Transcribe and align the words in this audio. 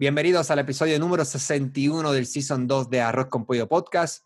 Bienvenidos 0.00 0.48
al 0.52 0.60
episodio 0.60 0.96
número 1.00 1.24
61 1.24 2.12
del 2.12 2.24
Season 2.24 2.68
2 2.68 2.88
de 2.88 3.00
Arroz 3.00 3.26
con 3.26 3.44
Pollo 3.44 3.66
Podcast. 3.66 4.24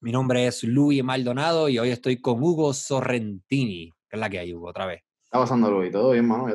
Mi 0.00 0.10
nombre 0.10 0.48
es 0.48 0.64
Luis 0.64 1.04
Maldonado 1.04 1.68
y 1.68 1.78
hoy 1.78 1.90
estoy 1.90 2.20
con 2.20 2.42
Hugo 2.42 2.74
Sorrentini. 2.74 3.92
¿Qué 4.08 4.16
es 4.16 4.18
la 4.18 4.28
que 4.28 4.40
hay, 4.40 4.52
Hugo? 4.52 4.70
Otra 4.70 4.86
vez. 4.86 5.04
Está 5.22 5.38
pasando, 5.38 5.70
Luis. 5.70 5.92
Todo 5.92 6.10
bien, 6.10 6.26
mano. 6.26 6.48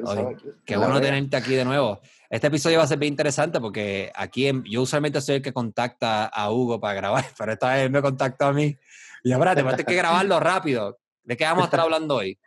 Qué 0.66 0.76
bueno 0.76 1.00
tenerte 1.00 1.38
aquí 1.38 1.56
de 1.56 1.64
nuevo. 1.64 2.02
Este 2.30 2.48
episodio 2.48 2.80
va 2.80 2.84
a 2.84 2.88
ser 2.88 3.00
bien 3.00 3.14
interesante 3.14 3.62
porque 3.62 4.12
aquí 4.14 4.52
yo 4.66 4.82
usualmente 4.82 5.22
soy 5.22 5.36
el 5.36 5.42
que 5.42 5.54
contacta 5.54 6.26
a 6.26 6.52
Hugo 6.52 6.82
para 6.82 6.96
grabar, 6.96 7.24
pero 7.38 7.54
esta 7.54 7.74
vez 7.74 7.90
me 7.90 8.02
contactó 8.02 8.48
a 8.48 8.52
mí. 8.52 8.78
Y 9.24 9.32
ahora 9.32 9.56
te 9.56 9.86
que 9.86 9.96
grabarlo 9.96 10.38
rápido. 10.42 11.00
¿De 11.24 11.38
qué 11.38 11.46
vamos 11.46 11.62
a 11.62 11.66
estar 11.68 11.80
hablando 11.80 12.16
hoy? 12.16 12.38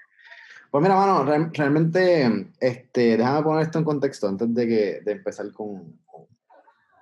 Pues 0.73 0.81
mira, 0.81 0.97
mano, 0.97 1.51
realmente, 1.53 2.49
este, 2.59 3.19
déjame 3.19 3.43
poner 3.43 3.65
esto 3.65 3.79
en 3.79 3.85
contexto 3.85 4.27
antes 4.27 4.55
de, 4.55 4.67
que, 4.67 5.01
de 5.05 5.13
empezar 5.13 5.53
con, 5.53 6.01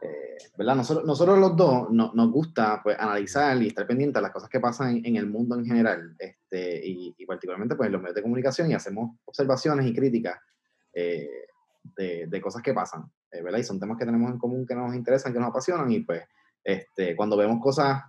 eh, 0.02 0.38
¿verdad? 0.58 0.74
Nosotros, 0.74 1.06
nosotros 1.06 1.38
los 1.38 1.54
dos 1.54 1.88
nos 1.88 2.32
gusta 2.32 2.80
pues, 2.82 2.96
analizar 2.98 3.62
y 3.62 3.68
estar 3.68 3.86
pendientes 3.86 4.16
de 4.16 4.22
las 4.22 4.32
cosas 4.32 4.50
que 4.50 4.58
pasan 4.58 5.00
en, 5.04 5.14
el 5.14 5.28
mundo 5.28 5.54
en 5.54 5.64
general, 5.64 6.16
este, 6.18 6.80
y, 6.84 7.24
particularmente 7.26 7.76
pues, 7.76 7.86
en 7.86 7.92
los 7.92 8.02
medios 8.02 8.16
de 8.16 8.22
comunicación, 8.22 8.68
y 8.72 8.74
hacemos 8.74 9.16
observaciones 9.24 9.86
y 9.86 9.94
críticas 9.94 10.40
eh, 10.92 11.30
de, 11.96 12.26
de, 12.26 12.40
cosas 12.40 12.62
que 12.62 12.74
pasan, 12.74 13.04
eh, 13.30 13.40
¿verdad? 13.40 13.60
Y 13.60 13.62
son 13.62 13.78
temas 13.78 13.98
que 13.98 14.04
tenemos 14.04 14.32
en 14.32 14.38
común 14.38 14.66
que 14.66 14.74
nos 14.74 14.96
interesan, 14.96 15.32
que 15.32 15.38
nos 15.38 15.50
apasionan, 15.50 15.92
y 15.92 16.00
pues 16.00 16.24
este, 16.64 17.14
cuando 17.14 17.36
vemos 17.36 17.62
cosas 17.62 18.02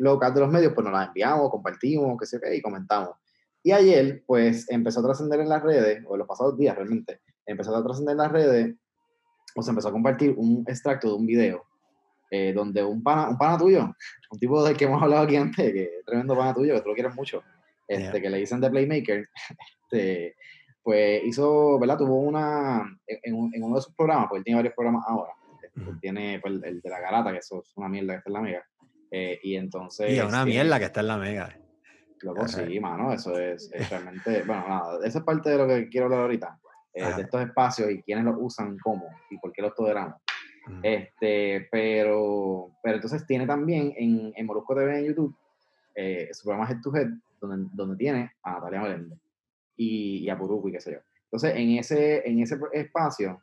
locales 0.00 0.34
de 0.34 0.40
los 0.40 0.50
medios, 0.50 0.72
pues 0.74 0.84
nos 0.84 0.92
las 0.92 1.06
enviamos, 1.06 1.48
compartimos, 1.48 2.18
qué 2.18 2.26
sé 2.26 2.40
qué, 2.40 2.56
y 2.56 2.60
comentamos. 2.60 3.10
Y 3.66 3.72
ayer, 3.72 4.22
pues, 4.26 4.70
empezó 4.70 5.00
a 5.00 5.04
trascender 5.04 5.40
en 5.40 5.48
las 5.48 5.62
redes, 5.62 6.04
o 6.06 6.14
en 6.14 6.18
los 6.18 6.28
pasados 6.28 6.56
días 6.58 6.76
realmente, 6.76 7.20
empezó 7.46 7.74
a 7.74 7.82
trascender 7.82 8.12
en 8.12 8.18
las 8.18 8.30
redes, 8.30 8.76
o 9.56 9.62
se 9.62 9.70
empezó 9.70 9.88
a 9.88 9.92
compartir 9.92 10.34
un 10.36 10.66
extracto 10.68 11.08
de 11.08 11.14
un 11.14 11.26
video, 11.26 11.64
eh, 12.30 12.52
donde 12.52 12.84
un 12.84 13.02
pana, 13.02 13.30
un 13.30 13.38
pana 13.38 13.56
tuyo, 13.56 13.96
un 14.30 14.38
tipo 14.38 14.62
del 14.62 14.76
que 14.76 14.84
hemos 14.84 15.02
hablado 15.02 15.22
aquí 15.22 15.36
antes, 15.36 15.72
que 15.72 15.82
es 15.82 16.04
tremendo 16.04 16.36
pana 16.36 16.52
tuyo, 16.52 16.74
que 16.74 16.82
tú 16.82 16.88
lo 16.90 16.94
quieres 16.94 17.14
mucho, 17.14 17.42
este, 17.88 18.20
que 18.20 18.28
le 18.28 18.36
dicen 18.36 18.60
de 18.60 18.68
Playmaker, 18.68 19.30
este, 19.90 20.36
pues 20.82 21.24
hizo, 21.24 21.78
¿verdad? 21.78 21.96
Tuvo 21.96 22.18
una, 22.18 22.84
en, 23.06 23.34
uno 23.34 23.76
de 23.76 23.82
sus 23.82 23.94
programas, 23.94 24.26
pues 24.28 24.40
él 24.40 24.44
tiene 24.44 24.56
varios 24.56 24.74
programas 24.74 25.04
ahora, 25.08 25.32
este, 25.62 25.90
tiene 26.02 26.38
pues, 26.38 26.52
el, 26.64 26.82
de 26.82 26.90
la 26.90 27.00
garata, 27.00 27.32
que 27.32 27.38
eso 27.38 27.62
es 27.62 27.72
una 27.76 27.88
mierda 27.88 28.12
que 28.12 28.18
está 28.18 28.28
en 28.28 28.34
la 28.34 28.40
mega, 28.42 28.66
eh, 29.10 29.40
y 29.42 29.56
entonces... 29.56 30.12
Y 30.12 30.20
una 30.20 30.44
mierda 30.44 30.78
que 30.78 30.84
está 30.84 31.00
en 31.00 31.06
la 31.06 31.16
mega. 31.16 31.63
Loco, 32.22 32.48
sí, 32.48 32.80
mano, 32.80 33.12
eso 33.12 33.38
es, 33.38 33.70
realmente, 33.90 34.42
bueno, 34.44 34.68
nada, 34.68 35.06
esa 35.06 35.18
es 35.18 35.24
parte 35.24 35.50
de 35.50 35.58
lo 35.58 35.66
que 35.66 35.88
quiero 35.88 36.06
hablar 36.06 36.20
ahorita, 36.20 36.58
eh, 36.94 37.14
de 37.16 37.22
estos 37.22 37.40
espacios 37.42 37.90
y 37.90 38.02
quiénes 38.02 38.24
los 38.24 38.36
usan, 38.38 38.78
cómo 38.78 39.06
y 39.30 39.38
por 39.38 39.52
qué 39.52 39.62
los 39.62 39.74
toleramos. 39.74 40.16
Este, 40.82 41.68
pero, 41.70 42.70
pero 42.82 42.96
entonces 42.96 43.26
tiene 43.26 43.46
también 43.46 43.92
en, 43.96 44.32
en 44.34 44.46
Molusco 44.46 44.74
TV 44.74 44.98
en 44.98 45.04
YouTube 45.04 45.36
eh, 45.94 46.30
su 46.32 46.44
programa 46.44 46.70
Head 46.70 46.80
to 46.80 46.96
Head, 46.96 47.08
donde, 47.40 47.68
donde 47.72 47.96
tiene 47.96 48.32
a 48.42 48.52
Natalia 48.52 48.80
Meléndez 48.80 49.18
y, 49.76 50.24
y 50.24 50.30
a 50.30 50.38
Puruku 50.38 50.68
y 50.68 50.72
qué 50.72 50.80
sé 50.80 50.92
yo. 50.92 50.98
Entonces, 51.24 51.54
en 51.56 51.70
ese, 51.78 52.28
en 52.28 52.40
ese 52.40 52.58
espacio, 52.72 53.42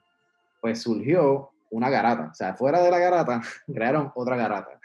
pues 0.61 0.81
surgió 0.81 1.51
una 1.69 1.89
garata. 1.89 2.29
O 2.31 2.33
sea, 2.33 2.55
fuera 2.55 2.81
de 2.81 2.91
la 2.91 2.99
garata, 2.99 3.41
crearon 3.67 4.11
otra 4.15 4.35
garata. 4.35 4.79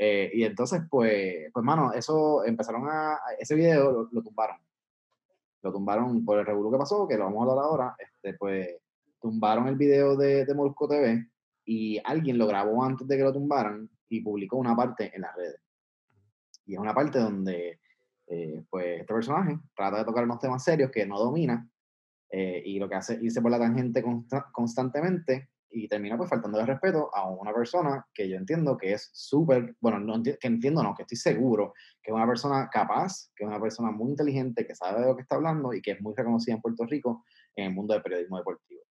Eh, 0.00 0.30
y 0.32 0.44
entonces, 0.44 0.82
pues, 0.88 1.50
pues, 1.52 1.64
mano, 1.64 1.92
eso 1.92 2.44
empezaron 2.44 2.88
a. 2.88 3.18
Ese 3.38 3.56
video 3.56 4.08
lo, 4.10 4.22
tumbaron. 4.22 4.56
Lo 5.62 5.72
tumbaron 5.72 6.24
por 6.24 6.38
el 6.38 6.46
revuelo 6.46 6.70
que 6.70 6.78
pasó, 6.78 7.08
que 7.08 7.16
lo 7.16 7.24
vamos 7.24 7.40
a 7.40 7.50
hablar 7.50 7.64
ahora. 7.64 7.96
Este, 7.98 8.34
pues, 8.34 8.76
tumbaron 9.20 9.66
el 9.66 9.76
video 9.76 10.16
de, 10.16 10.44
de 10.44 10.54
Molusco 10.54 10.86
TV 10.88 11.26
y 11.64 12.00
alguien 12.04 12.38
lo 12.38 12.46
grabó 12.46 12.82
antes 12.84 13.06
de 13.08 13.16
que 13.16 13.24
lo 13.24 13.32
tumbaran 13.32 13.90
y 14.08 14.20
publicó 14.20 14.56
una 14.56 14.76
parte 14.76 15.10
en 15.14 15.22
las 15.22 15.34
redes. 15.34 15.60
Y 16.64 16.74
es 16.74 16.78
una 16.78 16.94
parte 16.94 17.18
donde, 17.18 17.80
eh, 18.28 18.62
pues, 18.70 19.00
este 19.00 19.12
personaje 19.12 19.58
trata 19.74 19.98
de 19.98 20.04
tocar 20.04 20.24
unos 20.24 20.38
temas 20.38 20.62
serios 20.62 20.90
que 20.90 21.04
no 21.04 21.18
domina 21.18 21.68
eh, 22.30 22.62
y 22.64 22.78
lo 22.78 22.88
que 22.88 22.94
hace 22.94 23.18
irse 23.20 23.42
por 23.42 23.50
la 23.50 23.58
tangente 23.58 24.04
constantemente 24.52 25.48
y 25.70 25.88
termina 25.88 26.16
pues 26.16 26.30
faltando 26.30 26.58
de 26.58 26.66
respeto 26.66 27.10
a 27.14 27.28
una 27.28 27.52
persona 27.52 28.06
que 28.14 28.28
yo 28.28 28.36
entiendo 28.36 28.76
que 28.76 28.92
es 28.92 29.10
súper, 29.12 29.76
bueno, 29.80 29.98
no 30.00 30.22
que 30.22 30.38
entiendo, 30.42 30.82
no, 30.82 30.94
que 30.94 31.02
estoy 31.02 31.18
seguro 31.18 31.74
que 32.02 32.10
es 32.10 32.14
una 32.14 32.26
persona 32.26 32.68
capaz, 32.70 33.30
que 33.36 33.44
es 33.44 33.48
una 33.48 33.60
persona 33.60 33.90
muy 33.90 34.10
inteligente, 34.10 34.66
que 34.66 34.74
sabe 34.74 35.00
de 35.00 35.06
lo 35.06 35.16
que 35.16 35.22
está 35.22 35.36
hablando 35.36 35.72
y 35.72 35.82
que 35.82 35.92
es 35.92 36.00
muy 36.00 36.14
reconocida 36.16 36.54
en 36.54 36.62
Puerto 36.62 36.86
Rico 36.86 37.24
en 37.54 37.66
el 37.66 37.74
mundo 37.74 37.94
del 37.94 38.02
periodismo 38.02 38.38
deportivo. 38.38 38.82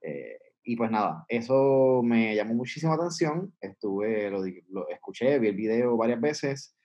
Eh, 0.00 0.38
y 0.64 0.76
pues 0.76 0.90
nada, 0.90 1.24
eso 1.28 2.00
me 2.02 2.34
llamó 2.34 2.54
muchísima 2.54 2.94
atención, 2.94 3.52
estuve, 3.60 4.30
lo, 4.30 4.88
escuché, 4.88 5.38
vi 5.38 5.48
el 5.48 5.56
video 5.56 5.96
varias 5.96 6.20
veces 6.20 6.76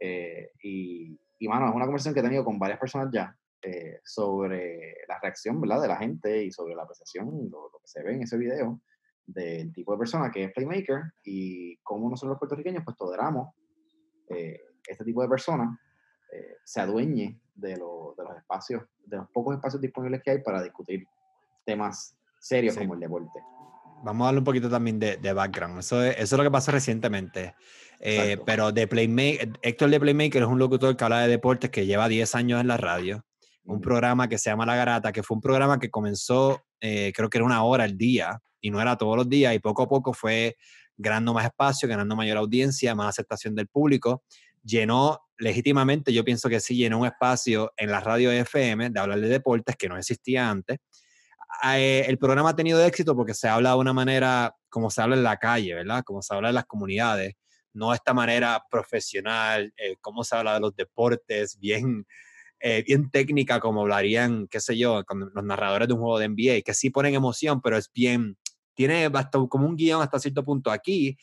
eh, 0.00 0.50
y, 0.62 1.16
y, 1.38 1.48
mano, 1.48 1.68
es 1.68 1.74
una 1.74 1.84
conversación 1.84 2.14
que 2.14 2.20
he 2.20 2.24
tenido 2.24 2.44
con 2.44 2.58
varias 2.58 2.80
personas 2.80 3.10
ya, 3.12 3.36
eh, 3.62 4.00
sobre 4.04 4.96
la 5.06 5.18
reacción 5.20 5.60
¿verdad? 5.60 5.82
de 5.82 5.88
la 5.88 5.96
gente 5.96 6.44
y 6.44 6.50
sobre 6.50 6.74
la 6.74 6.82
apreciación, 6.82 7.48
lo, 7.50 7.70
lo, 7.70 7.78
que 7.80 7.86
se 7.88 8.02
ve 8.02 8.14
en 8.14 8.22
ese 8.22 8.36
video 8.36 8.80
del 9.28 9.72
tipo 9.74 9.92
de 9.92 9.98
persona 9.98 10.30
que 10.30 10.44
es 10.44 10.52
Playmaker 10.52 11.12
y 11.22 11.76
cómo 11.82 12.08
nosotros 12.08 12.30
los 12.30 12.38
puertorriqueños 12.38 12.82
pues 12.82 12.96
toleramos 12.96 13.54
eh, 14.30 14.58
este 14.86 15.04
tipo 15.04 15.20
de 15.22 15.28
persona 15.28 15.78
eh, 16.32 16.56
se 16.64 16.80
adueñe 16.80 17.38
de, 17.54 17.68
de, 17.68 17.76
los 17.76 18.36
espacios, 18.36 18.84
de 19.04 19.18
los 19.18 19.28
pocos 19.30 19.54
espacios 19.54 19.82
disponibles 19.82 20.22
que 20.22 20.30
hay 20.30 20.42
para 20.42 20.62
discutir 20.62 21.06
temas 21.64 22.16
serios 22.40 22.76
como 22.76 22.94
el 22.94 23.00
deporte. 23.00 23.40
Vamos 24.02 24.24
a 24.24 24.26
darle 24.26 24.38
un 24.38 24.44
poquito 24.44 24.70
también 24.70 24.98
de, 24.98 25.16
de 25.16 25.32
background. 25.32 25.80
Eso 25.80 26.02
es, 26.02 26.16
eso 26.18 26.36
es 26.36 26.38
lo 26.38 26.44
que 26.44 26.50
pasó 26.50 26.70
recientemente. 26.70 27.54
Eh, 28.00 28.38
pero 28.46 28.70
de 28.72 28.86
Playmaker, 28.86 29.58
Héctor 29.60 29.90
de 29.90 30.00
Playmaker 30.00 30.42
es 30.42 30.48
un 30.48 30.58
locutor 30.58 30.96
que 30.96 31.04
habla 31.04 31.20
de 31.20 31.28
deportes 31.28 31.70
que 31.70 31.84
lleva 31.84 32.08
10 32.08 32.34
años 32.34 32.60
en 32.60 32.68
la 32.68 32.76
radio 32.76 33.24
un 33.68 33.80
programa 33.82 34.28
que 34.28 34.38
se 34.38 34.50
llama 34.50 34.66
La 34.66 34.76
Garata, 34.76 35.12
que 35.12 35.22
fue 35.22 35.34
un 35.34 35.40
programa 35.42 35.78
que 35.78 35.90
comenzó, 35.90 36.62
eh, 36.80 37.12
creo 37.14 37.28
que 37.30 37.38
era 37.38 37.44
una 37.44 37.62
hora 37.62 37.84
al 37.84 37.96
día, 37.96 38.40
y 38.60 38.70
no 38.70 38.80
era 38.80 38.96
todos 38.96 39.16
los 39.16 39.28
días, 39.28 39.54
y 39.54 39.58
poco 39.58 39.82
a 39.82 39.88
poco 39.88 40.12
fue 40.12 40.56
ganando 40.96 41.32
más 41.32 41.44
espacio, 41.44 41.88
ganando 41.88 42.16
mayor 42.16 42.38
audiencia, 42.38 42.94
más 42.94 43.10
aceptación 43.10 43.54
del 43.54 43.68
público. 43.68 44.24
Llenó 44.62 45.20
legítimamente, 45.38 46.12
yo 46.12 46.24
pienso 46.24 46.48
que 46.48 46.60
sí, 46.60 46.76
llenó 46.76 46.98
un 46.98 47.06
espacio 47.06 47.72
en 47.76 47.90
la 47.90 48.00
radio 48.00 48.32
FM 48.32 48.90
de 48.90 49.00
hablar 49.00 49.20
de 49.20 49.28
deportes 49.28 49.76
que 49.76 49.88
no 49.88 49.96
existía 49.96 50.50
antes. 50.50 50.78
Ah, 51.62 51.78
eh, 51.78 52.04
el 52.06 52.18
programa 52.18 52.50
ha 52.50 52.56
tenido 52.56 52.84
éxito 52.84 53.16
porque 53.16 53.34
se 53.34 53.48
habla 53.48 53.70
de 53.70 53.76
una 53.76 53.92
manera 53.92 54.54
como 54.68 54.90
se 54.90 55.00
habla 55.00 55.16
en 55.16 55.22
la 55.22 55.38
calle, 55.38 55.74
¿verdad? 55.74 56.02
Como 56.04 56.20
se 56.22 56.34
habla 56.34 56.50
en 56.50 56.56
las 56.56 56.66
comunidades, 56.66 57.34
no 57.72 57.90
de 57.90 57.96
esta 57.96 58.12
manera 58.12 58.62
profesional, 58.70 59.72
eh, 59.76 59.96
como 60.00 60.24
se 60.24 60.36
habla 60.36 60.54
de 60.54 60.60
los 60.60 60.76
deportes, 60.76 61.58
bien 61.60 62.06
eh, 62.60 62.82
bien 62.86 63.10
técnica 63.10 63.60
como 63.60 63.82
hablarían, 63.82 64.48
qué 64.48 64.60
sé 64.60 64.76
yo, 64.76 65.04
con 65.04 65.30
los 65.34 65.44
narradores 65.44 65.88
de 65.88 65.94
un 65.94 66.00
juego 66.00 66.18
de 66.18 66.28
NBA, 66.28 66.62
que 66.64 66.74
sí 66.74 66.90
ponen 66.90 67.14
emoción, 67.14 67.60
pero 67.60 67.76
es 67.76 67.90
bien, 67.92 68.36
tiene 68.74 69.10
como 69.48 69.66
un 69.66 69.76
guion 69.76 70.02
hasta 70.02 70.18
cierto 70.18 70.44
punto. 70.44 70.70
Aquí 70.70 71.16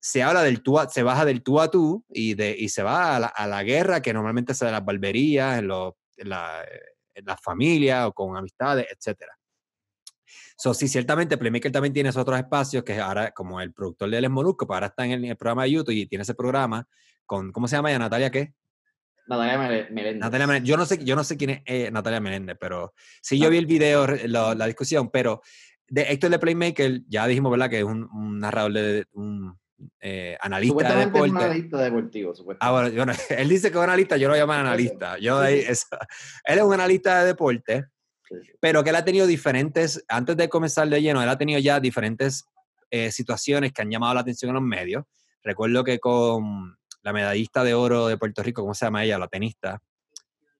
se 0.00 0.22
habla 0.22 0.42
del 0.42 0.62
tú, 0.62 0.78
se 0.90 1.02
baja 1.02 1.24
del 1.24 1.42
tú 1.42 1.60
a 1.60 1.70
tú 1.70 2.04
y, 2.08 2.34
de, 2.34 2.56
y 2.58 2.68
se 2.68 2.82
va 2.82 3.16
a 3.16 3.46
la, 3.46 3.62
guerra 3.62 4.00
que 4.00 4.12
normalmente 4.12 4.54
se 4.54 4.64
da 4.64 4.70
en 4.70 4.74
las 4.74 4.84
barberías, 4.84 5.58
en, 5.58 5.70
en, 6.16 6.28
la, 6.28 6.64
en 7.14 7.24
las 7.24 7.40
familias 7.42 8.06
o 8.06 8.12
con 8.12 8.36
amistades, 8.36 8.86
etcétera. 8.90 9.40
So, 10.56 10.74
sí, 10.74 10.88
ciertamente 10.88 11.38
Playmaker 11.38 11.72
también 11.72 11.94
tiene 11.94 12.10
esos 12.10 12.20
otros 12.20 12.38
espacios, 12.38 12.84
que 12.84 13.00
ahora, 13.00 13.30
como 13.32 13.62
el 13.62 13.72
productor 13.72 14.10
de 14.10 14.20
Les 14.20 14.30
Molusco, 14.30 14.66
pues 14.66 14.76
ahora 14.76 14.88
está 14.88 15.06
en 15.06 15.24
el, 15.24 15.36
programa 15.36 15.64
de 15.64 15.70
YouTube 15.70 15.94
y 15.94 16.06
tiene 16.06 16.22
ese 16.22 16.34
programa 16.34 16.86
con, 17.24 17.50
¿cómo 17.50 17.66
se 17.66 17.76
llama 17.76 17.90
ya? 17.90 17.98
Natalia, 17.98 18.30
¿qué? 18.30 18.52
Natalia 19.26 19.58
Meléndez. 20.46 20.68
Yo 20.68 20.76
no 20.76 20.86
sé, 20.86 21.04
yo 21.04 21.16
no 21.16 21.24
sé 21.24 21.36
quién 21.36 21.50
es 21.50 21.62
eh, 21.66 21.90
Natalia 21.90 22.20
Meléndez, 22.20 22.56
pero 22.58 22.94
sí 23.22 23.38
yo 23.38 23.50
vi 23.50 23.58
el 23.58 23.66
video, 23.66 24.06
la 24.06 24.66
discusión, 24.66 25.10
pero 25.10 25.42
de 25.90 26.02
Héctor 26.02 26.30
de 26.30 26.38
Playmaker, 26.38 27.02
ya 27.08 27.26
dijimos, 27.26 27.50
¿verdad? 27.50 27.68
Que 27.68 27.78
es 27.78 27.84
un, 27.84 28.38
narrador 28.38 28.72
de 28.72 29.06
un 29.12 29.58
eh, 30.00 30.38
analista 30.40 30.94
de 30.94 31.06
deporte. 31.06 31.26
Es 31.26 31.32
un 31.32 31.38
analista 31.38 31.82
deportivo, 31.82 32.32
Ah, 32.60 32.70
bueno, 32.70 33.12
él 33.30 33.48
dice 33.48 33.70
que 33.70 33.76
es 33.76 33.84
un 33.84 33.90
analista, 33.90 34.16
yo 34.16 34.28
lo 34.28 34.36
llamo 34.36 34.52
analista. 34.54 35.18
Yo 35.18 35.42
él 35.44 35.64
es 35.66 35.86
un 36.62 36.74
analista 36.74 37.20
de 37.20 37.26
deporte, 37.26 37.86
pero 38.60 38.84
que 38.84 38.90
él 38.90 38.96
ha 38.96 39.04
tenido 39.04 39.26
diferentes, 39.26 40.04
antes 40.08 40.36
de 40.36 40.48
comenzar 40.48 40.88
de 40.88 41.02
lleno, 41.02 41.22
él 41.22 41.28
ha 41.28 41.38
tenido 41.38 41.58
ya 41.58 41.80
diferentes 41.80 42.44
eh, 42.90 43.10
situaciones 43.10 43.72
que 43.72 43.82
han 43.82 43.90
llamado 43.90 44.14
la 44.14 44.20
atención 44.20 44.50
en 44.50 44.54
los 44.54 44.62
medios. 44.62 45.04
Recuerdo 45.42 45.82
que 45.82 45.98
con 45.98 46.76
la 47.02 47.12
medallista 47.12 47.64
de 47.64 47.74
oro 47.74 48.06
de 48.06 48.18
Puerto 48.18 48.42
Rico, 48.42 48.62
¿cómo 48.62 48.74
se 48.74 48.86
llama 48.86 49.04
ella? 49.04 49.18
La 49.18 49.28
tenista. 49.28 49.80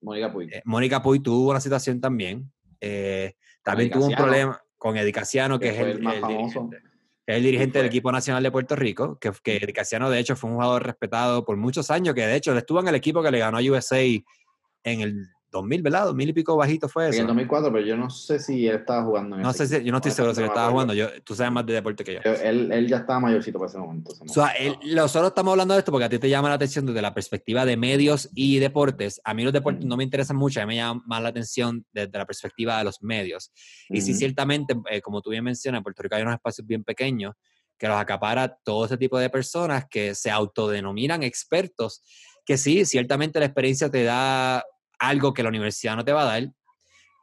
Mónica 0.00 0.32
Puy. 0.32 0.48
Eh, 0.50 0.62
Mónica 0.64 1.02
Puy 1.02 1.20
tuvo 1.20 1.50
una 1.50 1.60
situación 1.60 2.00
también. 2.00 2.50
Eh, 2.80 3.34
también 3.62 3.90
tuvo 3.90 4.06
un 4.06 4.14
problema 4.14 4.60
con 4.78 4.96
Edicaciano, 4.96 5.58
que, 5.58 5.68
es 5.68 5.78
el, 5.78 6.00
dirigente, 6.00 6.78
el 7.26 7.42
dirigente 7.42 7.78
del 7.78 7.86
equipo 7.88 8.10
nacional 8.10 8.42
de 8.42 8.50
Puerto 8.50 8.74
Rico, 8.74 9.18
que, 9.18 9.30
que 9.42 9.58
Edicaciano 9.58 10.08
de 10.08 10.18
hecho 10.18 10.36
fue 10.36 10.48
un 10.48 10.56
jugador 10.56 10.86
respetado 10.86 11.44
por 11.44 11.58
muchos 11.58 11.90
años, 11.90 12.14
que 12.14 12.26
de 12.26 12.36
hecho 12.36 12.56
estuvo 12.56 12.80
en 12.80 12.88
el 12.88 12.94
equipo 12.94 13.22
que 13.22 13.30
le 13.30 13.38
ganó 13.38 13.58
a 13.58 13.60
USA 13.60 14.00
en 14.02 15.00
el 15.00 15.28
dos 15.50 15.64
mil, 15.64 15.82
¿verdad? 15.82 16.04
Dos 16.04 16.14
mil 16.14 16.28
y 16.28 16.32
pico 16.32 16.56
bajito 16.56 16.88
fue 16.88 17.08
eso. 17.08 17.16
En 17.16 17.22
el 17.22 17.26
2004, 17.28 17.72
pero 17.72 17.84
yo 17.84 17.96
no 17.96 18.10
sé 18.10 18.38
si 18.38 18.66
él 18.66 18.76
estaba 18.76 19.04
jugando. 19.04 19.36
En 19.36 19.42
no 19.42 19.52
sé 19.52 19.66
si, 19.66 19.82
yo 19.82 19.90
no 19.92 19.98
estoy 19.98 20.12
seguro 20.12 20.34
si 20.34 20.40
él 20.40 20.46
estaba 20.46 20.70
jugando. 20.70 20.94
Yo, 20.94 21.08
tú 21.22 21.34
sabes 21.34 21.52
más 21.52 21.66
de 21.66 21.74
deporte 21.74 22.04
que 22.04 22.14
yo. 22.14 22.20
Él, 22.24 22.70
él 22.72 22.88
ya 22.88 22.98
estaba 22.98 23.20
mayorcito 23.20 23.58
para 23.58 23.68
ese 23.68 23.78
momento. 23.78 24.12
O 24.20 24.28
sea, 24.28 24.52
nosotros 24.94 25.28
estamos 25.28 25.52
hablando 25.52 25.74
de 25.74 25.80
esto 25.80 25.92
porque 25.92 26.04
a 26.04 26.08
ti 26.08 26.18
te 26.18 26.28
llama 26.28 26.48
la 26.48 26.54
atención 26.54 26.86
desde 26.86 27.02
la 27.02 27.14
perspectiva 27.14 27.64
de 27.64 27.76
medios 27.76 28.28
y 28.34 28.58
deportes. 28.58 29.20
A 29.24 29.34
mí 29.34 29.44
los 29.44 29.52
deportes 29.52 29.84
no 29.84 29.96
me 29.96 30.04
interesan 30.04 30.36
mucho, 30.36 30.60
a 30.60 30.66
mí 30.66 30.74
me 30.74 30.76
llama 30.76 31.02
más 31.06 31.22
la 31.22 31.28
atención 31.30 31.84
desde 31.92 32.16
la 32.16 32.26
perspectiva 32.26 32.78
de 32.78 32.84
los 32.84 33.02
medios. 33.02 33.52
Y 33.88 34.00
sí, 34.00 34.14
ciertamente, 34.14 34.76
eh, 34.90 35.00
como 35.00 35.20
tú 35.20 35.30
bien 35.30 35.44
mencionas, 35.44 35.78
en 35.78 35.82
Puerto 35.82 36.02
Rico 36.02 36.14
hay 36.14 36.22
unos 36.22 36.34
espacios 36.34 36.66
bien 36.66 36.84
pequeños 36.84 37.34
que 37.80 37.88
los 37.88 37.96
acapara 37.96 38.58
todo 38.62 38.84
ese 38.84 38.98
tipo 38.98 39.18
de 39.18 39.30
personas 39.30 39.86
que 39.90 40.14
se 40.14 40.30
autodenominan 40.30 41.22
expertos, 41.22 42.02
que 42.44 42.58
sí, 42.58 42.84
ciertamente 42.84 43.40
la 43.40 43.46
experiencia 43.46 43.90
te 43.90 44.04
da 44.04 44.62
algo 45.00 45.34
que 45.34 45.42
la 45.42 45.48
universidad 45.48 45.96
no 45.96 46.04
te 46.04 46.12
va 46.12 46.22
a 46.22 46.40
dar, 46.40 46.52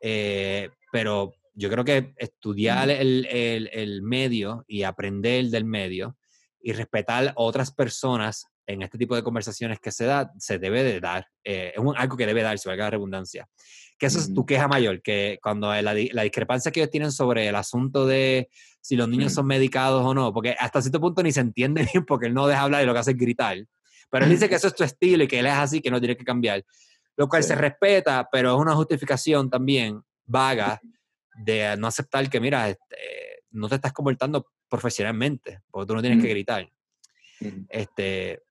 eh, 0.01 0.69
pero 0.91 1.33
yo 1.53 1.69
creo 1.69 1.85
que 1.85 2.13
estudiar 2.17 2.89
el, 2.89 3.25
el, 3.25 3.69
el, 3.71 4.01
medio 4.01 4.63
y 4.67 4.83
aprender 4.83 5.45
del 5.45 5.65
medio 5.65 6.17
y 6.61 6.73
respetar 6.73 7.29
a 7.29 7.33
otras 7.35 7.71
personas 7.71 8.45
en 8.67 8.81
este 8.81 8.97
tipo 8.97 9.15
de 9.15 9.23
conversaciones 9.23 9.79
que 9.79 9.91
se 9.91 10.05
da, 10.05 10.31
se 10.37 10.59
debe 10.59 10.83
de 10.83 10.99
dar. 10.99 11.27
Eh, 11.43 11.73
es 11.75 11.83
algo 11.95 12.17
que 12.17 12.25
debe 12.25 12.43
darse, 12.43 12.67
valga 12.67 12.85
la 12.85 12.89
redundancia. 12.91 13.47
Que 13.97 14.05
eso 14.05 14.19
es 14.19 14.31
tu 14.31 14.45
queja 14.45 14.67
mayor, 14.67 15.01
que 15.01 15.39
cuando 15.41 15.69
la, 15.69 15.81
la, 15.81 16.21
discrepancia 16.21 16.71
que 16.71 16.81
ellos 16.81 16.91
tienen 16.91 17.11
sobre 17.11 17.47
el 17.47 17.55
asunto 17.55 18.05
de 18.05 18.49
si 18.81 18.95
los 18.95 19.09
niños 19.09 19.33
son 19.33 19.47
medicados 19.47 20.05
o 20.05 20.13
no, 20.13 20.31
porque 20.33 20.55
hasta 20.59 20.81
cierto 20.81 21.01
punto 21.01 21.23
ni 21.23 21.31
se 21.31 21.39
entiende 21.39 21.87
bien 21.91 22.05
porque 22.05 22.27
él 22.27 22.33
no 22.33 22.45
deja 22.45 22.61
hablar 22.61 22.83
y 22.83 22.85
lo 22.85 22.93
que 22.93 22.99
hace 22.99 23.11
es 23.11 23.17
gritar. 23.17 23.57
Pero 24.11 24.25
él 24.25 24.31
dice 24.31 24.47
que 24.47 24.55
eso 24.55 24.67
es 24.67 24.75
tu 24.75 24.83
estilo 24.83 25.23
y 25.23 25.27
que 25.27 25.39
él 25.39 25.47
es 25.47 25.53
así, 25.53 25.81
que 25.81 25.89
no 25.89 25.99
tiene 25.99 26.15
que 26.15 26.25
cambiar. 26.25 26.63
Lo 27.17 27.27
cual 27.27 27.43
se 27.43 27.55
respeta, 27.55 28.29
pero 28.31 28.55
es 28.55 28.61
una 28.61 28.75
justificación 28.75 29.49
también 29.49 30.01
vaga 30.25 30.79
de 31.43 31.75
no 31.77 31.87
aceptar 31.87 32.29
que, 32.29 32.39
mira, 32.39 32.69
este, 32.69 33.43
no 33.51 33.67
te 33.67 33.75
estás 33.75 33.91
comportando 33.91 34.45
profesionalmente, 34.69 35.61
porque 35.69 35.87
tú 35.87 35.95
no 35.95 36.01
tienes 36.01 36.23
que 36.23 36.29
gritar. 36.29 36.69
Este, 37.69 38.41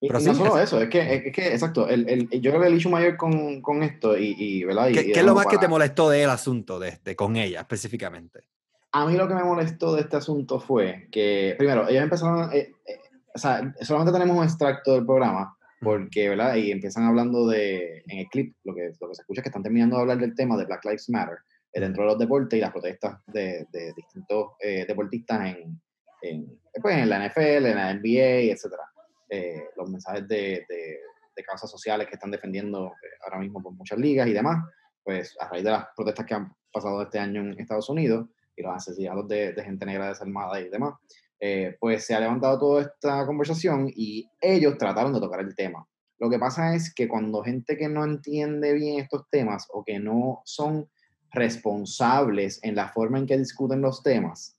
pero 0.00 0.18
no 0.18 0.34
solo 0.34 0.58
eso, 0.58 0.80
es 0.80 0.88
que, 0.88 1.14
es 1.26 1.32
que 1.32 1.48
exacto, 1.52 1.86
el, 1.86 2.08
el, 2.08 2.28
yo 2.40 2.50
creo 2.50 2.62
que 2.62 2.68
el 2.68 2.74
issue 2.74 2.90
mayor 2.90 3.16
con, 3.18 3.60
con 3.60 3.82
esto, 3.82 4.16
y, 4.16 4.34
y 4.38 4.64
¿verdad? 4.64 4.88
¿Qué, 4.92 5.12
es 5.12 5.24
lo 5.24 5.34
más 5.34 5.46
que 5.46 5.58
te 5.58 5.68
molestó 5.68 6.08
del 6.08 6.30
asunto, 6.30 6.78
de 6.78 6.88
este, 6.88 7.14
con 7.14 7.36
ella 7.36 7.60
específicamente? 7.60 8.44
A 8.92 9.06
mí 9.06 9.16
lo 9.16 9.28
que 9.28 9.34
me 9.34 9.44
molestó 9.44 9.94
de 9.94 10.00
este 10.00 10.16
asunto 10.16 10.58
fue 10.58 11.08
que, 11.12 11.54
primero, 11.58 11.86
ellos 11.86 12.02
empezaron, 12.02 12.50
eh, 12.52 12.72
eh, 12.86 13.00
o 13.34 13.38
sea, 13.38 13.74
solamente 13.82 14.12
tenemos 14.12 14.36
un 14.36 14.44
extracto 14.44 14.94
del 14.94 15.04
programa, 15.04 15.56
porque, 15.80 16.28
¿verdad? 16.28 16.56
Y 16.56 16.70
empiezan 16.70 17.04
hablando 17.04 17.46
de, 17.48 18.02
en 18.06 18.18
el 18.18 18.26
clip, 18.28 18.54
lo 18.64 18.74
que, 18.74 18.92
lo 19.00 19.08
que 19.08 19.14
se 19.14 19.22
escucha 19.22 19.40
es 19.40 19.42
que 19.44 19.48
están 19.48 19.62
terminando 19.62 19.96
de 19.96 20.02
hablar 20.02 20.18
del 20.18 20.34
tema 20.34 20.56
de 20.56 20.66
Black 20.66 20.84
Lives 20.84 21.08
Matter 21.08 21.38
eh, 21.72 21.80
dentro 21.80 22.02
de 22.02 22.08
los 22.10 22.18
deportes 22.18 22.58
y 22.58 22.60
las 22.60 22.72
protestas 22.72 23.20
de, 23.26 23.66
de 23.72 23.92
distintos 23.96 24.52
deportistas 24.60 25.46
en, 25.46 25.80
en, 26.22 26.60
pues, 26.80 26.96
en 26.96 27.08
la 27.08 27.28
NFL, 27.28 27.66
en 27.66 27.76
la 27.76 27.94
NBA, 27.94 28.52
etcétera. 28.52 28.82
Eh, 29.28 29.70
los 29.76 29.88
mensajes 29.88 30.26
de, 30.26 30.66
de, 30.68 30.98
causas 31.46 31.70
sociales 31.70 32.06
que 32.06 32.16
están 32.16 32.30
defendiendo 32.30 32.88
eh, 32.88 33.16
ahora 33.24 33.38
mismo 33.38 33.62
por 33.62 33.72
muchas 33.72 33.98
ligas 33.98 34.28
y 34.28 34.34
demás, 34.34 34.62
pues 35.02 35.34
a 35.40 35.48
raíz 35.48 35.64
de 35.64 35.70
las 35.70 35.86
protestas 35.96 36.26
que 36.26 36.34
han 36.34 36.52
pasado 36.70 37.00
este 37.00 37.18
año 37.18 37.40
en 37.40 37.58
Estados 37.58 37.88
Unidos 37.88 38.28
y 38.54 38.62
los 38.62 38.74
asesinatos 38.74 39.26
de, 39.26 39.54
de 39.54 39.64
gente 39.64 39.86
negra 39.86 40.08
desarmada 40.08 40.60
y 40.60 40.68
demás, 40.68 40.96
eh, 41.40 41.76
pues 41.80 42.04
se 42.04 42.14
ha 42.14 42.20
levantado 42.20 42.58
toda 42.58 42.82
esta 42.82 43.24
conversación 43.24 43.90
y 43.94 44.28
ellos 44.40 44.76
trataron 44.76 45.14
de 45.14 45.20
tocar 45.20 45.40
el 45.40 45.54
tema. 45.54 45.86
Lo 46.18 46.28
que 46.28 46.38
pasa 46.38 46.74
es 46.74 46.92
que 46.92 47.08
cuando 47.08 47.42
gente 47.42 47.78
que 47.78 47.88
no 47.88 48.04
entiende 48.04 48.74
bien 48.74 49.00
estos 49.00 49.24
temas 49.30 49.66
o 49.72 49.82
que 49.82 49.98
no 49.98 50.42
son 50.44 50.86
responsables 51.32 52.60
en 52.62 52.74
la 52.74 52.88
forma 52.88 53.18
en 53.18 53.26
que 53.26 53.38
discuten 53.38 53.80
los 53.80 54.02
temas, 54.02 54.54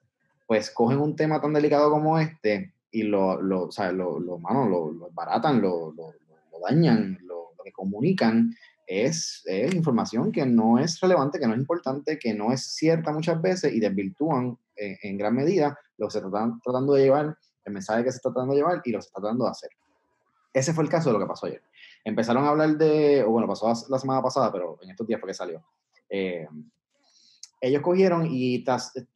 pues 0.47 0.71
cogen 0.71 0.97
un 0.97 1.15
tema 1.15 1.39
tan 1.39 1.53
delicado 1.53 1.91
como 1.91 2.17
este 2.17 2.73
y 2.89 3.03
lo, 3.03 3.39
lo, 3.39 3.65
o 3.67 3.71
sea, 3.71 3.91
lo, 3.91 4.19
lo, 4.19 4.39
mano, 4.39 4.67
lo, 4.67 4.91
lo 4.91 5.11
baratan, 5.11 5.61
lo, 5.61 5.93
dañan, 6.67 7.19
lo, 7.23 7.51
que 7.63 7.71
comunican 7.71 8.55
es, 8.87 9.43
es, 9.45 9.73
información 9.75 10.31
que 10.31 10.45
no 10.47 10.79
es 10.79 10.99
relevante, 10.99 11.39
que 11.39 11.45
no 11.45 11.53
es 11.53 11.59
importante, 11.59 12.17
que 12.17 12.33
no 12.33 12.51
es 12.51 12.73
cierta 12.73 13.13
muchas 13.13 13.39
veces 13.39 13.71
y 13.73 13.79
desvirtúan 13.79 14.57
en, 14.75 15.17
gran 15.17 15.35
medida 15.35 15.77
lo 16.01 16.07
que 16.07 16.11
se 16.11 16.17
está 16.17 16.59
tratando 16.63 16.93
de 16.93 17.03
llevar, 17.03 17.37
el 17.63 17.73
mensaje 17.73 18.03
que 18.03 18.11
se 18.11 18.17
está 18.17 18.31
tratando 18.31 18.53
de 18.53 18.59
llevar 18.59 18.81
y 18.83 18.91
lo 18.91 18.97
que 18.97 19.03
se 19.03 19.07
está 19.07 19.21
tratando 19.21 19.45
de 19.45 19.51
hacer. 19.51 19.69
Ese 20.51 20.73
fue 20.73 20.83
el 20.83 20.89
caso 20.89 21.09
de 21.09 21.13
lo 21.13 21.19
que 21.19 21.27
pasó 21.27 21.45
ayer. 21.45 21.61
Empezaron 22.03 22.43
a 22.43 22.49
hablar 22.49 22.75
de, 22.77 23.23
o 23.23 23.29
bueno, 23.29 23.47
pasó 23.47 23.71
la 23.87 23.99
semana 23.99 24.21
pasada, 24.21 24.51
pero 24.51 24.79
en 24.81 24.89
estos 24.89 25.05
días 25.05 25.21
fue 25.21 25.29
que 25.29 25.33
salió. 25.35 25.63
Eh, 26.09 26.47
ellos 27.61 27.83
cogieron 27.83 28.27
y 28.29 28.65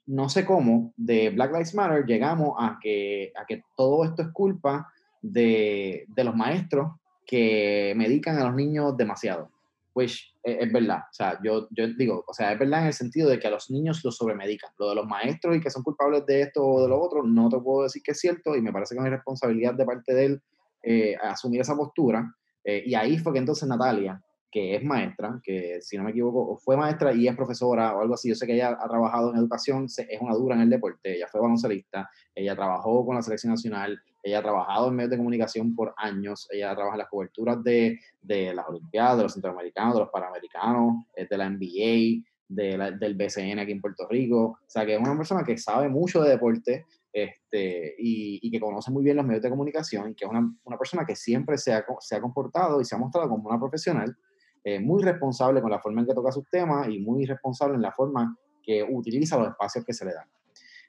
no 0.05 0.29
sé 0.29 0.45
cómo, 0.45 0.93
de 0.95 1.31
Black 1.31 1.51
Lives 1.51 1.73
Matter 1.73 2.05
llegamos 2.05 2.55
a 2.59 2.77
que, 2.79 3.33
a 3.35 3.45
que 3.45 3.63
todo 3.75 4.05
esto 4.05 4.21
es 4.21 4.27
culpa 4.29 4.93
de, 5.21 6.05
de 6.07 6.23
los 6.23 6.35
maestros 6.35 6.91
que 7.25 7.93
medican 7.97 8.37
a 8.37 8.45
los 8.45 8.53
niños 8.53 8.95
demasiado. 8.95 9.49
Pues 9.95 10.35
es, 10.43 10.73
verdad, 10.73 10.97
o 11.09 11.13
sea, 11.13 11.39
yo, 11.41 11.69
yo 11.71 11.87
digo, 11.97 12.25
o 12.27 12.33
sea, 12.33 12.51
es 12.51 12.59
verdad 12.59 12.81
en 12.81 12.87
el 12.87 12.93
sentido 12.93 13.29
de 13.29 13.39
que 13.39 13.47
a 13.47 13.49
los 13.49 13.71
niños 13.71 14.03
los 14.03 14.17
sobremedican. 14.17 14.71
Lo 14.77 14.89
de 14.89 14.95
los 14.95 15.07
maestros 15.07 15.55
y 15.55 15.61
que 15.61 15.69
son 15.69 15.83
culpables 15.83 16.25
de 16.25 16.41
esto 16.41 16.61
o 16.61 16.83
de 16.83 16.89
lo 16.89 17.01
otro, 17.01 17.23
no 17.23 17.47
te 17.47 17.57
puedo 17.59 17.83
decir 17.83 18.01
que 18.03 18.11
es 18.11 18.19
cierto 18.19 18.57
y 18.57 18.61
me 18.61 18.73
parece 18.73 18.93
que 18.93 19.01
es 19.01 19.09
responsabilidad 19.09 19.73
de 19.73 19.85
parte 19.85 20.13
de 20.13 20.25
él 20.25 20.41
eh, 20.83 21.15
asumir 21.15 21.61
esa 21.61 21.77
postura. 21.77 22.29
Eh, 22.65 22.83
y 22.85 22.93
ahí 22.93 23.17
fue 23.17 23.31
que 23.31 23.39
entonces 23.39 23.69
Natalia 23.69 24.21
que 24.55 24.73
es 24.73 24.83
maestra, 24.85 25.37
que 25.43 25.81
si 25.81 25.97
no 25.97 26.05
me 26.05 26.11
equivoco, 26.11 26.55
fue 26.55 26.77
maestra 26.77 27.13
y 27.13 27.27
es 27.27 27.35
profesora 27.35 27.93
o 27.93 27.99
algo 27.99 28.13
así. 28.13 28.29
Yo 28.29 28.35
sé 28.35 28.47
que 28.47 28.53
ella 28.53 28.77
ha 28.79 28.87
trabajado 28.87 29.31
en 29.33 29.37
educación, 29.37 29.87
es 29.87 30.21
una 30.21 30.33
dura 30.33 30.55
en 30.55 30.61
el 30.61 30.69
deporte, 30.69 31.17
ella 31.17 31.27
fue 31.29 31.41
baloncelista, 31.41 32.09
ella 32.33 32.55
trabajó 32.55 33.05
con 33.05 33.15
la 33.15 33.21
selección 33.21 33.51
nacional, 33.51 34.01
ella 34.25 34.39
ha 34.39 34.43
trabajado 34.43 34.87
en 34.87 34.95
medios 34.95 35.11
de 35.11 35.17
comunicación 35.17 35.75
por 35.75 35.93
años, 35.97 36.47
ella 36.51 36.73
trabaja 36.73 36.95
en 36.95 36.99
las 36.99 37.09
coberturas 37.09 37.63
de, 37.63 37.99
de 38.21 38.53
las 38.53 38.67
Olimpiadas, 38.67 39.17
de 39.17 39.23
los 39.23 39.33
Centroamericanos, 39.33 39.93
de 39.93 39.99
los 39.99 40.09
Panamericanos, 40.09 41.05
de 41.15 41.37
la 41.37 41.49
NBA, 41.49 42.23
de 42.47 42.95
del 42.99 43.15
BCN 43.15 43.59
aquí 43.59 43.71
en 43.71 43.81
Puerto 43.81 44.07
Rico. 44.09 44.37
O 44.39 44.57
sea, 44.67 44.85
que 44.85 44.95
es 44.95 44.99
una 44.99 45.15
persona 45.15 45.43
que 45.43 45.57
sabe 45.57 45.89
mucho 45.89 46.21
de 46.21 46.31
deporte 46.31 46.85
este, 47.13 47.95
y, 47.97 48.39
y, 48.41 48.51
que 48.51 48.59
conoce 48.59 48.91
muy 48.91 49.03
bien 49.03 49.15
los 49.15 49.25
medios 49.25 49.43
de 49.43 49.49
comunicación, 49.49 50.13
que 50.15 50.25
es 50.25 50.31
una, 50.31 50.53
una 50.65 50.77
persona 50.77 51.05
que 51.05 51.15
siempre 51.15 51.57
se 51.57 51.73
ha, 51.73 51.85
se 51.99 52.15
ha 52.15 52.21
comportado 52.21 52.81
y 52.81 52.85
se 52.85 52.95
ha 52.95 52.97
mostrado 52.97 53.29
como 53.29 53.47
una 53.47 53.59
profesional 53.59 54.15
eh, 54.63 54.79
muy 54.79 55.03
responsable 55.03 55.61
con 55.61 55.69
la 55.69 55.79
forma 55.79 56.01
en 56.01 56.07
que 56.07 56.13
toca 56.13 56.31
sus 56.31 56.49
temas 56.49 56.89
y 56.89 56.99
muy 56.99 57.25
responsable 57.25 57.75
en 57.75 57.83
la 57.83 57.91
forma 57.91 58.35
que 58.63 58.83
utiliza 58.83 59.37
los 59.37 59.49
espacios 59.49 59.85
que 59.85 59.93
se 59.93 60.05
le 60.05 60.13
dan. 60.13 60.27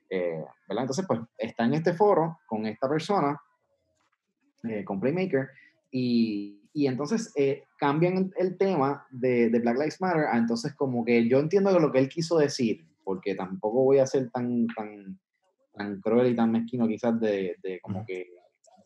Eh, 0.09 0.45
¿verdad? 0.69 0.85
Entonces, 0.85 1.05
pues 1.07 1.21
está 1.37 1.65
en 1.65 1.75
este 1.75 1.95
foro 1.95 2.39
con 2.47 2.67
esta 2.67 2.89
persona, 2.89 3.41
eh, 4.65 4.85
con 4.85 5.01
Playmaker, 5.01 5.49
y, 5.91 6.61
y 6.73 6.87
entonces 6.87 7.33
cambian 7.79 8.33
el 8.37 8.57
tema 8.59 9.07
de, 9.11 9.51
de, 9.51 9.59
Black 9.61 9.77
Lives 9.77 10.01
Matter 10.01 10.27
a 10.27 10.37
entonces 10.37 10.75
como 10.75 11.05
que 11.05 11.29
yo 11.29 11.39
entiendo 11.39 11.79
lo 11.79 11.91
que 11.91 11.99
él 11.99 12.09
quiso 12.09 12.39
decir, 12.39 12.85
porque 13.05 13.35
tampoco 13.35 13.85
voy 13.85 13.99
a 13.99 14.07
ser 14.07 14.31
tan, 14.31 14.67
tan, 14.69 15.19
tan 15.73 16.01
cruel 16.01 16.33
y 16.33 16.37
tan 16.37 16.53
mezquino 16.53 16.87
quizás 16.87 17.19
de, 17.21 17.57
de 17.63 17.81
como 17.81 18.05
que 18.05 18.27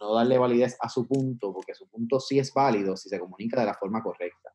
no 0.01 0.15
darle 0.15 0.39
validez 0.39 0.77
a 0.81 0.89
su 0.89 1.07
punto, 1.07 1.53
porque 1.53 1.75
su 1.75 1.89
punto 1.89 2.19
sí 2.19 2.39
es 2.39 2.53
válido 2.53 2.97
si 2.97 3.09
se 3.09 3.21
comunica 3.21 3.61
de 3.61 3.67
la 3.67 3.75
forma 3.75 4.03
correcta. 4.03 4.51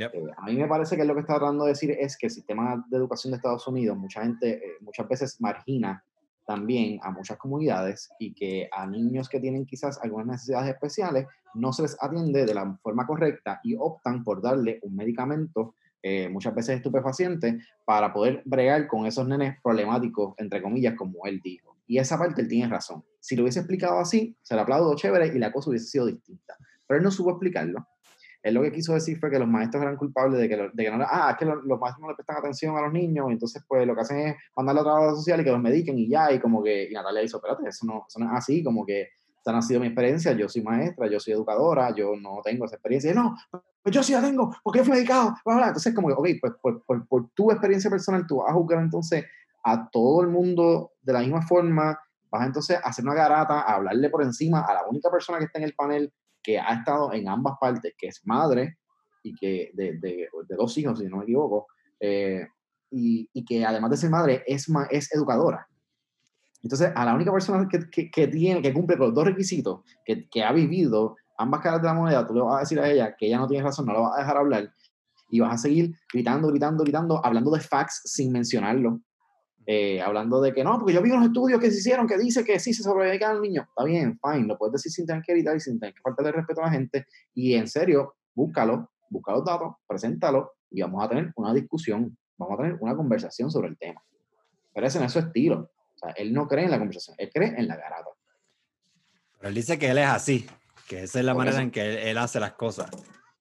Eh, 0.00 0.10
a 0.36 0.46
mí 0.46 0.56
me 0.56 0.66
parece 0.66 0.96
que 0.96 1.04
lo 1.04 1.14
que 1.14 1.20
está 1.20 1.38
tratando 1.38 1.64
de 1.64 1.70
decir 1.70 1.90
es 1.90 2.16
que 2.16 2.26
el 2.26 2.32
sistema 2.32 2.84
de 2.88 2.96
educación 2.96 3.32
de 3.32 3.36
Estados 3.36 3.66
Unidos 3.66 3.96
mucha 3.96 4.22
gente, 4.22 4.50
eh, 4.54 4.76
muchas 4.80 5.08
veces 5.08 5.40
margina 5.40 6.04
también 6.46 6.98
a 7.02 7.10
muchas 7.10 7.36
comunidades 7.36 8.08
y 8.18 8.32
que 8.32 8.70
a 8.72 8.86
niños 8.86 9.28
que 9.28 9.38
tienen 9.38 9.66
quizás 9.66 9.98
algunas 10.02 10.26
necesidades 10.26 10.70
especiales 10.70 11.26
no 11.54 11.72
se 11.72 11.82
les 11.82 11.96
atiende 12.02 12.46
de 12.46 12.54
la 12.54 12.78
forma 12.82 13.06
correcta 13.06 13.60
y 13.62 13.74
optan 13.78 14.24
por 14.24 14.40
darle 14.40 14.78
un 14.82 14.96
medicamento, 14.96 15.74
eh, 16.02 16.28
muchas 16.30 16.54
veces 16.54 16.76
estupefaciente, 16.76 17.58
para 17.84 18.12
poder 18.12 18.42
bregar 18.46 18.86
con 18.86 19.04
esos 19.04 19.28
nenes 19.28 19.56
problemáticos, 19.62 20.34
entre 20.38 20.62
comillas, 20.62 20.94
como 20.94 21.26
él 21.26 21.40
dijo. 21.42 21.76
Y 21.86 21.98
esa 21.98 22.18
parte 22.18 22.42
él 22.42 22.48
tiene 22.48 22.68
razón. 22.68 23.04
Si 23.20 23.36
lo 23.36 23.42
hubiese 23.42 23.60
explicado 23.60 23.98
así, 23.98 24.36
se 24.40 24.54
le 24.54 24.60
aplaudo 24.60 24.94
chévere 24.94 25.26
y 25.26 25.38
la 25.38 25.52
cosa 25.52 25.70
hubiese 25.70 25.86
sido 25.86 26.06
distinta. 26.06 26.56
Pero 26.86 26.98
él 26.98 27.04
no 27.04 27.10
supo 27.10 27.30
explicarlo. 27.30 27.86
Él 28.42 28.54
lo 28.54 28.62
que 28.62 28.72
quiso 28.72 28.94
decir 28.94 29.18
fue 29.18 29.30
que 29.30 29.38
los 29.38 29.48
maestros 29.48 29.82
eran 29.82 29.96
culpables 29.96 30.40
de 30.40 30.48
que, 30.48 30.56
de 30.56 30.84
que 30.84 30.90
no, 30.90 31.04
ah, 31.08 31.30
es 31.32 31.36
que 31.36 31.44
los, 31.44 31.64
maestros 31.64 32.00
no 32.00 32.08
le 32.08 32.14
prestan 32.14 32.36
atención 32.36 32.76
a 32.76 32.82
los 32.82 32.92
niños, 32.92 33.26
y 33.28 33.32
entonces 33.32 33.62
pues 33.66 33.86
lo 33.86 33.94
que 33.94 34.00
hacen 34.00 34.18
es 34.18 34.36
mandarle 34.56 34.80
a 34.80 34.84
trabajo 34.84 35.16
social 35.16 35.40
y 35.40 35.44
que 35.44 35.50
los 35.50 35.60
mediquen 35.60 35.98
y 35.98 36.08
ya, 36.08 36.32
y 36.32 36.38
como 36.38 36.62
que, 36.62 36.88
y 36.88 36.94
Natalia 36.94 37.22
dijo, 37.22 37.38
espérate, 37.38 37.68
eso 37.68 37.86
no, 37.86 38.04
eso 38.08 38.18
no 38.20 38.26
es 38.26 38.32
así, 38.32 38.62
como 38.62 38.86
que 38.86 39.08
esa 39.40 39.52
no 39.52 39.58
ha 39.58 39.62
sido 39.62 39.80
mi 39.80 39.86
experiencia, 39.86 40.32
yo 40.32 40.48
soy 40.48 40.62
maestra, 40.62 41.08
yo 41.08 41.18
soy 41.18 41.32
educadora, 41.32 41.94
yo 41.94 42.14
no 42.16 42.40
tengo 42.44 42.64
esa 42.64 42.76
experiencia, 42.76 43.10
y 43.10 43.14
no, 43.14 43.36
pues 43.82 43.94
yo 43.94 44.02
sí 44.02 44.12
la 44.12 44.20
tengo, 44.20 44.54
porque 44.62 44.84
fui 44.84 44.92
medicado, 44.92 45.34
entonces 45.44 45.94
como 45.94 46.08
que, 46.08 46.14
ok, 46.14 46.28
pues 46.40 46.52
por, 46.62 46.84
por, 46.84 47.08
por 47.08 47.30
tu 47.30 47.50
experiencia 47.50 47.90
personal, 47.90 48.26
tú 48.26 48.36
vas 48.36 48.50
a 48.50 48.54
juzgar 48.54 48.80
entonces 48.80 49.24
a 49.64 49.88
todo 49.90 50.22
el 50.22 50.28
mundo 50.28 50.92
de 51.02 51.12
la 51.12 51.20
misma 51.20 51.42
forma, 51.42 51.98
vas 52.30 52.46
entonces 52.46 52.76
a 52.76 52.88
hacer 52.88 53.04
una 53.04 53.14
garata, 53.14 53.60
a 53.60 53.74
hablarle 53.74 54.10
por 54.10 54.22
encima 54.22 54.60
a 54.60 54.74
la 54.74 54.86
única 54.86 55.10
persona 55.10 55.38
que 55.38 55.46
está 55.46 55.58
en 55.58 55.64
el 55.64 55.74
panel 55.74 56.12
que 56.48 56.58
ha 56.58 56.72
estado 56.76 57.12
en 57.12 57.28
ambas 57.28 57.58
partes, 57.60 57.92
que 57.98 58.06
es 58.06 58.22
madre 58.24 58.78
y 59.22 59.34
que 59.34 59.70
de, 59.74 59.98
de, 59.98 60.26
dos 60.56 60.78
hijos, 60.78 60.98
si 60.98 61.04
no 61.04 61.18
me 61.18 61.24
equivoco, 61.24 61.66
eh, 62.00 62.46
y, 62.90 63.28
y, 63.34 63.44
que 63.44 63.66
además 63.66 63.90
de 63.90 63.96
ser 63.98 64.08
madre 64.08 64.44
es, 64.46 64.66
es 64.88 65.12
educadora. 65.12 65.68
Entonces, 66.62 66.90
a 66.94 67.04
la 67.04 67.14
única 67.14 67.30
persona 67.30 67.68
que, 67.70 67.90
que, 67.90 68.10
que 68.10 68.28
tiene, 68.28 68.62
que 68.62 68.72
cumple 68.72 68.96
con 68.96 69.08
los 69.08 69.14
dos 69.14 69.26
requisitos, 69.26 69.80
que, 70.06 70.26
que, 70.30 70.42
ha 70.42 70.50
vivido 70.52 71.16
ambas 71.36 71.60
caras 71.60 71.82
de 71.82 71.88
la 71.88 71.92
moneda, 71.92 72.26
tú 72.26 72.32
le 72.32 72.40
vas 72.40 72.56
a 72.56 72.60
decir 72.60 72.80
a 72.80 72.88
ella 72.88 73.14
que 73.14 73.26
ella 73.26 73.36
no 73.36 73.46
tiene 73.46 73.64
razón, 73.64 73.84
no 73.84 73.92
la 73.92 74.00
vas 74.00 74.16
a 74.16 74.20
dejar 74.20 74.38
hablar, 74.38 74.72
y 75.28 75.40
vas 75.40 75.52
a 75.52 75.58
seguir 75.58 75.94
gritando, 76.10 76.48
gritando, 76.48 76.82
gritando, 76.82 77.20
hablando 77.22 77.50
de 77.50 77.60
facts 77.60 78.00
sin 78.06 78.32
mencionarlo. 78.32 79.02
Eh, 79.70 80.00
hablando 80.00 80.40
de 80.40 80.54
que 80.54 80.64
no, 80.64 80.78
porque 80.78 80.94
yo 80.94 81.02
vi 81.02 81.10
unos 81.10 81.26
estudios 81.26 81.60
que 81.60 81.70
se 81.70 81.76
hicieron 81.76 82.06
que 82.06 82.16
dice 82.16 82.42
que 82.42 82.58
sí 82.58 82.72
se 82.72 82.82
sobrevive 82.82 83.22
al 83.22 83.42
niño. 83.42 83.66
Está 83.68 83.84
bien, 83.84 84.18
fine, 84.18 84.46
lo 84.46 84.56
puedes 84.56 84.72
decir 84.72 84.90
sin 84.90 85.04
tener 85.04 85.22
que 85.22 85.34
gritar 85.34 85.54
y 85.56 85.60
sin 85.60 85.78
tener 85.78 85.94
que 85.94 86.00
faltarle 86.00 86.32
respeto 86.32 86.62
a 86.62 86.64
la 86.64 86.70
gente. 86.70 87.06
Y 87.34 87.52
en 87.52 87.68
serio, 87.68 88.14
búscalo, 88.34 88.90
busca 89.10 89.32
los 89.32 89.44
datos, 89.44 89.74
preséntalo 89.86 90.52
y 90.70 90.80
vamos 90.80 91.04
a 91.04 91.10
tener 91.10 91.34
una 91.36 91.52
discusión, 91.52 92.16
vamos 92.38 92.58
a 92.58 92.62
tener 92.62 92.78
una 92.80 92.96
conversación 92.96 93.50
sobre 93.50 93.68
el 93.68 93.76
tema. 93.76 94.02
Pero 94.72 94.86
ese 94.86 95.00
no 95.00 95.04
es 95.04 95.12
su 95.12 95.18
estilo. 95.18 95.70
O 95.96 95.98
sea, 95.98 96.12
él 96.12 96.32
no 96.32 96.48
cree 96.48 96.64
en 96.64 96.70
la 96.70 96.78
conversación, 96.78 97.16
él 97.18 97.28
cree 97.30 97.48
en 97.54 97.68
la 97.68 97.76
garata. 97.76 98.08
Pero 99.36 99.48
él 99.50 99.54
dice 99.54 99.78
que 99.78 99.90
él 99.90 99.98
es 99.98 100.08
así, 100.08 100.46
que 100.88 101.02
esa 101.02 101.18
es 101.18 101.26
la 101.26 101.34
manera 101.34 101.60
en 101.60 101.70
que 101.70 102.10
él 102.10 102.16
hace 102.16 102.40
las 102.40 102.52
cosas. 102.52 102.88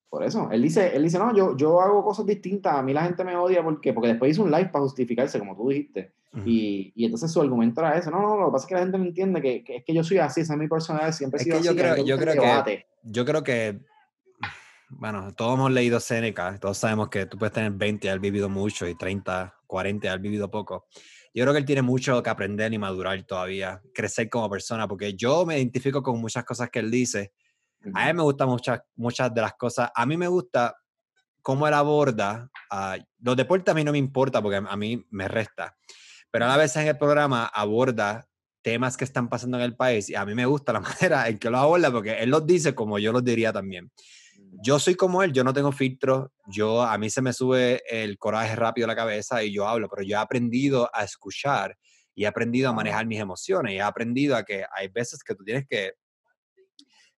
Por 0.09 0.25
eso, 0.25 0.49
él 0.51 0.61
dice, 0.61 0.93
él 0.93 1.03
dice, 1.03 1.19
no, 1.19 1.33
yo, 1.33 1.55
yo 1.55 1.79
hago 1.79 2.03
cosas 2.03 2.25
distintas, 2.25 2.75
a 2.75 2.81
mí 2.81 2.91
la 2.91 3.03
gente 3.03 3.23
me 3.23 3.37
odia 3.37 3.63
porque, 3.63 3.93
porque 3.93 4.09
después 4.09 4.31
hizo 4.31 4.43
un 4.43 4.51
live 4.51 4.67
para 4.67 4.83
justificarse, 4.83 5.39
como 5.39 5.55
tú 5.55 5.69
dijiste, 5.69 6.16
y, 6.45 6.91
y, 6.95 7.05
entonces 7.05 7.31
su 7.31 7.41
argumento 7.41 7.81
era 7.81 7.97
ese, 7.97 8.11
no, 8.11 8.21
no, 8.21 8.37
lo 8.37 8.47
que 8.47 8.51
pasa 8.51 8.65
es 8.65 8.67
que 8.67 8.75
la 8.75 8.81
gente 8.81 8.97
no 8.97 9.05
entiende 9.05 9.41
que, 9.41 9.63
que 9.63 9.77
es 9.77 9.83
que 9.85 9.93
yo 9.93 10.03
soy 10.03 10.19
así, 10.19 10.41
esa 10.41 10.53
es 10.53 10.59
mi 10.59 10.67
personalidad, 10.67 11.11
siempre 11.11 11.41
he 11.41 11.43
sido 11.43 11.59
yo 11.61 11.71
así. 11.71 11.79
Creo, 11.79 12.05
yo, 12.05 12.17
creo 12.17 12.63
que, 12.63 12.85
yo 13.03 13.25
creo 13.25 13.43
que, 13.43 13.79
bueno, 14.89 15.33
todos 15.33 15.55
hemos 15.55 15.71
leído 15.71 15.99
Seneca, 15.99 16.57
todos 16.59 16.77
sabemos 16.77 17.09
que 17.09 17.25
tú 17.25 17.37
puedes 17.37 17.53
tener 17.53 17.71
20 17.71 18.05
y 18.05 18.09
haber 18.09 18.21
vivido 18.21 18.49
mucho, 18.49 18.87
y 18.87 18.95
30, 18.95 19.55
40 19.65 20.05
y 20.05 20.09
haber 20.09 20.21
vivido 20.21 20.51
poco. 20.51 20.87
Yo 21.33 21.43
creo 21.43 21.53
que 21.53 21.59
él 21.59 21.65
tiene 21.65 21.81
mucho 21.81 22.21
que 22.21 22.29
aprender 22.29 22.73
y 22.73 22.77
madurar 22.77 23.21
todavía, 23.23 23.81
crecer 23.93 24.29
como 24.29 24.49
persona, 24.49 24.87
porque 24.87 25.13
yo 25.13 25.45
me 25.45 25.57
identifico 25.57 26.03
con 26.03 26.19
muchas 26.19 26.43
cosas 26.43 26.69
que 26.69 26.79
él 26.79 26.91
dice, 26.91 27.31
a 27.93 28.07
mí 28.07 28.13
me 28.13 28.23
gustan 28.23 28.49
muchas, 28.49 28.81
muchas 28.95 29.33
de 29.33 29.41
las 29.41 29.53
cosas. 29.53 29.91
A 29.93 30.05
mí 30.05 30.17
me 30.17 30.27
gusta 30.27 30.75
cómo 31.41 31.67
él 31.67 31.73
aborda. 31.73 32.49
los 33.19 33.37
deportes 33.37 33.71
a 33.71 33.75
mí 33.75 33.83
no 33.83 33.91
me 33.91 33.97
importa 33.97 34.41
porque 34.41 34.57
a 34.57 34.75
mí 34.75 35.05
me 35.11 35.27
resta. 35.27 35.75
Pero 36.31 36.45
a 36.45 36.49
la 36.49 36.57
vez 36.57 36.75
en 36.75 36.87
el 36.87 36.97
programa 36.97 37.45
aborda 37.45 38.27
temas 38.61 38.97
que 38.97 39.05
están 39.05 39.29
pasando 39.29 39.57
en 39.57 39.63
el 39.63 39.75
país 39.75 40.09
y 40.09 40.15
a 40.15 40.25
mí 40.25 40.35
me 40.35 40.45
gusta 40.45 40.73
la 40.73 40.79
manera 41.01 41.29
en 41.29 41.39
que 41.39 41.49
lo 41.49 41.57
aborda 41.57 41.91
porque 41.91 42.19
él 42.19 42.29
los 42.29 42.45
dice 42.45 42.75
como 42.75 42.99
yo 42.99 43.11
los 43.11 43.23
diría 43.23 43.53
también. 43.53 43.91
Yo 44.63 44.79
soy 44.79 44.95
como 44.95 45.23
él, 45.23 45.33
yo 45.33 45.43
no 45.43 45.53
tengo 45.53 45.71
filtro, 45.71 46.31
yo 46.47 46.81
a 46.81 46.97
mí 46.97 47.09
se 47.09 47.21
me 47.21 47.33
sube 47.33 47.81
el 47.89 48.17
coraje 48.17 48.55
rápido 48.55 48.85
a 48.85 48.87
la 48.87 48.95
cabeza 48.95 49.43
y 49.43 49.53
yo 49.53 49.67
hablo, 49.67 49.87
pero 49.89 50.03
yo 50.03 50.17
he 50.17 50.19
aprendido 50.19 50.89
a 50.93 51.03
escuchar 51.03 51.77
y 52.15 52.23
he 52.23 52.27
aprendido 52.27 52.69
a 52.69 52.73
manejar 52.73 53.05
mis 53.05 53.19
emociones 53.19 53.73
y 53.73 53.77
he 53.77 53.81
aprendido 53.81 54.35
a 54.35 54.43
que 54.43 54.65
hay 54.75 54.87
veces 54.87 55.23
que 55.23 55.35
tú 55.35 55.43
tienes 55.43 55.65
que 55.69 55.93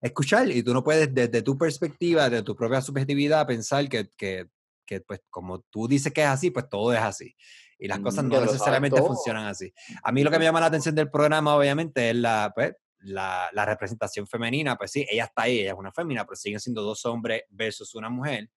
escuchar 0.01 0.49
y 0.49 0.63
tú 0.63 0.73
no 0.73 0.83
puedes 0.83 1.13
desde 1.13 1.41
tu 1.41 1.57
perspectiva, 1.57 2.29
de 2.29 2.43
tu 2.43 2.55
propia 2.55 2.81
subjetividad, 2.81 3.47
pensar 3.47 3.87
que, 3.87 4.09
que, 4.17 4.47
que, 4.85 5.01
pues 5.01 5.21
como 5.29 5.61
tú 5.69 5.87
dices 5.87 6.13
que 6.13 6.21
es 6.21 6.27
así, 6.27 6.51
pues 6.51 6.67
todo 6.69 6.93
es 6.93 6.99
así. 6.99 7.35
Y 7.79 7.87
las 7.87 7.99
cosas 7.99 8.25
mm, 8.25 8.27
no 8.27 8.41
necesariamente 8.41 9.01
funcionan 9.01 9.45
así. 9.45 9.73
A 10.03 10.11
mí 10.11 10.23
lo 10.23 10.29
que 10.29 10.37
me 10.37 10.45
llama 10.45 10.59
la 10.59 10.65
atención 10.65 10.93
del 10.93 11.09
programa, 11.09 11.55
obviamente, 11.55 12.09
es 12.09 12.15
la, 12.15 12.51
pues, 12.53 12.73
la, 12.99 13.49
la, 13.53 13.65
representación 13.65 14.27
femenina. 14.27 14.75
Pues 14.75 14.91
sí, 14.91 15.05
ella 15.09 15.25
está 15.25 15.43
ahí, 15.43 15.59
ella 15.59 15.71
es 15.71 15.77
una 15.77 15.91
fémina, 15.91 16.25
pero 16.25 16.35
siguen 16.35 16.59
siendo 16.59 16.81
dos 16.81 17.05
hombres 17.05 17.43
versus 17.49 17.95
una 17.95 18.09
mujer. 18.09 18.49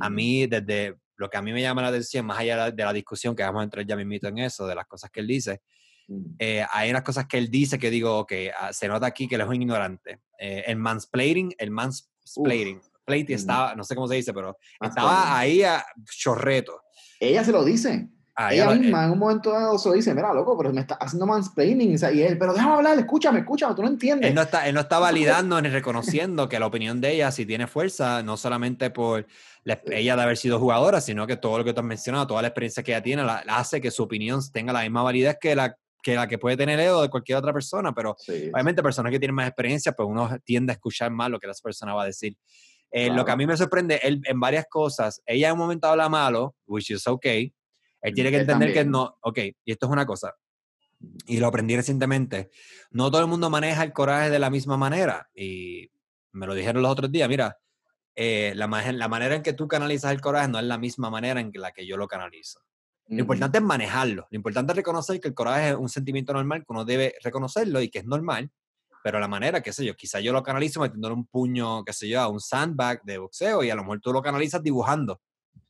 A 0.00 0.08
mí, 0.08 0.46
desde 0.46 0.96
lo 1.16 1.28
que 1.28 1.36
a 1.36 1.42
mí 1.42 1.52
me 1.52 1.60
llama 1.60 1.82
la 1.82 1.88
atención, 1.88 2.24
más 2.24 2.38
allá 2.38 2.70
de 2.70 2.84
la 2.84 2.92
discusión, 2.92 3.36
que 3.36 3.42
vamos 3.42 3.60
a 3.60 3.64
entrar 3.64 3.86
ya 3.86 3.94
mismito 3.94 4.26
en 4.28 4.38
eso, 4.38 4.66
de 4.66 4.74
las 4.74 4.86
cosas 4.86 5.10
que 5.10 5.20
él 5.20 5.26
dice, 5.26 5.60
eh, 6.38 6.64
hay 6.70 6.90
unas 6.90 7.02
cosas 7.02 7.26
que 7.26 7.38
él 7.38 7.50
dice 7.50 7.78
que 7.78 7.90
digo, 7.90 8.26
que 8.26 8.50
ah, 8.58 8.72
se 8.72 8.88
nota 8.88 9.06
aquí 9.06 9.28
que 9.28 9.36
él 9.36 9.42
es 9.42 9.46
un 9.46 9.54
ignorante. 9.54 10.20
Eh, 10.38 10.64
el 10.66 10.76
mansplaining, 10.76 11.54
el 11.58 11.70
mansplaining, 11.70 12.80
plate 13.04 13.34
estaba, 13.34 13.74
no 13.74 13.84
sé 13.84 13.94
cómo 13.94 14.08
se 14.08 14.16
dice, 14.16 14.32
pero 14.32 14.56
estaba 14.80 15.38
ahí 15.38 15.62
a 15.62 15.84
chorreto. 16.04 16.82
Ella 17.20 17.44
se 17.44 17.52
lo 17.52 17.64
dice. 17.64 18.08
Ah, 18.34 18.54
ella 18.54 18.70
misma 18.70 19.04
en 19.04 19.10
un 19.10 19.18
momento 19.18 19.52
dado 19.52 19.78
se 19.78 19.90
lo 19.90 19.94
dice, 19.94 20.14
mira, 20.14 20.32
loco, 20.32 20.56
pero 20.56 20.72
me 20.72 20.80
está 20.80 20.94
haciendo 20.94 21.26
mansplaining. 21.26 21.98
y 22.14 22.22
él, 22.22 22.38
pero 22.38 22.54
déjame 22.54 22.74
hablar, 22.74 22.98
escúchame, 22.98 23.40
escúchame, 23.40 23.74
tú 23.74 23.82
no 23.82 23.88
entiendes. 23.88 24.30
Él 24.30 24.34
no 24.34 24.42
está, 24.42 24.66
él 24.66 24.74
no 24.74 24.80
está 24.80 24.98
validando 24.98 25.60
ni 25.60 25.68
reconociendo 25.68 26.48
que 26.48 26.58
la 26.58 26.66
opinión 26.66 27.00
de 27.02 27.12
ella 27.12 27.30
si 27.30 27.44
tiene 27.44 27.66
fuerza, 27.66 28.22
no 28.22 28.38
solamente 28.38 28.88
por 28.88 29.26
ella 29.64 30.16
de 30.16 30.22
haber 30.22 30.38
sido 30.38 30.58
jugadora, 30.58 31.02
sino 31.02 31.26
que 31.26 31.36
todo 31.36 31.58
lo 31.58 31.64
que 31.64 31.74
tú 31.74 31.80
has 31.80 31.86
mencionado, 31.86 32.26
toda 32.26 32.40
la 32.40 32.48
experiencia 32.48 32.82
que 32.82 32.92
ella 32.92 33.02
tiene, 33.02 33.22
la, 33.22 33.44
hace 33.48 33.82
que 33.82 33.90
su 33.90 34.02
opinión 34.02 34.40
tenga 34.50 34.72
la 34.72 34.82
misma 34.82 35.02
validez 35.02 35.36
que 35.38 35.54
la 35.54 35.76
que 36.02 36.16
la 36.16 36.26
que 36.26 36.36
puede 36.36 36.56
tener 36.56 36.80
Edo 36.80 37.00
de 37.00 37.08
cualquier 37.08 37.38
otra 37.38 37.52
persona, 37.52 37.92
pero 37.94 38.16
obviamente 38.52 38.82
personas 38.82 39.12
que 39.12 39.20
tienen 39.20 39.36
más 39.36 39.46
experiencia, 39.46 39.92
pues 39.92 40.08
uno 40.08 40.28
tiende 40.42 40.72
a 40.72 40.74
escuchar 40.74 41.12
más 41.12 41.30
lo 41.30 41.38
que 41.38 41.48
esa 41.48 41.62
persona 41.62 41.94
va 41.94 42.02
a 42.02 42.06
decir. 42.06 42.36
Eh, 42.90 43.08
lo 43.08 43.24
que 43.24 43.30
a 43.30 43.36
mí 43.36 43.46
me 43.46 43.56
sorprende, 43.56 44.00
él 44.02 44.20
en 44.24 44.40
varias 44.40 44.66
cosas, 44.68 45.22
ella 45.24 45.46
en 45.48 45.52
un 45.52 45.60
momento 45.60 45.86
habla 45.86 46.08
malo, 46.08 46.56
which 46.66 46.90
is 46.90 47.06
okay, 47.06 47.54
él 48.02 48.14
tiene 48.14 48.30
que 48.30 48.38
entender 48.38 48.72
que 48.72 48.84
no, 48.84 49.16
ok, 49.22 49.38
y 49.64 49.72
esto 49.72 49.86
es 49.86 49.92
una 49.92 50.04
cosa, 50.06 50.34
y 51.26 51.38
lo 51.38 51.46
aprendí 51.46 51.76
recientemente, 51.76 52.50
no 52.90 53.10
todo 53.10 53.22
el 53.22 53.28
mundo 53.28 53.48
maneja 53.48 53.82
el 53.82 53.92
coraje 53.92 54.30
de 54.30 54.38
la 54.38 54.50
misma 54.50 54.76
manera, 54.76 55.30
y 55.34 55.90
me 56.32 56.46
lo 56.46 56.54
dijeron 56.54 56.82
los 56.82 56.92
otros 56.92 57.10
días, 57.10 57.28
mira, 57.28 57.56
eh, 58.14 58.52
la, 58.56 58.66
la 58.92 59.08
manera 59.08 59.36
en 59.36 59.42
que 59.42 59.54
tú 59.54 59.66
canalizas 59.66 60.12
el 60.12 60.20
coraje 60.20 60.48
no 60.48 60.58
es 60.58 60.64
la 60.64 60.78
misma 60.78 61.08
manera 61.08 61.40
en 61.40 61.50
la 61.54 61.72
que 61.72 61.86
yo 61.86 61.96
lo 61.96 62.06
canalizo. 62.06 62.60
Lo 63.08 63.20
importante 63.20 63.58
es 63.58 63.64
manejarlo. 63.64 64.26
Lo 64.30 64.36
importante 64.36 64.72
es 64.72 64.76
reconocer 64.76 65.20
que 65.20 65.28
el 65.28 65.34
coraje 65.34 65.70
es 65.70 65.76
un 65.76 65.88
sentimiento 65.88 66.32
normal, 66.32 66.60
que 66.60 66.66
uno 66.68 66.84
debe 66.84 67.14
reconocerlo 67.22 67.80
y 67.82 67.90
que 67.90 67.98
es 67.98 68.06
normal. 68.06 68.50
Pero 69.02 69.18
la 69.18 69.28
manera, 69.28 69.60
qué 69.60 69.72
sé 69.72 69.84
yo, 69.84 69.94
quizá 69.94 70.20
yo 70.20 70.32
lo 70.32 70.42
canalizo 70.42 70.80
metiéndole 70.80 71.14
un 71.14 71.26
puño, 71.26 71.84
qué 71.84 71.92
sé 71.92 72.08
yo, 72.08 72.20
a 72.20 72.28
un 72.28 72.40
sandbag 72.40 73.02
de 73.02 73.18
boxeo 73.18 73.64
y 73.64 73.70
a 73.70 73.74
lo 73.74 73.82
mejor 73.82 74.00
tú 74.00 74.12
lo 74.12 74.22
canalizas 74.22 74.62
dibujando. 74.62 75.20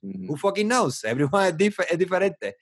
Who 0.03 0.37
fucking 0.37 0.69
knows? 0.69 1.05
Everyone 1.05 1.49
es, 1.49 1.75
es 1.91 1.99
diferente. 1.99 2.57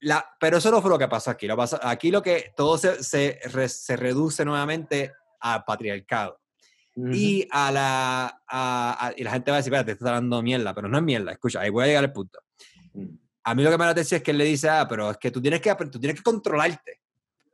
la, 0.00 0.24
pero 0.38 0.58
eso 0.58 0.70
no 0.70 0.80
fue 0.80 0.90
lo 0.90 0.98
que 0.98 1.08
pasó 1.08 1.30
aquí. 1.30 1.46
Lo 1.46 1.56
pasó, 1.56 1.78
aquí 1.82 2.10
lo 2.10 2.22
que 2.22 2.52
todo 2.56 2.76
se, 2.78 3.02
se, 3.02 3.40
se 3.68 3.96
reduce 3.96 4.44
nuevamente 4.44 5.12
a 5.40 5.64
patriarcado. 5.64 6.40
Y 6.96 7.48
a 7.50 7.72
la, 7.72 9.14
y 9.16 9.24
la 9.24 9.32
gente 9.32 9.50
va 9.50 9.56
a 9.56 9.60
decir, 9.60 9.72
espérate, 9.72 9.86
te 9.86 9.92
estás 9.92 10.12
dando 10.12 10.40
mierda, 10.42 10.72
pero 10.74 10.86
no 10.86 10.96
es 10.96 11.02
mierda. 11.02 11.32
Escucha, 11.32 11.60
ahí 11.60 11.70
voy 11.70 11.84
a 11.84 11.86
llegar 11.88 12.04
al 12.04 12.12
punto 12.12 12.38
a 13.44 13.54
mí 13.54 13.62
lo 13.62 13.70
que 13.70 13.78
me 13.78 13.84
da 13.84 13.90
atención 13.90 14.16
es 14.16 14.22
que 14.22 14.30
él 14.30 14.38
le 14.38 14.44
dice, 14.44 14.68
ah, 14.68 14.86
pero 14.88 15.10
es 15.10 15.18
que 15.18 15.30
tú 15.30 15.40
tienes 15.40 15.60
que, 15.60 15.74
tú 15.74 16.00
tienes 16.00 16.16
que 16.16 16.22
controlarte. 16.22 17.02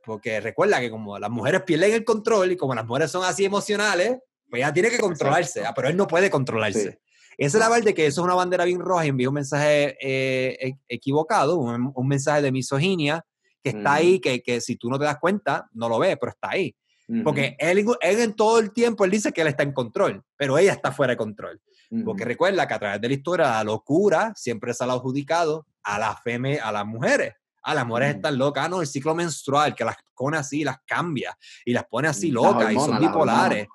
Porque 0.03 0.39
recuerda 0.39 0.79
que 0.79 0.89
como 0.89 1.19
las 1.19 1.29
mujeres 1.29 1.61
pierden 1.63 1.93
el 1.93 2.05
control 2.05 2.53
y 2.53 2.57
como 2.57 2.73
las 2.73 2.85
mujeres 2.85 3.11
son 3.11 3.23
así 3.23 3.45
emocionales, 3.45 4.17
pues 4.49 4.61
ella 4.61 4.73
tiene 4.73 4.89
que 4.89 4.97
controlarse. 4.97 5.65
Ah, 5.65 5.73
pero 5.75 5.89
él 5.89 5.97
no 5.97 6.07
puede 6.07 6.29
controlarse. 6.29 6.87
Esa 6.89 6.99
es 7.45 7.53
la 7.55 7.69
parte 7.69 7.93
que 7.93 8.05
eso 8.05 8.21
es 8.21 8.25
una 8.25 8.35
bandera 8.35 8.65
bien 8.65 8.79
roja 8.79 9.05
y 9.05 9.09
envía 9.09 9.29
un 9.29 9.35
mensaje 9.35 9.97
eh, 9.99 10.57
e, 10.61 10.77
equivocado, 10.87 11.57
un, 11.57 12.07
mensaje 12.07 12.41
de 12.41 12.51
misoginia 12.51 13.25
que 13.63 13.69
está 13.69 13.93
ahí, 13.93 14.19
que, 14.19 14.41
que, 14.41 14.61
si 14.61 14.75
tú 14.75 14.89
no 14.89 14.99
te 14.99 15.05
das 15.05 15.19
cuenta, 15.19 15.69
no 15.73 15.89
lo 15.89 15.99
ves, 15.99 16.17
pero 16.19 16.31
está 16.31 16.49
ahí. 16.51 16.75
Porque 17.23 17.57
él, 17.59 17.85
él, 17.99 18.19
en 18.19 18.33
todo 18.33 18.59
el 18.59 18.71
tiempo, 18.71 19.03
él 19.03 19.11
dice 19.11 19.33
que 19.33 19.41
él 19.41 19.47
está 19.47 19.63
en 19.63 19.73
control, 19.73 20.23
pero 20.37 20.57
ella 20.57 20.71
está 20.71 20.91
fuera 20.91 21.11
de 21.11 21.17
control. 21.17 21.59
Porque 22.05 22.23
recuerda 22.23 22.65
que 22.67 22.73
a 22.73 22.79
través 22.79 23.01
de 23.01 23.07
la 23.09 23.13
historia 23.13 23.47
la 23.47 23.63
locura 23.65 24.31
siempre 24.35 24.73
se 24.73 24.83
ha 24.83 24.87
adjudicado 24.87 25.65
a 25.83 25.99
las 25.99 26.21
feme, 26.21 26.57
a 26.57 26.71
las 26.71 26.85
mujeres. 26.85 27.33
A 27.63 27.75
las 27.75 27.85
mujeres 27.85 28.15
están 28.15 28.37
locas, 28.37 28.65
ah, 28.65 28.69
no, 28.69 28.81
el 28.81 28.87
ciclo 28.87 29.13
menstrual, 29.13 29.75
que 29.75 29.83
las 29.83 29.97
pone 30.15 30.37
así, 30.37 30.63
las 30.63 30.77
cambia 30.85 31.37
y 31.65 31.73
las 31.73 31.83
pone 31.85 32.07
así 32.07 32.31
locas 32.31 32.71
y 32.71 32.75
son 32.75 32.97
bipolares. 32.97 33.67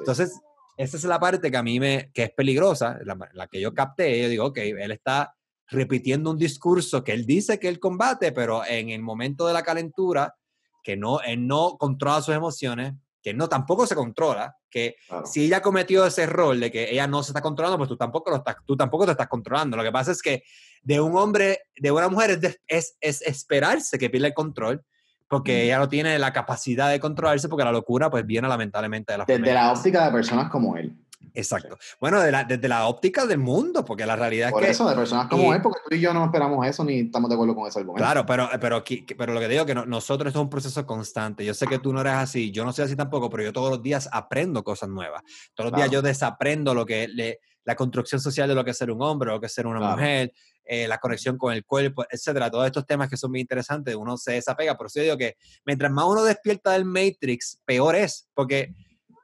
Entonces, 0.00 0.40
esa 0.82 0.96
es 0.96 1.04
la 1.04 1.20
parte 1.20 1.50
que 1.50 1.56
a 1.58 1.62
mí 1.62 1.78
me, 1.78 2.10
que 2.14 2.22
es 2.22 2.30
peligrosa, 2.30 2.98
la, 3.04 3.46
que 3.48 3.60
yo 3.60 3.74
capté, 3.74 4.22
yo 4.22 4.28
digo, 4.30 4.46
ok, 4.46 4.58
él 4.58 4.92
está 4.92 5.34
repitiendo 5.68 6.30
un 6.30 6.38
discurso 6.38 7.04
que 7.04 7.12
él 7.12 7.26
dice 7.26 7.60
que 7.60 7.68
él 7.68 7.78
combate, 7.78 8.32
pero 8.32 8.64
en 8.64 8.88
el 8.88 9.02
momento 9.02 9.46
de 9.46 9.52
la 9.52 9.62
calentura, 9.62 10.34
que 10.82 10.96
no, 10.96 11.20
él 11.20 11.46
no 11.46 11.76
controla 11.76 12.22
sus 12.22 12.34
emociones, 12.34 12.94
que 13.22 13.34
no 13.34 13.46
tampoco 13.46 13.86
se 13.86 13.94
controla, 13.94 14.56
que 14.70 14.96
si 15.26 15.44
ella 15.44 15.60
cometió 15.60 16.06
ese 16.06 16.22
error 16.22 16.56
de 16.56 16.70
que 16.70 16.90
ella 16.90 17.06
no 17.06 17.22
se 17.22 17.32
está 17.32 17.42
controlando, 17.42 17.76
pues 17.76 17.88
tú 17.88 17.98
tampoco, 17.98 18.30
lo 18.30 18.36
estás, 18.36 18.56
tú 18.64 18.74
tampoco 18.74 19.04
te 19.04 19.12
estás 19.12 19.28
controlando. 19.28 19.76
Lo 19.76 19.82
que 19.82 19.92
pasa 19.92 20.12
es 20.12 20.22
que 20.22 20.44
de 20.80 20.98
un 20.98 21.14
hombre, 21.14 21.60
de 21.76 21.90
una 21.90 22.08
mujer, 22.08 22.40
es, 22.66 22.96
es, 23.00 23.20
esperarse 23.20 23.98
que 23.98 24.08
pierda 24.08 24.28
el 24.28 24.34
control, 24.34 24.82
porque 25.30 25.62
ella 25.62 25.78
no 25.78 25.88
tiene 25.88 26.18
la 26.18 26.32
capacidad 26.32 26.90
de 26.90 26.98
controlarse, 26.98 27.48
porque 27.48 27.64
la 27.64 27.70
locura 27.70 28.10
pues 28.10 28.26
viene 28.26 28.48
lamentablemente 28.48 29.12
de 29.12 29.18
la 29.18 29.24
Desde 29.24 29.54
la 29.54 29.72
óptica 29.72 30.04
de 30.06 30.10
personas 30.10 30.50
como 30.50 30.76
él. 30.76 30.92
Exacto. 31.34 31.78
Bueno, 32.00 32.20
desde 32.20 32.66
la 32.66 32.88
óptica 32.88 33.26
del 33.26 33.38
mundo, 33.38 33.84
porque 33.84 34.04
la 34.04 34.16
realidad 34.16 34.48
es 34.48 34.54
que... 34.54 34.60
Por 34.60 34.68
eso, 34.68 34.88
de 34.88 34.96
personas 34.96 35.28
como 35.28 35.54
él, 35.54 35.62
porque 35.62 35.78
tú 35.88 35.94
y 35.94 36.00
yo 36.00 36.12
no 36.12 36.24
esperamos 36.24 36.66
eso 36.66 36.82
ni 36.82 36.98
estamos 36.98 37.30
de 37.30 37.34
acuerdo 37.34 37.54
con 37.54 37.68
ese 37.68 37.78
argumento. 37.78 38.04
Claro, 38.04 38.26
pero, 38.26 38.48
pero, 38.60 38.82
pero 39.16 39.32
lo 39.32 39.38
que 39.38 39.46
digo 39.46 39.60
es 39.60 39.66
que 39.68 39.74
nosotros 39.74 40.26
esto 40.26 40.40
es 40.40 40.42
un 40.42 40.50
proceso 40.50 40.84
constante. 40.84 41.44
Yo 41.44 41.54
sé 41.54 41.68
que 41.68 41.78
tú 41.78 41.92
no 41.92 42.00
eres 42.00 42.14
así, 42.14 42.50
yo 42.50 42.64
no 42.64 42.72
soy 42.72 42.86
así 42.86 42.96
tampoco, 42.96 43.30
pero 43.30 43.44
yo 43.44 43.52
todos 43.52 43.70
los 43.70 43.80
días 43.80 44.08
aprendo 44.10 44.64
cosas 44.64 44.88
nuevas. 44.88 45.22
Todos 45.54 45.70
los 45.70 45.78
días 45.78 45.92
yo 45.92 46.02
desaprendo 46.02 46.74
lo 46.74 46.84
que 46.84 47.06
le, 47.06 47.38
la 47.64 47.76
construcción 47.76 48.20
social 48.20 48.48
de 48.48 48.56
lo 48.56 48.64
que 48.64 48.72
es 48.72 48.76
ser 48.76 48.90
un 48.90 49.00
hombre, 49.00 49.30
lo 49.30 49.38
que 49.38 49.46
es 49.46 49.54
ser 49.54 49.68
una 49.68 49.78
mujer, 49.78 50.32
eh, 50.72 50.86
la 50.86 50.98
conexión 50.98 51.36
con 51.36 51.52
el 51.52 51.64
cuerpo, 51.64 52.06
etcétera. 52.08 52.48
Todos 52.48 52.64
estos 52.64 52.86
temas 52.86 53.10
que 53.10 53.16
son 53.16 53.32
muy 53.32 53.40
interesantes, 53.40 53.96
uno 53.96 54.16
se 54.16 54.34
desapega. 54.34 54.76
Por 54.76 54.86
eso 54.86 55.00
digo 55.00 55.16
que 55.16 55.36
mientras 55.66 55.90
más 55.90 56.04
uno 56.04 56.22
despierta 56.22 56.70
del 56.70 56.84
Matrix, 56.84 57.60
peor 57.64 57.96
es, 57.96 58.28
porque 58.34 58.72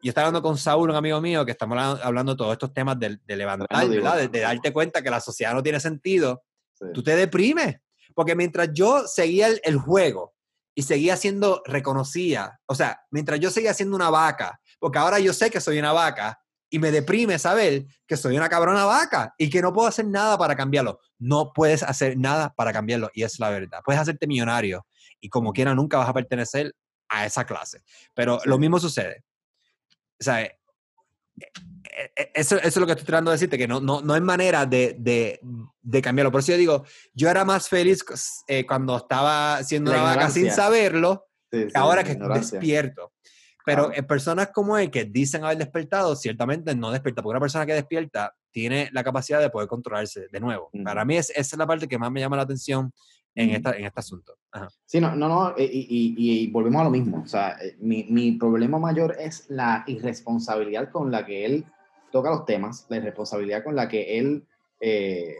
yo 0.03 0.09
estaba 0.09 0.27
hablando 0.27 0.43
con 0.43 0.59
Saúl, 0.59 0.91
un 0.91 0.97
amigo 0.97 1.21
mío, 1.21 1.47
que 1.47 1.53
estamos 1.53 1.79
hablando 2.03 2.33
de 2.33 2.37
todos 2.37 2.53
estos 2.55 2.75
temas 2.75 2.99
de, 2.99 3.21
levantar, 3.29 3.89
¿verdad? 3.89 4.29
De, 4.29 4.41
darte 4.41 4.73
cuenta 4.73 5.03
que 5.03 5.11
la 5.11 5.21
sociedad 5.21 5.55
no 5.55 5.63
tiene 5.63 5.79
sentido. 5.79 6.43
Tú 6.93 7.05
te 7.05 7.15
deprimes. 7.15 7.77
Porque 8.13 8.35
mientras 8.35 8.71
yo 8.73 9.07
seguía 9.07 9.47
el, 9.63 9.77
juego 9.77 10.35
y 10.75 10.83
seguía 10.83 11.17
siendo 11.17 11.63
reconocida, 11.65 12.59
o 12.67 12.75
sea, 12.75 13.03
mientras 13.13 13.39
yo 13.39 13.53
seguía 13.53 13.73
siendo 13.73 13.95
una 13.95 14.11
vaca, 14.11 14.61
porque 14.81 14.99
ahora 14.99 15.21
yo 15.21 15.33
sé 15.33 15.49
que 15.49 15.61
soy 15.61 15.79
una 15.79 15.93
vaca 15.93 16.41
y 16.71 16.79
me 16.79 16.91
deprime 16.91 17.39
saber 17.39 17.87
que 18.07 18.17
soy 18.17 18.37
una 18.37 18.49
cabrona 18.49 18.85
vaca 18.85 19.35
y 19.39 19.51
que 19.51 19.63
no 19.63 19.73
puedo 19.73 19.89
hacer 19.89 20.07
nada 20.07 20.37
para 20.37 20.57
cambiarlo. 20.57 21.01
No 21.19 21.53
puedes 21.55 21.83
hacer 21.83 22.19
nada 22.19 22.53
para 22.55 22.73
cambiarlo 22.73 23.11
y 23.15 23.23
es 23.23 23.39
la 23.39 23.51
verdad. 23.51 23.81
Puedes 23.85 24.01
hacerte 24.01 24.27
millonario 24.27 24.87
y 25.21 25.29
como 25.29 25.53
quiera 25.53 25.75
nunca 25.75 25.99
vas 25.99 26.09
a 26.09 26.15
pertenecer 26.15 26.75
a 27.09 27.25
esa 27.25 27.45
clase. 27.45 27.83
Pero 28.15 28.41
lo 28.45 28.59
mismo 28.59 28.79
sucede 28.81 29.25
o 30.19 30.25
sea, 30.25 30.43
e, 30.43 30.53
e, 32.17 32.31
eso, 32.35 32.57
eso, 32.57 32.67
es 32.67 32.77
lo 32.77 32.87
que 32.87 32.93
estoy 32.93 33.07
tratando 33.07 33.31
de 33.31 33.37
decirte, 33.37 33.59
que 33.59 33.69
no, 33.69 33.81
no, 33.81 34.01
no 34.01 34.15
hay 34.15 34.21
manera 34.21 34.67
de, 34.67 34.97
de, 34.99 35.41
de, 35.83 36.03
cambiarlo. 36.03 36.33
Por 36.33 36.41
eso 36.41 36.53
yo 36.53 36.59
digo, 36.59 36.85
yo 37.15 37.29
era 37.29 37.45
más 37.45 37.69
feliz 37.69 38.05
eh, 38.49 38.67
cuando 38.67 38.97
estaba 38.97 39.63
siendo 39.63 39.91
una 39.91 40.03
vaca 40.03 40.31
sin 40.31 40.51
saberlo, 40.51 41.27
ahora 41.75 42.05
que 42.05 42.15
despierto. 42.15 43.13
Pero 43.67 43.93
en 43.93 44.07
personas 44.07 44.51
como 44.55 44.79
él 44.79 44.93
que 44.93 45.05
dicen 45.05 45.43
haber 45.43 45.59
despertado, 45.59 46.15
ciertamente 46.15 46.73
no 46.77 46.93
despierta, 46.93 47.21
porque 47.21 47.33
una 47.33 47.41
persona 47.41 47.67
que 47.67 47.75
despierta 47.75 48.33
tiene 48.53 48.89
la 48.93 49.03
capacidad 49.03 49.41
de 49.41 49.51
poder 49.51 49.67
controlarse 49.67 50.29
de 50.31 50.39
nuevo. 50.39 50.71
Para 50.85 51.05
mí 51.05 51.17
es, 51.17 51.31
esa 51.31 51.41
es 51.41 51.59
la 51.59 51.67
parte 51.67 51.89
que 51.89 51.99
más 51.99 52.13
me 52.13 52.21
llama 52.21 52.37
la 52.37 52.43
atención 52.43 52.93
en, 53.35 53.51
esta, 53.51 53.77
en 53.77 53.85
este 53.85 53.99
asunto. 53.99 54.39
Sí, 54.85 55.01
no, 55.01 55.17
no, 55.17 55.29
no 55.29 55.55
y, 55.59 55.65
y, 55.65 56.15
y, 56.17 56.47
volvemos 56.47 56.81
a 56.81 56.85
lo 56.85 56.91
mismo. 56.91 57.23
O 57.25 57.27
sea, 57.27 57.57
eh, 57.61 57.77
mi, 57.81 58.05
mi, 58.05 58.33
problema 58.39 58.79
mayor 58.79 59.17
es 59.19 59.47
la 59.49 59.83
irresponsabilidad 59.89 60.93
con 60.93 61.11
la 61.11 61.27
que 61.27 61.45
él 61.45 61.65
toca 62.13 62.31
los 62.31 62.45
temas, 62.45 62.87
la 62.89 62.99
irresponsabilidad 62.99 63.65
con 63.65 63.75
la 63.75 63.89
que 63.89 64.17
él 64.17 64.47
eh, 64.81 65.35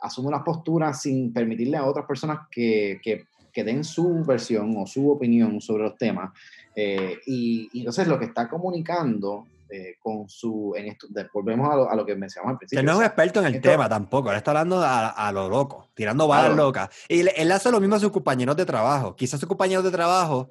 asume 0.00 0.30
las 0.30 0.44
posturas 0.44 1.02
sin 1.02 1.32
permitirle 1.32 1.76
a 1.76 1.84
otras 1.84 2.06
personas 2.06 2.46
que, 2.48 3.00
que, 3.02 3.26
que, 3.52 3.64
den 3.64 3.82
su 3.82 4.24
versión 4.24 4.76
o 4.78 4.86
su 4.86 5.10
opinión 5.10 5.60
sobre 5.60 5.82
los 5.82 5.96
temas. 5.96 6.30
Eh, 6.74 7.18
y, 7.26 7.68
y 7.72 7.78
entonces 7.80 8.08
lo 8.08 8.18
que 8.18 8.26
está 8.26 8.48
comunicando 8.48 9.46
eh, 9.70 9.96
con 9.98 10.28
su. 10.28 10.74
En 10.76 10.86
esto, 10.86 11.08
volvemos 11.32 11.68
a 11.68 11.76
lo, 11.76 11.90
a 11.90 11.96
lo, 11.96 12.04
que 12.04 12.14
mencionamos 12.14 12.52
al 12.52 12.58
principio. 12.58 12.80
Que 12.80 12.86
no 12.86 12.92
es 12.92 12.98
un 12.98 13.04
experto 13.04 13.40
en 13.40 13.46
el 13.46 13.60
tema 13.60 13.88
tampoco, 13.88 14.30
él 14.30 14.36
está 14.36 14.50
hablando 14.52 14.80
a, 14.80 15.08
a 15.08 15.32
lo 15.32 15.48
loco, 15.48 15.90
tirando 15.94 16.28
balas 16.28 16.56
locas. 16.56 16.90
Y 17.08 17.20
él 17.20 17.52
hace 17.52 17.70
lo 17.70 17.80
mismo 17.80 17.96
a 17.96 18.00
sus 18.00 18.12
compañeros 18.12 18.56
de 18.56 18.66
trabajo. 18.66 19.16
Quizás 19.16 19.40
sus 19.40 19.48
compañeros 19.48 19.82
de 19.82 19.90
trabajo 19.90 20.50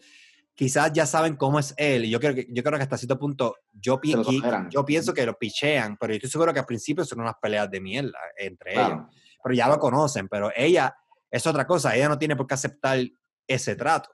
quizás 0.56 0.92
ya 0.94 1.06
saben 1.06 1.36
cómo 1.36 1.60
es 1.60 1.74
él. 1.78 2.06
Y 2.06 2.10
yo 2.10 2.20
creo 2.20 2.36
que, 2.36 2.48
yo 2.50 2.64
creo 2.64 2.78
que 2.78 2.84
hasta 2.84 2.98
cierto 2.98 3.18
punto, 3.18 3.56
yo, 3.72 4.00
yo 4.70 4.86
pienso 4.86 5.14
que 5.14 5.26
lo 5.26 5.38
pichean, 5.38 5.98
pero 5.98 6.14
yo 6.14 6.18
estoy 6.18 6.30
seguro 6.30 6.54
que 6.54 6.60
al 6.60 6.66
principio 6.66 7.06
son 7.06 7.22
unas 7.22 7.36
peleas 7.42 7.70
de 7.70 7.80
mierda 7.80 8.20
entre 8.38 8.74
ellos. 8.74 9.00
Pero 9.44 9.56
ya 9.56 9.68
lo 9.68 9.80
conocen, 9.80 10.28
pero 10.28 10.52
ella 10.56 10.96
es 11.30 11.46
otra 11.48 11.66
cosa, 11.66 11.96
ella 11.96 12.10
no 12.10 12.18
tiene 12.18 12.36
por 12.36 12.48
qué 12.48 12.54
aceptar 12.54 13.00
ese 13.48 13.76
trato 13.76 14.10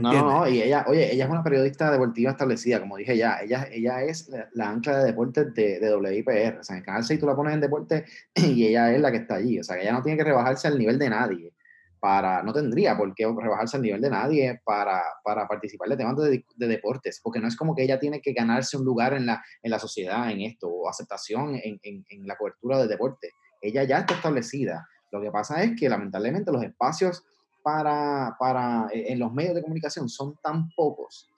no, 0.00 0.12
no, 0.12 0.48
y 0.48 0.62
ella, 0.62 0.84
oye, 0.88 1.12
ella 1.12 1.24
es 1.24 1.30
una 1.30 1.42
periodista 1.42 1.90
deportiva 1.90 2.32
establecida, 2.32 2.80
como 2.80 2.96
dije 2.96 3.16
ya, 3.16 3.38
ella, 3.40 3.68
ella 3.70 4.02
es 4.02 4.30
la, 4.52 4.68
ancla 4.68 4.98
de 4.98 5.04
deportes 5.04 5.54
de, 5.54 5.78
de, 5.78 5.96
WIPR, 5.96 6.58
o 6.58 6.62
sea, 6.62 6.76
en 6.76 6.80
el 6.80 6.84
canal 6.84 7.04
6 7.04 7.20
tú 7.20 7.26
la 7.26 7.36
pones 7.36 7.54
en 7.54 7.60
deporte 7.60 8.04
y 8.34 8.66
ella 8.66 8.92
es 8.92 9.00
la 9.00 9.10
que 9.10 9.18
está 9.18 9.36
allí, 9.36 9.58
o 9.60 9.64
sea, 9.64 9.80
ella 9.80 9.92
no 9.92 10.02
tiene 10.02 10.18
que 10.18 10.24
rebajarse 10.24 10.68
al 10.68 10.78
nivel 10.78 10.98
de 10.98 11.10
nadie, 11.10 11.52
para, 12.00 12.42
no 12.42 12.52
tendría 12.52 12.96
por 12.96 13.14
qué 13.14 13.24
rebajarse 13.24 13.76
al 13.76 13.82
nivel 13.82 14.00
de 14.00 14.10
nadie 14.10 14.60
para, 14.64 15.02
para 15.22 15.48
participar 15.48 15.88
de 15.88 15.96
temas 15.96 16.16
de, 16.18 16.44
de, 16.54 16.66
deportes, 16.66 17.20
porque 17.22 17.40
no 17.40 17.48
es 17.48 17.56
como 17.56 17.74
que 17.74 17.82
ella 17.82 17.98
tiene 17.98 18.20
que 18.20 18.34
ganarse 18.34 18.76
un 18.76 18.84
lugar 18.84 19.14
en 19.14 19.24
la, 19.24 19.42
en 19.62 19.70
la 19.70 19.78
sociedad 19.78 20.30
en 20.30 20.42
esto, 20.42 20.68
o 20.68 20.88
aceptación 20.88 21.54
en, 21.54 21.80
en, 21.82 22.04
en 22.08 22.26
la 22.26 22.36
cobertura 22.36 22.78
de 22.78 22.88
deporte, 22.88 23.30
ella 23.62 23.84
ya 23.84 24.00
está 24.00 24.14
establecida, 24.14 24.86
lo 25.14 25.22
que 25.22 25.30
pasa 25.30 25.62
es 25.62 25.78
que 25.78 25.88
lamentablemente 25.88 26.50
los 26.50 26.64
espacios 26.64 27.24
para, 27.64 28.36
para, 28.38 28.88
eh, 28.92 29.06
en 29.08 29.18
los 29.18 29.32
medios 29.32 29.54
de 29.54 29.62
comunicación 29.62 30.08
son 30.08 30.36
tan 30.42 30.70
pocos 30.76 31.30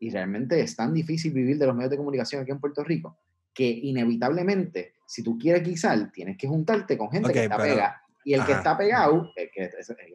y 0.00 0.10
realmente 0.10 0.60
es 0.60 0.76
tan 0.76 0.92
difícil 0.92 1.32
vivir 1.32 1.56
de 1.56 1.66
los 1.66 1.74
medios 1.74 1.90
de 1.90 1.96
comunicación 1.96 2.42
aquí 2.42 2.50
en 2.50 2.60
Puerto 2.60 2.82
Rico 2.84 3.16
que 3.54 3.68
inevitablemente, 3.68 4.94
si 5.06 5.22
tú 5.22 5.36
quieres 5.38 5.64
guisar, 5.64 6.12
tienes 6.12 6.36
que 6.36 6.46
juntarte 6.46 6.96
con 6.96 7.10
gente 7.10 7.32
que 7.32 7.44
está 7.44 7.56
pegada. 7.56 8.02
Y 8.24 8.34
el 8.34 8.44
que 8.44 8.52
está 8.52 8.76
pegado, 8.76 9.32
el 9.34 9.50
que, 9.50 9.70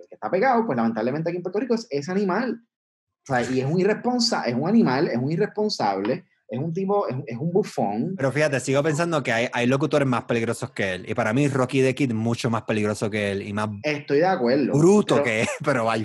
está 0.10 0.30
pegado, 0.30 0.65
pues 0.65 0.78
lamentablemente 0.78 1.30
aquí 1.30 1.38
en 1.38 1.43
Puerto 1.43 1.60
Rico 1.60 1.73
es, 1.73 1.88
es 1.89 2.08
animal. 2.08 2.62
O 3.23 3.26
sea, 3.26 3.41
y 3.41 3.60
es 3.60 3.65
un 3.65 3.80
irresponsable, 3.80 4.49
es 4.49 4.56
un 4.56 4.69
animal, 4.69 5.08
es 5.08 5.17
un 5.17 5.30
irresponsable 5.30 6.23
es 6.47 6.60
un 6.60 6.73
tipo, 6.73 7.08
es, 7.08 7.38
un 7.38 7.51
bufón. 7.51 8.13
Pero 8.15 8.32
fíjate, 8.32 8.60
sigo 8.60 8.84
pensando 8.84 9.23
que 9.23 9.32
hay, 9.32 9.47
hay, 9.51 9.65
locutores 9.65 10.08
más 10.08 10.25
peligrosos 10.25 10.71
que 10.71 10.93
él. 10.93 11.10
Y 11.10 11.13
para 11.13 11.34
mí 11.34 11.47
Rocky 11.47 11.82
the 11.82 11.95
Kid 11.95 12.13
mucho 12.13 12.49
más 12.49 12.63
peligroso 12.63 13.10
que 13.10 13.32
él 13.32 13.41
y 13.41 13.53
más... 13.53 13.69
Estoy 13.82 14.19
de 14.19 14.27
acuerdo. 14.27 14.73
Bruto 14.73 15.23
que 15.23 15.41
es, 15.41 15.49
pero 15.63 15.86
by 15.86 16.03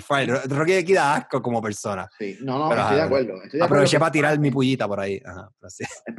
Rocky 0.49 0.73
the 0.73 0.85
Kid 0.85 0.95
da 0.95 1.17
asco 1.17 1.43
como 1.43 1.61
persona. 1.61 2.09
Sí, 2.19 2.39
no, 2.41 2.59
no, 2.59 2.75
estoy, 2.75 2.97
de 2.97 3.03
acuerdo, 3.03 3.35
Aproveché 3.61 3.99
para 3.99 4.13
tirar 4.13 4.39
mi 4.39 4.51
pullita 4.51 4.89
por 4.89 5.01
ahí. 5.01 5.21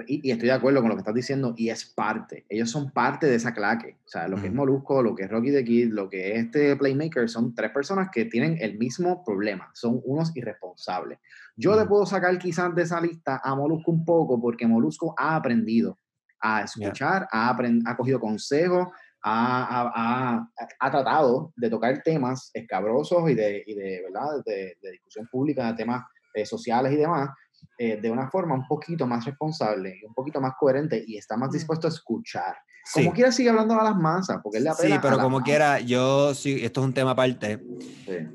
y, 0.07 0.29
estoy 0.29 0.47
de 0.47 0.53
acuerdo 0.53 0.81
con 0.81 0.89
lo 0.89 0.95
que 0.95 1.01
estás 1.01 1.15
diciendo 1.15 1.53
y 1.57 1.69
es 1.69 1.85
parte. 1.85 2.45
Ellos 2.49 2.69
son 2.69 2.91
parte 2.91 3.27
de 3.27 3.35
esa 3.35 3.53
claque. 3.53 3.97
O 4.05 4.09
sea, 4.09 4.27
lo 4.27 4.39
que 4.39 4.47
es 4.47 4.53
Molusco, 4.53 5.01
lo 5.01 5.15
que 5.15 5.23
es 5.23 5.29
Rocky 5.29 5.51
the 5.51 5.63
Kid, 5.63 5.91
lo 5.91 6.09
que 6.09 6.33
es 6.33 6.45
este 6.45 6.75
Playmaker, 6.75 7.29
son 7.29 7.55
tres 7.55 7.71
personas 7.71 8.09
que 8.11 8.25
tienen 8.25 8.57
el 8.59 8.77
mismo 8.77 9.23
problema. 9.23 9.71
Son 9.73 9.99
unos 10.03 10.35
irresponsables. 10.35 11.19
Yo 11.59 11.75
le 11.75 11.85
puedo 11.85 12.05
sacar 12.05 12.37
quizás 12.39 12.73
de 12.73 12.83
esa 12.83 13.01
lista 13.01 13.41
a 13.43 13.53
Molusco 13.53 13.91
un 13.91 14.05
poco 14.05 14.39
porque 14.39 14.65
Molusco 14.65 15.13
ha 15.17 15.35
aprendido 15.35 15.97
a 16.41 16.63
escuchar, 16.63 17.27
ha, 17.31 17.49
ha 17.49 17.97
cogido 17.97 18.17
consejos, 18.17 18.87
ha, 19.21 20.47
ha, 20.79 20.91
tratado 20.91 21.51
de 21.57 21.69
tocar 21.69 22.01
temas 22.01 22.49
escabrosos 22.53 23.29
y 23.29 23.35
de, 23.35 23.61
y 23.67 23.73
de 23.73 24.03
¿verdad? 24.03 24.41
De, 24.45 24.77
de, 24.81 24.91
discusión 24.91 25.27
pública, 25.29 25.67
de 25.67 25.73
temas 25.73 26.05
eh, 26.33 26.45
sociales 26.45 26.93
y 26.93 26.95
demás, 26.95 27.29
eh, 27.77 27.99
de 28.01 28.09
una 28.09 28.29
forma 28.29 28.55
un 28.55 28.65
poquito 28.65 29.05
más 29.05 29.25
responsable 29.25 29.99
y 30.01 30.05
un 30.05 30.13
poquito 30.13 30.39
más 30.39 30.53
coherente 30.57 31.03
y 31.05 31.17
está 31.17 31.35
más 31.35 31.49
mm. 31.49 31.53
dispuesto 31.53 31.87
a 31.87 31.89
escuchar. 31.89 32.55
Como 32.93 33.13
quiera 33.13 33.31
sigue 33.31 33.49
hablando 33.49 33.79
a 33.79 33.83
las 33.83 33.95
masas, 33.95 34.39
porque 34.41 34.57
él 34.57 34.63
le 34.63 34.73
Sí, 34.73 34.93
pero 35.01 35.19
como 35.19 35.41
quiera, 35.41 35.79
yo 35.79 36.33
sí, 36.33 36.63
esto 36.63 36.81
es 36.81 36.87
un 36.87 36.93
tema 36.93 37.11
aparte. 37.11 37.61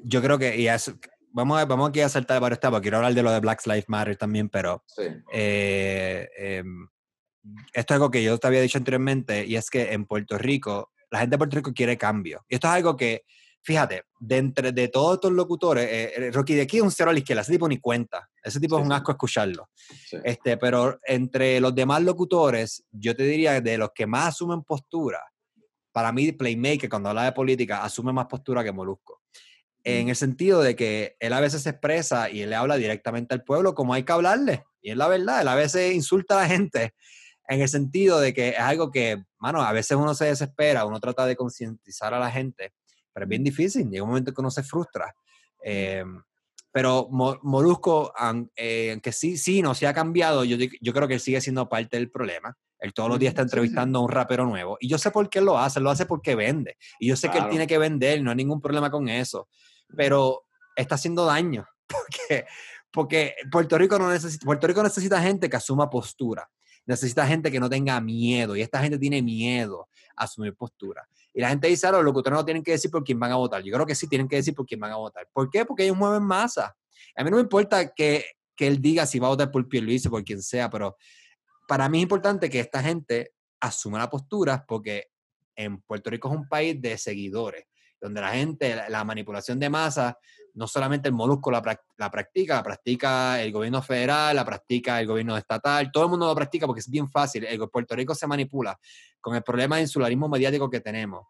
Yo 0.04 0.22
creo 0.22 0.38
que, 0.38 0.56
y 0.56 0.68
es, 0.68 0.94
vamos, 1.34 1.60
a, 1.60 1.64
vamos 1.64 1.88
aquí 1.88 2.00
a 2.00 2.08
saltar 2.08 2.40
varios 2.40 2.60
temas, 2.60 2.80
quiero 2.80 2.98
hablar 2.98 3.12
de 3.12 3.22
lo 3.22 3.30
de 3.30 3.40
Black 3.40 3.66
Lives 3.66 3.88
Matter 3.88 4.16
también, 4.16 4.48
pero 4.48 4.84
eh, 5.32 6.28
em, 6.36 6.88
esto 7.72 7.92
es 7.92 7.96
algo 7.96 8.10
que 8.10 8.22
yo 8.22 8.38
te 8.38 8.46
había 8.46 8.62
dicho 8.62 8.78
anteriormente, 8.78 9.44
y 9.44 9.56
es 9.56 9.68
que 9.68 9.92
en 9.92 10.06
Puerto 10.06 10.38
Rico, 10.38 10.92
la 11.10 11.18
gente 11.18 11.34
de 11.34 11.38
Puerto 11.38 11.56
Rico 11.56 11.72
quiere 11.74 11.98
cambio. 11.98 12.44
Y 12.48 12.54
esto 12.54 12.68
es 12.68 12.74
algo 12.74 12.96
que, 12.96 13.24
fíjate, 13.62 14.04
de 14.20 14.36
entre 14.36 14.72
de 14.72 14.88
todos 14.88 15.14
estos 15.14 15.32
locutores, 15.32 15.84
eh, 15.86 16.12
eh, 16.16 16.30
Rocky 16.30 16.54
de 16.54 16.62
aquí 16.62 16.76
es 16.76 16.82
un 16.84 16.92
cero 16.92 17.10
a 17.10 17.12
la 17.12 17.18
izquierda, 17.18 17.42
ese 17.42 17.52
tipo 17.52 17.68
ni 17.68 17.78
cuenta, 17.78 18.30
ese 18.42 18.60
tipo 18.60 18.78
es 18.78 18.86
un 18.86 18.92
asco 18.92 19.10
escucharlo. 19.10 19.68
Este, 20.22 20.56
pero 20.56 21.00
entre 21.04 21.60
los 21.60 21.74
demás 21.74 22.02
locutores, 22.02 22.84
yo 22.92 23.14
te 23.16 23.24
diría 23.24 23.60
de 23.60 23.76
los 23.76 23.90
que 23.92 24.06
más 24.06 24.28
asumen 24.28 24.62
postura, 24.62 25.20
para 25.90 26.12
mí 26.12 26.30
Playmaker 26.30 26.88
cuando 26.88 27.08
habla 27.08 27.24
de 27.24 27.32
política 27.32 27.84
asume 27.84 28.12
más 28.12 28.26
postura 28.26 28.62
que 28.62 28.72
Molusco 28.72 29.23
en 29.84 30.08
el 30.08 30.16
sentido 30.16 30.62
de 30.62 30.74
que 30.74 31.16
él 31.20 31.32
a 31.34 31.40
veces 31.40 31.62
se 31.62 31.70
expresa 31.70 32.30
y 32.30 32.40
él 32.40 32.50
le 32.50 32.56
habla 32.56 32.76
directamente 32.76 33.34
al 33.34 33.44
pueblo 33.44 33.74
como 33.74 33.92
hay 33.92 34.02
que 34.02 34.12
hablarle. 34.12 34.64
Y 34.80 34.90
es 34.90 34.96
la 34.96 35.08
verdad, 35.08 35.42
él 35.42 35.48
a 35.48 35.54
veces 35.54 35.94
insulta 35.94 36.38
a 36.38 36.42
la 36.42 36.48
gente 36.48 36.94
en 37.48 37.60
el 37.60 37.68
sentido 37.68 38.18
de 38.18 38.32
que 38.32 38.50
es 38.50 38.58
algo 38.58 38.90
que, 38.90 39.22
mano, 39.38 39.60
a 39.60 39.72
veces 39.72 39.96
uno 39.96 40.14
se 40.14 40.24
desespera, 40.24 40.86
uno 40.86 41.00
trata 41.00 41.26
de 41.26 41.36
concientizar 41.36 42.14
a 42.14 42.18
la 42.18 42.30
gente, 42.30 42.72
pero 43.12 43.24
es 43.24 43.28
bien 43.28 43.44
difícil, 43.44 43.90
llega 43.90 44.02
un 44.02 44.08
momento 44.08 44.32
que 44.32 44.40
uno 44.40 44.50
se 44.50 44.62
frustra. 44.62 45.14
Em, 45.62 46.22
pero 46.72 47.08
Molusco, 47.10 48.12
eh, 48.56 48.90
aunque 48.92 49.12
sí, 49.12 49.36
sí, 49.36 49.62
no 49.62 49.74
se 49.74 49.86
ha 49.86 49.94
cambiado, 49.94 50.44
yo, 50.44 50.56
yo 50.80 50.92
creo 50.92 51.06
que 51.06 51.14
él 51.14 51.20
sigue 51.20 51.40
siendo 51.40 51.68
parte 51.68 51.98
del 51.98 52.10
problema. 52.10 52.56
Él 52.80 52.92
todos 52.92 53.08
los 53.08 53.18
días 53.18 53.30
está 53.30 53.42
entrevistando 53.42 53.98
a 53.98 54.02
un 54.02 54.10
rapero 54.10 54.44
nuevo. 54.44 54.76
Y 54.80 54.88
yo 54.88 54.98
sé 54.98 55.10
por 55.10 55.30
qué 55.30 55.40
lo 55.40 55.56
hace, 55.56 55.78
lo 55.78 55.90
hace 55.90 56.04
porque 56.04 56.34
vende. 56.34 56.76
Y 56.98 57.08
yo 57.08 57.16
sé 57.16 57.30
que 57.30 57.38
él 57.38 57.48
tiene 57.48 57.66
que 57.66 57.78
vender, 57.78 58.20
no 58.22 58.30
hay 58.30 58.36
ningún 58.36 58.60
problema 58.60 58.90
con 58.90 59.08
eso 59.08 59.48
pero 59.96 60.44
está 60.76 60.94
haciendo 60.96 61.24
daño, 61.24 61.66
porque, 61.86 62.46
porque 62.92 63.34
Puerto, 63.50 63.78
Rico 63.78 63.98
no 63.98 64.10
necesita, 64.10 64.44
Puerto 64.44 64.66
Rico 64.66 64.82
necesita 64.82 65.20
gente 65.20 65.48
que 65.48 65.56
asuma 65.56 65.90
postura. 65.90 66.48
necesita 66.86 67.26
gente 67.26 67.50
que 67.50 67.58
no 67.58 67.70
tenga 67.70 68.00
miedo 68.00 68.54
y 68.56 68.60
esta 68.60 68.80
gente 68.80 68.98
tiene 68.98 69.22
miedo 69.22 69.88
a 70.16 70.24
asumir 70.24 70.54
postura. 70.54 71.08
Y 71.32 71.40
la 71.40 71.48
gente 71.48 71.66
dice, 71.66 71.86
a 71.86 71.92
los 71.92 72.04
locutores 72.04 72.38
no 72.38 72.44
tienen 72.44 72.62
que 72.62 72.72
decir 72.72 72.90
por 72.90 73.02
quién 73.02 73.18
van 73.18 73.32
a 73.32 73.36
votar. 73.36 73.62
Yo 73.62 73.72
creo 73.72 73.86
que 73.86 73.94
sí 73.94 74.06
tienen 74.06 74.28
que 74.28 74.36
decir 74.36 74.54
por 74.54 74.66
quién 74.66 74.78
van 74.80 74.92
a 74.92 74.96
votar. 74.96 75.26
¿Por 75.32 75.50
qué? 75.50 75.64
Porque 75.64 75.84
ellos 75.84 75.96
mueven 75.96 76.22
masa. 76.22 76.76
A 77.16 77.24
mí 77.24 77.30
no 77.30 77.36
me 77.36 77.42
importa 77.42 77.92
que, 77.92 78.24
que 78.54 78.66
él 78.66 78.80
diga 78.80 79.06
si 79.06 79.18
va 79.18 79.28
a 79.28 79.30
votar 79.30 79.50
por 79.50 79.68
Pierluisi 79.68 80.08
o 80.08 80.10
por 80.10 80.24
quien 80.24 80.42
sea, 80.42 80.70
pero 80.70 80.96
para 81.66 81.88
mí 81.88 81.98
es 81.98 82.02
importante 82.02 82.50
que 82.50 82.60
esta 82.60 82.82
gente 82.82 83.32
asuma 83.60 83.98
la 83.98 84.10
postura 84.10 84.64
porque 84.66 85.08
en 85.56 85.80
Puerto 85.82 86.10
Rico 86.10 86.28
es 86.28 86.36
un 86.36 86.48
país 86.48 86.80
de 86.80 86.98
seguidores, 86.98 87.64
donde 88.04 88.20
la 88.20 88.32
gente, 88.32 88.76
la 88.90 89.02
manipulación 89.02 89.58
de 89.58 89.70
masa, 89.70 90.18
no 90.52 90.66
solamente 90.66 91.08
el 91.08 91.14
molusco 91.14 91.50
la, 91.50 91.62
la, 91.96 92.10
practica, 92.10 92.56
la 92.56 92.62
practica 92.62 93.42
el 93.42 93.50
gobierno 93.50 93.80
federal, 93.80 94.36
la 94.36 94.44
practica 94.44 95.00
el 95.00 95.06
gobierno 95.06 95.36
estatal, 95.38 95.90
todo 95.90 96.04
el 96.04 96.10
mundo 96.10 96.26
lo 96.26 96.34
practica 96.34 96.66
porque 96.66 96.80
es 96.80 96.90
bien 96.90 97.10
fácil. 97.10 97.44
El 97.44 97.58
Puerto 97.70 97.96
Rico 97.96 98.14
se 98.14 98.26
manipula 98.26 98.78
con 99.22 99.34
el 99.34 99.42
problema 99.42 99.76
de 99.76 99.82
insularismo 99.82 100.28
mediático 100.28 100.68
que 100.68 100.80
tenemos, 100.80 101.26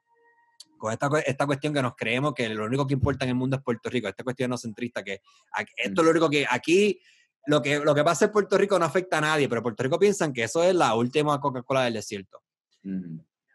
con 0.77 0.93
esta, 0.93 1.09
esta 1.25 1.47
cuestión 1.47 1.73
que 1.73 1.81
nos 1.81 1.95
creemos 1.95 2.35
que 2.35 2.49
lo 2.49 2.65
único 2.65 2.89
que 2.89 2.95
importa 2.95 3.25
en 3.25 3.31
el 3.31 3.37
mundo 3.37 3.57
es 3.57 3.63
Puerto 3.63 3.89
Rico, 3.89 4.09
esta 4.09 4.25
cuestión 4.25 4.51
no 4.51 4.59
centrista, 4.59 5.05
que 5.05 5.21
esto 5.77 6.01
es 6.01 6.05
lo 6.05 6.11
único 6.11 6.29
que 6.29 6.45
aquí 6.51 7.01
lo 7.47 7.63
que, 7.63 7.79
lo 7.79 7.95
que 7.95 8.03
pasa 8.03 8.25
en 8.25 8.33
Puerto 8.33 8.59
Rico 8.59 8.79
no 8.81 8.85
afecta 8.85 9.19
a 9.19 9.21
nadie, 9.21 9.49
pero 9.49 9.63
Puerto 9.63 9.83
Rico 9.85 9.99
piensan 9.99 10.33
que 10.33 10.43
eso 10.43 10.65
es 10.65 10.75
la 10.75 10.95
última 10.97 11.41
Coca-Cola 11.41 11.85
del 11.85 11.95
desierto. 11.95 12.43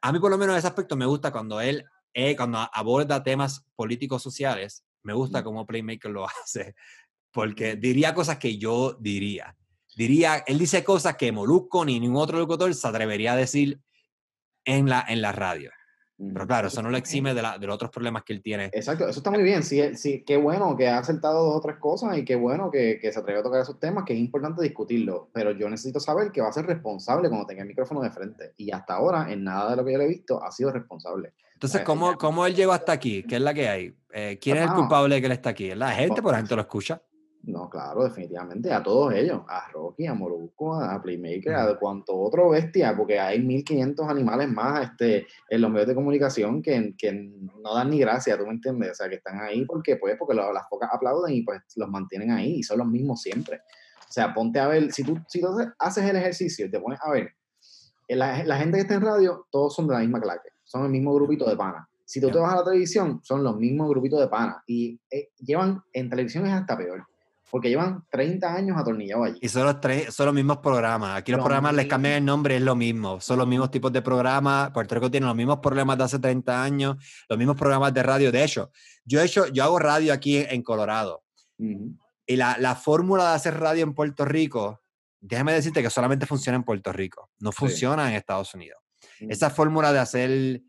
A 0.01 0.11
mí 0.13 0.19
por 0.19 0.31
lo 0.31 0.37
menos 0.37 0.57
ese 0.57 0.67
aspecto 0.67 0.95
me 0.95 1.05
gusta 1.05 1.31
cuando 1.31 1.59
él, 1.59 1.83
eh, 2.13 2.35
cuando 2.35 2.59
aborda 2.73 3.23
temas 3.23 3.65
políticos 3.75 4.21
sociales, 4.23 4.83
me 5.03 5.13
gusta 5.13 5.43
cómo 5.43 5.65
Playmaker 5.65 6.11
lo 6.11 6.25
hace, 6.43 6.75
porque 7.31 7.75
diría 7.75 8.13
cosas 8.13 8.37
que 8.37 8.57
yo 8.57 8.97
diría. 8.99 9.55
Diría, 9.95 10.43
él 10.47 10.57
dice 10.57 10.83
cosas 10.83 11.17
que 11.17 11.31
Molusco 11.31 11.83
ni 11.83 11.99
ningún 11.99 12.21
otro 12.21 12.37
locutor 12.37 12.73
se 12.73 12.87
atrevería 12.87 13.33
a 13.33 13.35
decir 13.35 13.81
en 14.63 14.87
la, 14.87 15.03
en 15.07 15.21
la 15.21 15.31
radio. 15.31 15.71
Pero 16.33 16.45
claro, 16.47 16.67
eso 16.67 16.81
no 16.81 16.89
lo 16.89 16.97
exime 16.97 17.33
de, 17.33 17.41
de, 17.41 17.65
los 17.65 17.75
otros 17.75 17.91
problemas 17.91 18.23
que 18.23 18.33
él 18.33 18.41
tiene. 18.41 18.65
Exacto, 18.73 19.07
eso 19.07 19.21
está 19.21 19.31
muy 19.31 19.41
bien. 19.41 19.63
Sí, 19.63 19.95
sí, 19.95 20.25
qué 20.25 20.35
bueno 20.35 20.75
que 20.75 20.89
ha 20.89 20.97
acertado 20.97 21.45
dos 21.45 21.55
o 21.55 21.61
tres 21.61 21.77
cosas 21.77 22.17
y 22.17 22.25
qué 22.25 22.35
bueno 22.35 22.69
que, 22.69 22.99
que, 23.01 23.13
se 23.13 23.19
atreve 23.19 23.39
a 23.39 23.43
tocar 23.43 23.61
esos 23.61 23.79
temas, 23.79 24.03
que 24.03 24.11
es 24.11 24.19
importante 24.19 24.61
discutirlo. 24.61 25.29
Pero 25.33 25.51
yo 25.51 25.69
necesito 25.69 26.01
saber 26.01 26.33
que 26.33 26.41
va 26.41 26.49
a 26.49 26.53
ser 26.53 26.65
responsable 26.65 27.29
cuando 27.29 27.47
tenga 27.47 27.61
el 27.61 27.69
micrófono 27.69 28.01
de 28.01 28.11
frente. 28.11 28.53
Y 28.57 28.69
hasta 28.71 28.95
ahora, 28.95 29.31
en 29.31 29.45
nada 29.45 29.71
de 29.71 29.77
lo 29.77 29.85
que 29.85 29.93
yo 29.93 29.97
le 29.97 30.05
he 30.05 30.09
visto, 30.09 30.43
ha 30.43 30.51
sido 30.51 30.71
responsable. 30.71 31.31
Entonces, 31.59 31.81
¿cómo, 31.81 32.17
¿cómo 32.17 32.45
él 32.45 32.55
llegó 32.55 32.71
hasta 32.71 32.93
aquí? 32.93 33.21
¿Qué 33.23 33.35
es 33.35 33.41
la 33.41 33.53
que 33.53 33.67
hay? 33.67 33.93
Eh, 34.13 34.39
¿Quién 34.41 34.55
es 34.55 34.63
el 34.63 34.73
culpable 34.73 35.15
de 35.15 35.19
que 35.19 35.27
él 35.27 35.33
está 35.33 35.49
aquí? 35.49 35.75
¿La 35.75 35.91
gente? 35.91 36.21
Por 36.21 36.31
la 36.31 36.37
gente 36.37 36.55
lo 36.55 36.61
escucha. 36.61 37.01
No, 37.43 37.69
claro, 37.69 38.05
definitivamente, 38.05 38.71
a 38.71 38.81
todos 38.81 39.13
ellos, 39.13 39.41
a 39.45 39.69
Rocky, 39.69 40.05
a 40.05 40.13
Moruco, 40.13 40.75
a 40.75 41.01
Playmaker, 41.01 41.53
a 41.55 41.77
cuanto 41.77 42.17
otro 42.17 42.51
bestia, 42.51 42.95
porque 42.95 43.19
hay 43.19 43.41
1500 43.41 44.07
animales 44.07 44.47
más 44.47 44.89
este, 44.89 45.27
en 45.49 45.61
los 45.61 45.69
medios 45.69 45.89
de 45.89 45.95
comunicación 45.95 46.61
que, 46.61 46.95
que 46.97 47.11
no 47.11 47.75
dan 47.75 47.89
ni 47.89 47.99
gracia, 47.99 48.37
¿tú 48.37 48.45
me 48.45 48.53
entiendes? 48.53 48.91
O 48.91 48.95
sea, 48.95 49.09
que 49.09 49.15
están 49.15 49.41
ahí 49.41 49.65
porque, 49.65 49.97
pues, 49.97 50.15
porque 50.17 50.35
las 50.35 50.63
pocas 50.69 50.89
aplauden 50.93 51.35
y 51.35 51.41
pues 51.41 51.61
los 51.75 51.89
mantienen 51.89 52.31
ahí 52.31 52.59
y 52.59 52.63
son 52.63 52.77
los 52.77 52.87
mismos 52.87 53.21
siempre. 53.21 53.57
O 53.97 54.11
sea, 54.11 54.33
ponte 54.33 54.59
a 54.59 54.67
ver, 54.67 54.93
si 54.93 55.03
tú, 55.03 55.17
si 55.27 55.41
tú 55.41 55.47
haces 55.77 56.05
el 56.05 56.15
ejercicio 56.15 56.67
y 56.67 56.71
te 56.71 56.79
pones 56.79 56.99
a 57.01 57.11
ver, 57.11 57.33
eh, 58.07 58.15
la, 58.15 58.45
la 58.45 58.57
gente 58.57 58.77
que 58.77 58.81
está 58.83 58.95
en 58.95 59.01
radio, 59.01 59.45
todos 59.51 59.75
son 59.75 59.87
de 59.87 59.93
la 59.93 59.99
misma 59.99 60.21
clase, 60.21 60.49
son 60.69 60.85
el 60.85 60.91
mismo 60.91 61.13
grupito 61.15 61.49
de 61.49 61.57
panas. 61.57 61.87
Si 62.05 62.21
tú 62.21 62.29
te 62.29 62.37
vas 62.37 62.53
a 62.53 62.57
la 62.57 62.63
televisión, 62.63 63.19
son 63.23 63.43
los 63.43 63.57
mismos 63.57 63.89
grupitos 63.89 64.19
de 64.19 64.27
panas 64.27 64.57
y 64.67 64.99
eh, 65.09 65.29
llevan, 65.39 65.81
en 65.93 66.09
televisión 66.09 66.45
es 66.45 66.53
hasta 66.53 66.77
peor 66.77 67.05
porque 67.49 67.69
llevan 67.69 68.05
30 68.11 68.53
años 68.53 68.77
atornillados 68.77 69.25
allí. 69.25 69.39
Y 69.41 69.49
son 69.49 69.65
los, 69.65 69.81
tres, 69.81 70.13
son 70.13 70.27
los 70.27 70.35
mismos 70.35 70.57
programas. 70.57 71.17
Aquí 71.17 71.31
los 71.31 71.41
programas 71.41 71.73
les 71.73 71.87
cambian 71.87 72.15
el 72.15 72.25
nombre, 72.25 72.55
es 72.55 72.61
lo 72.61 72.75
mismo. 72.75 73.19
Son 73.19 73.39
los 73.39 73.47
mismos 73.47 73.71
tipos 73.71 73.91
de 73.91 74.03
programas. 74.03 74.69
Puerto 74.69 74.93
Rico 74.93 75.09
tiene 75.09 75.25
los 75.25 75.35
mismos 75.35 75.57
problemas 75.57 75.97
de 75.97 76.03
hace 76.03 76.19
30 76.19 76.63
años, 76.63 76.97
los 77.27 77.39
mismos 77.39 77.57
programas 77.57 77.91
de 77.91 78.03
radio. 78.03 78.31
De 78.31 78.43
hecho, 78.43 78.71
yo, 79.03 79.19
he 79.19 79.25
hecho, 79.25 79.47
yo 79.47 79.63
hago 79.63 79.79
radio 79.79 80.13
aquí 80.13 80.37
en 80.37 80.61
Colorado. 80.61 81.23
Y 81.57 82.35
la, 82.35 82.57
la, 82.59 82.75
fórmula 82.75 83.29
de 83.29 83.35
hacer 83.35 83.59
radio 83.59 83.83
en 83.83 83.95
Puerto 83.95 84.25
Rico, 84.25 84.81
déjame 85.19 85.51
decirte 85.51 85.81
que 85.81 85.89
solamente 85.89 86.27
funciona 86.27 86.55
en 86.55 86.63
Puerto 86.63 86.93
Rico. 86.93 87.31
No 87.39 87.51
funciona 87.51 88.07
en 88.09 88.15
Estados 88.15 88.53
Unidos. 88.53 88.79
Esa 89.27 89.49
fórmula 89.49 89.91
de 89.91 89.99
hacer, 89.99 90.61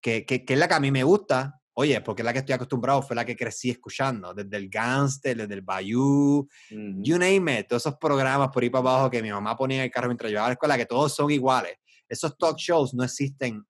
que, 0.00 0.24
que, 0.24 0.44
que 0.44 0.52
es 0.52 0.58
la 0.58 0.68
que 0.68 0.74
a 0.74 0.80
mí 0.80 0.90
me 0.90 1.02
gusta, 1.02 1.60
Oye, 1.78 2.00
porque 2.00 2.22
la 2.22 2.32
que 2.32 2.38
estoy 2.38 2.54
acostumbrado 2.54 3.02
fue 3.02 3.14
la 3.14 3.26
que 3.26 3.36
crecí 3.36 3.68
escuchando, 3.68 4.32
desde 4.32 4.56
el 4.56 4.70
Gangster, 4.70 5.36
desde 5.36 5.52
el 5.52 5.60
Bayou, 5.60 6.48
you 6.70 7.18
name 7.18 7.60
it, 7.60 7.68
todos 7.68 7.82
esos 7.82 7.98
programas 7.98 8.48
por 8.48 8.62
ahí 8.62 8.70
para 8.70 8.80
abajo 8.80 9.10
que 9.10 9.22
mi 9.22 9.30
mamá 9.30 9.54
ponía 9.54 9.76
en 9.76 9.82
el 9.84 9.90
carro 9.90 10.08
mientras 10.08 10.32
yo 10.32 10.36
iba 10.36 10.44
a 10.46 10.48
la 10.48 10.52
escuela, 10.54 10.78
que 10.78 10.86
todos 10.86 11.14
son 11.14 11.30
iguales. 11.30 11.74
Esos 12.08 12.34
talk 12.38 12.56
shows 12.56 12.94
no 12.94 13.04
existen 13.04 13.62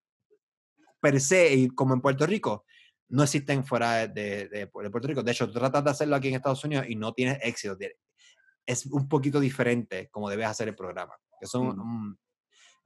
per 1.00 1.20
se, 1.20 1.52
y 1.52 1.68
como 1.68 1.94
en 1.94 2.00
Puerto 2.00 2.24
Rico, 2.26 2.64
no 3.08 3.24
existen 3.24 3.64
fuera 3.64 4.06
de, 4.06 4.48
de, 4.50 4.68
Puerto 4.68 5.08
Rico. 5.08 5.24
De 5.24 5.32
hecho, 5.32 5.48
tú 5.48 5.54
tratas 5.58 5.82
de 5.82 5.90
hacerlo 5.90 6.14
aquí 6.14 6.28
en 6.28 6.34
Estados 6.36 6.62
Unidos 6.62 6.86
y 6.88 6.94
no 6.94 7.12
tienes 7.12 7.40
éxito. 7.42 7.76
Es 8.64 8.86
un 8.86 9.08
poquito 9.08 9.40
diferente 9.40 10.10
como 10.12 10.30
debes 10.30 10.46
hacer 10.46 10.68
el 10.68 10.76
programa. 10.76 11.14
Que 11.40 11.48
son 11.48 12.16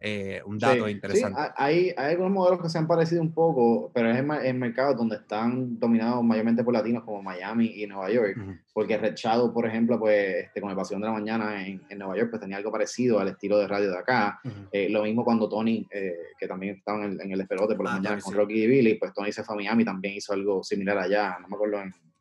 eh, 0.02 0.40
un 0.46 0.58
dato 0.58 0.88
interesante. 0.88 1.38
hay, 1.56 1.92
hay, 1.94 2.12
algunos 2.12 2.32
modelos 2.32 2.62
que 2.62 2.70
se 2.70 2.78
han 2.78 2.86
parecido 2.86 3.20
un 3.20 3.32
poco, 3.32 3.90
pero 3.92 4.10
es 4.10 4.18
en, 4.18 4.58
mercados 4.58 4.96
donde 4.96 5.16
están 5.16 5.78
dominados 5.78 6.24
mayormente 6.24 6.64
por 6.64 6.72
latinos 6.72 7.04
como 7.04 7.22
Miami 7.22 7.66
y 7.76 7.86
Nueva 7.86 8.10
York, 8.10 8.38
porque 8.72 8.96
Red 8.96 9.14
Shadow, 9.14 9.52
por 9.52 9.66
ejemplo, 9.66 9.98
pues 9.98 10.46
este, 10.46 10.62
con 10.62 10.70
el 10.70 10.76
Pasión 10.76 11.02
de 11.02 11.08
la 11.08 11.12
Mañana 11.12 11.66
en, 11.66 11.82
en, 11.88 11.98
Nueva 11.98 12.16
York, 12.16 12.30
pues 12.30 12.40
tenía 12.40 12.56
algo 12.56 12.72
parecido 12.72 13.20
al 13.20 13.28
estilo 13.28 13.58
de 13.58 13.68
radio 13.68 13.90
de 13.90 13.98
acá. 13.98 14.40
Eh, 14.72 14.88
lo 14.88 15.02
mismo 15.02 15.22
cuando 15.22 15.50
Tony, 15.50 15.86
eh, 15.90 16.14
que 16.38 16.48
también 16.48 16.76
estaba 16.76 17.04
en, 17.04 17.30
el 17.30 17.40
esperote 17.40 17.74
por 17.74 17.84
la 17.84 17.92
ah, 17.92 17.96
mañana 17.96 18.20
con 18.22 18.34
Rocky 18.34 18.62
y 18.62 18.66
Billy, 18.66 18.94
pues 18.94 19.12
Tony 19.12 19.32
se 19.32 19.44
fue 19.44 19.54
a 19.54 19.56
Miami, 19.56 19.84
también 19.84 20.14
hizo 20.14 20.32
algo 20.32 20.62
similar 20.62 20.96
allá, 20.96 21.36
no 21.42 21.48
me 21.48 21.56
acuerdo, 21.56 21.78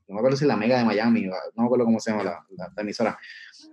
no 0.09 0.15
me 0.15 0.19
acuerdo 0.19 0.37
si 0.37 0.45
la 0.45 0.57
Mega 0.57 0.77
de 0.77 0.85
Miami, 0.85 1.23
no 1.23 1.33
me 1.55 1.65
acuerdo 1.65 1.85
cómo 1.85 1.99
se 1.99 2.11
llama 2.11 2.23
la, 2.23 2.45
la 2.57 2.81
emisora 2.81 3.17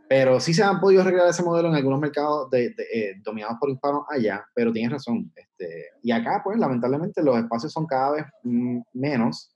pero 0.09 0.39
sí 0.39 0.55
se 0.55 0.63
han 0.63 0.81
podido 0.81 1.03
recrear 1.03 1.29
ese 1.29 1.43
modelo 1.43 1.69
en 1.69 1.75
algunos 1.75 2.01
mercados 2.01 2.49
de, 2.51 2.75
eh, 2.93 3.15
dominados 3.23 3.57
por 3.59 3.71
hispanos 3.71 4.05
allá, 4.09 4.45
pero 4.55 4.73
tienes 4.73 4.93
razón. 4.93 5.33
Este, 5.35 5.87
y 6.03 6.13
acá, 6.13 6.43
pues, 6.45 6.59
lamentablemente, 6.59 7.23
los 7.23 7.37
espacios 7.37 7.73
son 7.73 7.87
cada 7.87 8.13
vez 8.13 8.25
mm, 8.45 8.81
menos 8.93 9.53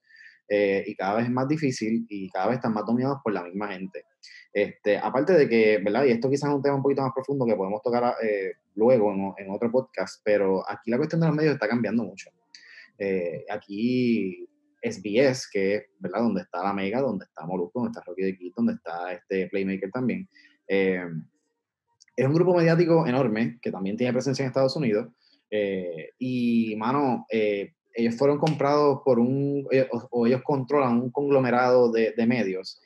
eh, 0.49 0.83
y 0.87 0.95
cada 0.97 1.17
vez 1.17 1.27
es 1.27 1.31
más 1.31 1.47
difícil 1.47 2.05
y 2.09 2.29
cada 2.31 2.49
vez 2.49 2.57
están 2.57 2.75
más 2.75 2.85
dominados 2.85 3.19
por 3.23 3.33
la 3.33 3.45
misma 3.45 3.69
gente. 3.69 4.05
Este, 4.53 4.99
aparte 4.99 5.35
de 5.35 5.49
que, 5.49 5.79
¿verdad? 5.79 6.05
Y 6.05 6.11
esto 6.11 6.29
quizás 6.29 6.51
es 6.51 6.57
un 6.57 6.63
tema 6.63 6.75
un 6.77 6.83
poquito 6.83 7.03
más 7.03 7.13
profundo 7.15 7.47
que 7.47 7.55
podemos 7.55 7.81
tocar 7.83 8.17
eh, 8.21 8.55
luego 8.75 9.13
en, 9.13 9.33
en, 9.39 9.51
otro 9.53 9.71
podcast, 9.71 10.21
pero 10.25 10.69
aquí 10.69 10.91
la 10.91 10.97
cuestión 10.97 11.21
de 11.21 11.29
los 11.29 11.37
medios 11.37 11.55
está 11.55 11.69
cambiando 11.69 12.03
mucho. 12.03 12.31
aquí 13.49 14.50
SBS, 14.83 15.49
que 15.53 15.75
es, 15.75 15.83
¿verdad? 15.99 16.21
Donde 16.21 16.43
está 16.43 16.63
la 16.63 16.73
Mega, 16.73 17.01
donde 17.01 17.25
está 17.25 17.47
Molusco, 17.47 17.81
donde 17.81 17.91
está 17.91 18.03
Rocky 18.07 18.23
de 18.23 18.37
Quito, 18.37 18.55
donde 18.57 18.75
está 18.75 19.13
este 19.13 19.49
Playmaker 19.49 19.91
también. 19.91 20.29
Eh, 20.67 21.05
es 22.17 22.27
un 22.27 22.35
grupo 22.35 22.55
mediático 22.55 23.07
enorme 23.07 23.59
que 23.63 23.71
también 23.71 23.97
tiene 23.97 24.13
presencia 24.13 24.43
en 24.43 24.49
Estados 24.49 24.77
Unidos. 24.77 25.09
Eh, 25.51 26.11
y, 26.19 26.77
mano, 26.77 27.27
eh, 27.31 27.73
ellos 27.95 28.17
fueron 28.17 28.39
comprados 28.39 29.01
por 29.05 29.19
un, 29.19 29.67
o, 30.11 30.27
ellos 30.27 30.43
controlan 30.43 31.01
un 31.01 31.11
conglomerado 31.11 31.91
de, 31.91 32.13
de, 32.17 32.27
medios 32.27 32.81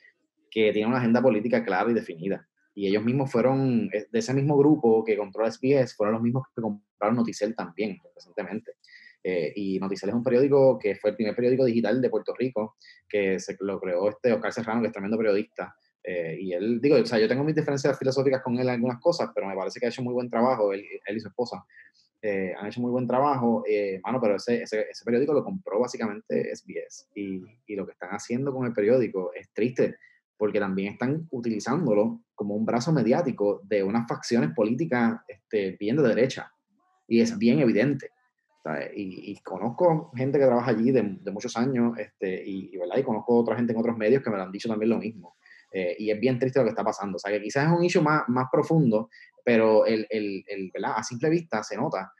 que 0.49 0.71
tiene 0.71 0.87
una 0.87 0.97
agenda 0.97 1.21
política 1.21 1.63
clara 1.63 1.91
y 1.91 1.93
definida. 1.93 2.47
Y 2.73 2.87
ellos 2.87 3.03
mismos 3.03 3.31
fueron, 3.31 3.87
de 3.89 4.07
ese 4.11 4.33
mismo 4.33 4.57
grupo 4.57 5.03
que 5.03 5.15
controla 5.15 5.51
SBS, 5.51 5.95
fueron 5.95 6.15
los 6.15 6.23
mismos 6.23 6.43
que 6.55 6.61
compraron 6.61 7.15
Noticel 7.15 7.55
también, 7.55 7.99
recientemente. 8.15 8.73
Eh, 9.27 9.51
y 9.55 9.79
Noticel 9.79 10.09
es 10.09 10.15
un 10.15 10.23
periódico 10.23 10.77
que 10.77 10.95
fue 10.95 11.09
el 11.09 11.15
primer 11.15 11.35
periódico 11.35 11.65
digital 11.65 11.99
de 11.99 12.11
Puerto 12.11 12.31
Rico, 12.37 12.75
que 13.09 13.39
se 13.39 13.57
lo 13.61 13.79
creó 13.79 14.09
este 14.09 14.31
Oscar 14.31 14.53
Serrano, 14.53 14.81
que 14.81 14.87
es 14.87 14.93
tremendo 14.93 15.17
periodista. 15.17 15.75
Eh, 16.03 16.37
y 16.39 16.53
él, 16.53 16.79
digo, 16.79 16.95
o 16.97 17.05
sea, 17.07 17.17
yo 17.17 17.27
tengo 17.27 17.43
mis 17.43 17.55
diferencias 17.55 17.97
filosóficas 17.97 18.43
con 18.43 18.53
él 18.53 18.67
en 18.67 18.75
algunas 18.75 18.99
cosas, 19.01 19.31
pero 19.33 19.47
me 19.47 19.55
parece 19.55 19.79
que 19.79 19.87
ha 19.87 19.89
hecho 19.89 20.03
muy 20.03 20.13
buen 20.13 20.29
trabajo, 20.29 20.71
él, 20.73 20.85
él 21.07 21.17
y 21.17 21.19
su 21.19 21.29
esposa. 21.29 21.65
Eh, 22.21 22.53
han 22.55 22.67
hecho 22.67 22.81
muy 22.81 22.91
buen 22.91 23.07
trabajo, 23.07 23.63
mano, 24.03 24.21
pero 24.21 24.35
ese, 24.35 24.61
ese, 24.61 24.85
ese, 24.91 25.03
periódico 25.03 25.33
lo 25.33 25.43
compró 25.43 25.79
básicamente 25.79 26.55
SBS. 26.55 27.09
Y, 27.15 27.41
y, 27.65 27.75
lo 27.75 27.87
que 27.87 27.93
están 27.93 28.11
haciendo 28.11 28.53
con 28.53 28.67
el 28.67 28.73
periódico 28.73 29.31
es 29.33 29.51
triste, 29.53 29.95
porque 30.37 30.59
también 30.59 30.93
están 30.93 31.27
utilizándolo 31.31 32.21
como 32.35 32.53
un 32.53 32.63
brazo 32.63 32.91
mediático 32.91 33.61
de 33.63 33.81
unas 33.81 34.07
facciones 34.07 34.51
políticas 34.55 35.19
este, 35.27 35.77
bien 35.79 35.95
de 35.95 36.03
derecha. 36.03 36.51
Y 37.07 37.21
es 37.21 37.35
bien 37.39 37.59
evidente. 37.59 38.11
Y, 38.95 39.39
conozco 39.43 40.11
gente 40.15 40.39
que 40.39 40.45
trabaja 40.45 40.71
allí 40.71 40.91
de, 40.91 41.03
muchos 41.31 41.55
años 41.55 41.97
este, 41.99 42.43
y, 42.45 42.75
¿verdad? 42.77 42.97
y 42.97 43.03
conozco 43.03 43.37
otra 43.37 43.55
gente 43.55 43.73
en 43.73 43.79
otros 43.79 43.95
medios 43.95 44.23
que 44.23 44.29
me 44.29 44.37
lo 44.37 44.43
han 44.43 44.51
dicho 44.51 44.67
también 44.67 44.89
lo 44.89 44.97
mismo. 44.97 45.35
Eh, 45.71 45.95
y 45.99 46.09
es 46.09 46.19
bien 46.19 46.39
triste 46.39 46.59
lo 46.59 46.65
que 46.65 46.69
está 46.69 46.83
pasando. 46.83 47.17
O 47.17 47.19
sea, 47.19 47.31
que 47.31 47.41
quizás 47.41 47.65
es 47.65 47.77
un 47.77 47.83
issue 47.83 48.01
más, 48.01 48.23
más 48.27 48.47
profundo, 48.51 49.09
pero 49.43 49.85
el, 49.85 50.07
el, 50.09 50.43
el, 50.47 50.71
¿verdad? 50.73 50.93
a 50.95 51.03
simple 51.03 51.29
vista 51.29 51.63
se 51.63 51.77
nota 51.77 52.11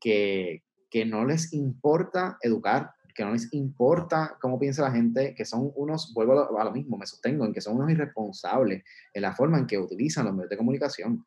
que, 0.00 0.62
que 0.90 1.04
no 1.04 1.24
les 1.24 1.52
importa 1.52 2.36
educar, 2.42 2.90
que 3.14 3.24
no 3.24 3.32
les 3.32 3.52
importa 3.54 4.36
cómo 4.40 4.58
piensa 4.58 4.82
la 4.82 4.92
gente, 4.92 5.34
que 5.34 5.44
son 5.44 5.72
unos, 5.74 6.12
vuelvo 6.14 6.58
a 6.58 6.64
lo, 6.64 6.72
mismo, 6.72 6.98
me 6.98 7.06
sostengo 7.06 7.46
en 7.46 7.52
que 7.52 7.60
son 7.60 7.76
unos 7.76 7.90
irresponsables 7.90 8.84
en 9.14 9.22
la 9.22 9.32
forma 9.32 9.58
en 9.58 9.66
que 9.66 9.78
utilizan 9.78 10.26
los 10.26 10.34
medios 10.34 10.50
de 10.50 10.56
comunicación. 10.56 11.24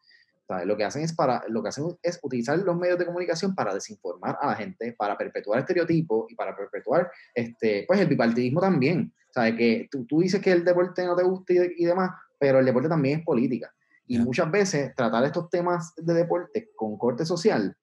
Lo 0.66 0.76
que 0.76 0.84
hacen 0.84 1.04
es 1.04 1.14
para, 1.14 1.44
lo 1.48 1.62
que 1.62 1.70
hacen 1.70 1.86
es 2.02 2.20
utilizar 2.24 2.58
los 2.58 2.76
medios 2.76 2.98
de 2.98 3.06
comunicación 3.06 3.54
para 3.54 3.74
desinformar 3.74 4.38
a 4.42 4.48
la 4.48 4.56
gente, 4.56 4.94
para 4.94 5.16
perpetuar 5.16 5.60
estereotipos 5.60 6.26
y 6.32 6.36
para 6.36 6.56
perpetuar 6.56 7.12
este, 7.36 7.86
pues 7.88 8.00
el 8.00 8.08
bipartidismo 8.08 8.60
también. 8.60 9.14
¿Sabes? 9.32 9.56
Que 9.56 9.88
tú, 9.92 10.06
tú, 10.06 10.22
dices 10.22 10.42
que 10.42 10.52
el 10.52 10.66
deporte 10.66 11.06
no 11.06 11.16
te 11.16 11.24
gusta 11.24 11.54
y, 11.54 11.86
demás, 11.86 12.10
pero 12.40 12.60
el 12.60 12.66
deporte 12.66 12.90
también 12.90 13.20
es 13.20 13.26
política. 13.26 13.72
Y 14.08 14.18
muchas 14.18 14.50
veces 14.50 14.96
tratar 14.96 15.24
estos 15.24 15.52
temas 15.52 15.94
de 15.96 16.16
deporte 16.16 16.72
con 16.76 16.98
corte 16.98 17.26
social 17.28 17.78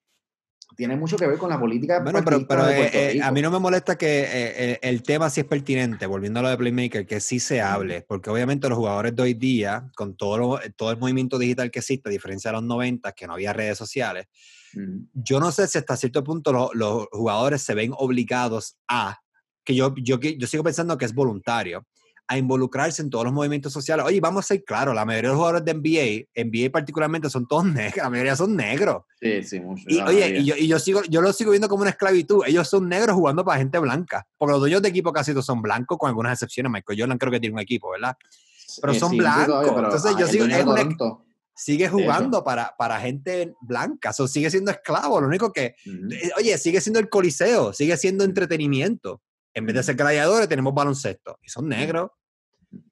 tiene 0.75 0.95
mucho 0.95 1.17
que 1.17 1.27
ver 1.27 1.37
con 1.37 1.49
la 1.49 1.59
política. 1.59 1.99
Bueno, 2.01 2.21
pero, 2.23 2.47
pero 2.47 2.67
eh, 2.67 3.17
eh, 3.17 3.21
a 3.21 3.31
mí 3.31 3.41
no 3.41 3.49
me 3.49 3.59
molesta 3.59 3.97
que 3.97 4.25
eh, 4.27 4.79
el 4.81 5.01
tema 5.01 5.29
sí 5.29 5.41
es 5.41 5.45
pertinente, 5.45 6.05
volviendo 6.05 6.39
a 6.39 6.43
lo 6.43 6.49
de 6.49 6.57
Playmaker, 6.57 7.05
que 7.05 7.19
sí 7.19 7.39
se 7.39 7.61
hable, 7.61 8.01
porque 8.07 8.29
obviamente 8.29 8.69
los 8.69 8.77
jugadores 8.77 9.15
de 9.15 9.23
hoy 9.23 9.33
día, 9.33 9.89
con 9.95 10.15
todo, 10.15 10.59
todo 10.75 10.91
el 10.91 10.97
movimiento 10.97 11.39
digital 11.39 11.71
que 11.71 11.79
existe, 11.79 12.09
a 12.09 12.11
diferencia 12.11 12.51
de 12.51 12.57
los 12.57 12.63
90, 12.63 13.11
que 13.13 13.27
no 13.27 13.33
había 13.33 13.53
redes 13.53 13.77
sociales, 13.77 14.27
yo 15.13 15.39
no 15.39 15.51
sé 15.51 15.67
si 15.67 15.77
hasta 15.77 15.97
cierto 15.97 16.23
punto 16.23 16.69
los 16.73 17.07
jugadores 17.11 17.63
se 17.63 17.73
ven 17.73 17.93
obligados 17.97 18.77
a, 18.87 19.19
que 19.63 19.73
yo, 19.73 19.95
yo, 19.97 20.19
yo 20.19 20.47
sigo 20.47 20.63
pensando 20.63 20.97
que 20.97 21.05
es 21.05 21.13
voluntario, 21.13 21.85
a 22.27 22.37
involucrarse 22.37 23.01
en 23.01 23.09
todos 23.09 23.23
los 23.23 23.33
movimientos 23.33 23.71
sociales. 23.71 24.05
Oye, 24.05 24.19
vamos 24.19 24.45
a 24.45 24.47
ser 24.49 24.63
claros, 24.63 24.93
la 24.93 25.05
mayoría 25.05 25.29
de 25.29 25.35
los 25.35 25.37
jugadores 25.37 25.65
de 25.65 25.73
NBA, 25.73 26.43
NBA 26.43 26.71
particularmente, 26.71 27.29
son 27.29 27.47
todos 27.47 27.65
negros, 27.73 27.97
la 27.97 28.09
mayoría 28.09 28.35
son 28.35 28.55
negros. 28.55 29.03
Sí, 29.19 29.43
sí, 29.43 29.59
mucho. 29.59 29.83
Y, 29.87 29.99
oye, 30.01 30.39
y 30.39 30.45
yo, 30.45 30.55
y 30.57 30.67
yo, 30.67 30.77
sigo, 30.79 31.01
yo 31.09 31.21
lo 31.21 31.31
sigo 31.31 31.51
viendo 31.51 31.69
como 31.69 31.81
una 31.81 31.91
esclavitud. 31.91 32.43
Ellos 32.45 32.67
son 32.67 32.89
negros 32.89 33.15
jugando 33.15 33.45
para 33.45 33.59
gente 33.59 33.79
blanca. 33.79 34.27
Porque 34.37 34.51
los 34.51 34.59
dueños 34.59 34.81
de 34.81 34.89
equipo 34.89 35.13
casi 35.13 35.31
todos 35.31 35.45
son 35.45 35.61
blancos, 35.61 35.97
con 35.97 36.09
algunas 36.09 36.33
excepciones. 36.33 36.71
Michael 36.71 36.99
Jordan 36.99 37.17
creo 37.17 37.31
que 37.31 37.39
tiene 37.39 37.53
un 37.53 37.61
equipo, 37.61 37.91
¿verdad? 37.91 38.15
Pero 38.81 38.93
son 38.93 39.15
blancos. 39.15 39.65
Entonces 39.67 40.15
yo 40.17 40.27
sigo... 40.27 40.45
sigue 41.55 41.87
jugando 41.87 42.43
para, 42.43 42.75
para 42.77 42.99
gente 42.99 43.55
blanca, 43.61 44.11
o 44.17 44.27
sigue 44.27 44.51
siendo 44.51 44.69
esclavo, 44.69 45.19
lo 45.21 45.27
único 45.27 45.51
que, 45.51 45.73
eh, 45.85 46.29
oye, 46.37 46.55
sigue 46.59 46.79
siendo 46.81 46.99
el 46.99 47.09
coliseo, 47.09 47.73
sigue 47.73 47.97
siendo 47.97 48.23
entretenimiento. 48.23 49.21
En 49.57 49.65
vez 49.65 49.75
de 49.75 49.81
ser 49.81 49.95
gladiadores, 49.95 50.47
tenemos 50.47 50.71
baloncesto. 50.71 51.39
Y 51.41 51.49
son 51.49 51.67
negros. 51.67 52.11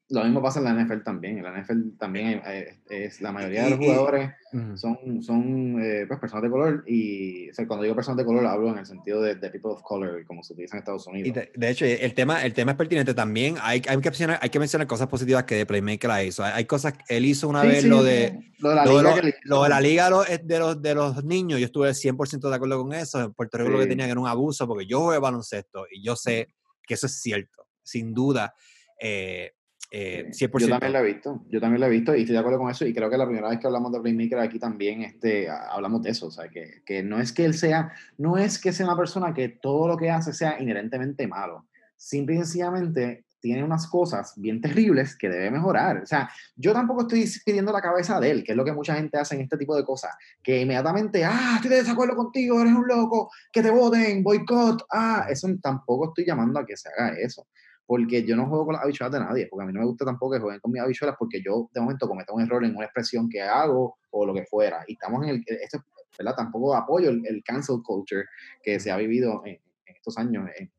Lo 0.09 0.23
mismo 0.23 0.39
pasa 0.39 0.59
en 0.59 0.65
la 0.65 0.83
NFL 0.83 1.01
también. 1.03 1.39
En 1.39 1.43
la 1.43 1.59
NFL 1.59 1.97
también 1.97 2.39
eh, 2.45 2.77
es, 2.87 3.21
la 3.21 3.31
mayoría 3.31 3.63
de 3.63 3.69
los 3.71 3.79
jugadores 3.79 4.31
son, 4.75 5.23
son 5.23 5.81
eh, 5.81 6.05
pues, 6.07 6.19
personas 6.19 6.43
de 6.43 6.49
color. 6.51 6.83
Y 6.85 7.49
cuando 7.65 7.81
digo 7.81 7.95
personas 7.95 8.17
de 8.17 8.25
color, 8.25 8.45
hablo 8.45 8.69
en 8.71 8.77
el 8.77 8.85
sentido 8.85 9.19
de, 9.21 9.35
people 9.35 9.71
of 9.71 9.81
color, 9.81 10.23
como 10.27 10.43
se 10.43 10.53
utiliza 10.53 10.75
en 10.75 10.79
Estados 10.79 11.07
Unidos. 11.07 11.27
Y 11.27 11.59
de, 11.59 11.69
hecho, 11.69 11.85
el 11.85 12.13
tema, 12.13 12.45
el 12.45 12.53
tema 12.53 12.73
es 12.73 12.77
pertinente 12.77 13.15
también. 13.15 13.55
Hay, 13.61 13.81
hay, 13.87 13.97
que 13.97 14.09
mencionar, 14.09 14.39
hay 14.43 14.49
que 14.51 14.59
mencionar 14.59 14.85
cosas 14.85 15.07
positivas 15.07 15.43
que 15.45 15.55
de 15.55 15.65
Playmaker 15.65 16.07
la 16.07 16.23
hizo. 16.23 16.43
Hay, 16.43 16.65
cosas, 16.65 16.93
él 17.07 17.25
hizo 17.25 17.47
una 17.47 17.63
vez 17.63 17.83
lo, 17.83 18.03
de, 18.03 18.53
lo 18.59 18.69
de 18.69 18.75
la 18.75 18.85
liga. 18.85 19.33
Lo, 19.43 19.63
de 19.63 19.69
la 19.69 19.81
liga 19.81 20.09
de 20.43 20.59
los, 20.59 20.81
de 20.83 20.93
los 20.93 21.23
niños. 21.23 21.59
Yo 21.59 21.65
estuve 21.65 21.89
100% 21.89 22.47
de 22.47 22.55
acuerdo 22.55 22.83
con 22.83 22.93
eso. 22.93 23.21
En 23.21 23.33
Puerto 23.33 23.57
Rico 23.57 23.71
lo 23.71 23.79
que 23.79 23.87
tenía 23.87 24.05
era 24.05 24.19
un 24.19 24.27
abuso, 24.27 24.67
porque 24.67 24.85
yo 24.85 25.01
jugué 25.01 25.17
baloncesto 25.17 25.87
y 25.91 26.03
yo 26.03 26.15
sé 26.15 26.53
que 26.83 26.93
eso 26.93 27.07
es 27.07 27.19
cierto, 27.19 27.67
sin 27.81 28.13
duda. 28.13 28.53
Eh, 29.01 29.51
eh, 29.97 30.29
yo 30.33 30.67
también 30.67 30.91
lo 30.91 30.99
he 30.99 31.03
visto, 31.03 31.45
yo 31.49 31.61
también 31.61 31.79
lo 31.79 31.87
he 31.87 31.89
visto 31.89 32.13
y 32.13 32.21
estoy 32.21 32.33
de 32.33 32.39
acuerdo 32.39 32.59
con 32.59 32.69
eso 32.69 32.85
y 32.85 32.93
creo 32.93 33.09
que 33.09 33.17
la 33.17 33.25
primera 33.25 33.47
vez 33.47 33.59
que 33.61 33.67
hablamos 33.67 33.93
de 33.93 34.01
Playmaker 34.01 34.39
aquí 34.39 34.59
también 34.59 35.03
este, 35.03 35.49
hablamos 35.49 36.01
de 36.01 36.09
eso, 36.09 36.27
o 36.27 36.31
sea, 36.31 36.49
que, 36.49 36.81
que, 36.85 37.01
no 37.01 37.21
es 37.21 37.31
que 37.31 37.45
él 37.45 37.53
sea, 37.53 37.93
no 38.17 38.37
es 38.37 38.59
que 38.59 38.73
sea 38.73 38.87
una 38.87 38.97
persona 38.97 39.33
que 39.33 39.47
todo 39.47 39.87
lo 39.87 39.95
que 39.95 40.11
hace 40.11 40.33
sea 40.33 40.61
inherentemente 40.61 41.25
malo, 41.27 41.69
simple 41.95 42.35
y 42.35 42.37
sencillamente 42.39 43.23
tiene 43.39 43.63
unas 43.63 43.87
cosas 43.87 44.33
bien 44.35 44.59
terribles 44.59 45.15
que 45.15 45.29
debe 45.29 45.49
mejorar. 45.49 46.01
O 46.01 46.05
sea, 46.05 46.29
yo 46.57 46.73
tampoco 46.73 47.03
estoy 47.03 47.25
pidiendo 47.45 47.71
la 47.71 47.79
cabeza 47.79 48.19
de 48.19 48.31
él, 48.31 48.43
que 48.43 48.51
es 48.51 48.57
lo 48.57 48.65
que 48.65 48.73
mucha 48.73 48.95
gente 48.95 49.17
hace 49.17 49.35
en 49.35 49.41
este 49.41 49.55
tipo 49.55 49.77
de 49.77 49.85
cosas, 49.85 50.13
que 50.43 50.61
inmediatamente, 50.61 51.23
ah, 51.23 51.53
estoy 51.55 51.69
de 51.69 51.77
desacuerdo 51.77 52.17
contigo, 52.17 52.59
eres 52.59 52.73
un 52.73 52.85
loco, 52.85 53.31
que 53.49 53.61
te 53.61 53.69
voten, 53.69 54.23
boicot, 54.23 54.87
ah, 54.91 55.27
eso 55.29 55.47
tampoco 55.61 56.09
estoy 56.09 56.25
llamando 56.25 56.59
a 56.59 56.65
que 56.65 56.75
se 56.75 56.89
haga 56.89 57.15
eso 57.17 57.47
porque 57.85 58.23
yo 58.23 58.35
no 58.35 58.47
juego 58.47 58.65
con 58.65 58.73
las 58.73 58.83
habichuelas 58.83 59.13
de 59.13 59.19
nadie, 59.19 59.47
porque 59.47 59.63
a 59.63 59.67
mí 59.67 59.73
no 59.73 59.81
me 59.81 59.85
gusta 59.85 60.05
tampoco 60.05 60.33
que 60.33 60.39
jueguen 60.39 60.59
con 60.59 60.71
mis 60.71 60.81
habichuelas, 60.81 61.15
porque 61.19 61.41
yo 61.41 61.69
de 61.73 61.81
momento 61.81 62.07
cometo 62.07 62.33
un 62.33 62.41
error 62.41 62.63
en 62.63 62.75
una 62.75 62.85
expresión 62.85 63.29
que 63.29 63.41
hago 63.41 63.97
o 64.11 64.25
lo 64.25 64.33
que 64.33 64.45
fuera. 64.45 64.83
Y 64.87 64.93
estamos 64.93 65.23
en 65.23 65.29
el, 65.29 65.43
esto, 65.47 65.83
¿verdad? 66.17 66.35
Tampoco 66.35 66.75
apoyo 66.75 67.09
el, 67.09 67.43
cancel 67.43 67.81
culture 67.83 68.25
que 68.63 68.79
se 68.79 68.91
ha 68.91 68.97
vivido 68.97 69.41
en, 69.45 69.59
estos 69.85 70.17
años 70.17 70.49
en, 70.57 70.71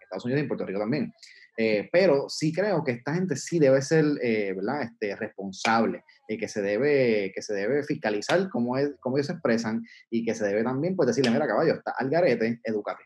Estados 0.00 0.24
Unidos 0.24 0.40
y 0.40 0.42
en 0.42 0.48
Puerto 0.48 0.66
Rico 0.66 0.80
también. 0.80 1.12
Eh, 1.56 1.88
pero 1.92 2.28
sí 2.28 2.52
creo 2.52 2.82
que 2.82 2.92
esta 2.92 3.14
gente 3.14 3.36
sí 3.36 3.58
debe 3.58 3.80
ser, 3.80 4.04
eh, 4.22 4.54
¿verdad? 4.54 4.82
Este, 4.82 5.14
responsable 5.14 6.02
y 6.28 6.36
que 6.36 6.48
se 6.48 6.62
debe, 6.62 7.30
que 7.32 7.42
se 7.42 7.54
debe 7.54 7.84
fiscalizar 7.84 8.48
cómo, 8.48 8.76
es, 8.76 8.92
cómo 9.00 9.16
ellos 9.16 9.26
se 9.26 9.34
expresan 9.34 9.82
y 10.10 10.24
que 10.24 10.34
se 10.34 10.46
debe 10.46 10.64
también, 10.64 10.96
pues 10.96 11.08
decirle, 11.08 11.30
mira, 11.30 11.46
caballo, 11.46 11.74
está 11.74 11.94
al 11.96 12.10
garete, 12.10 12.60
edúcate. 12.64 13.04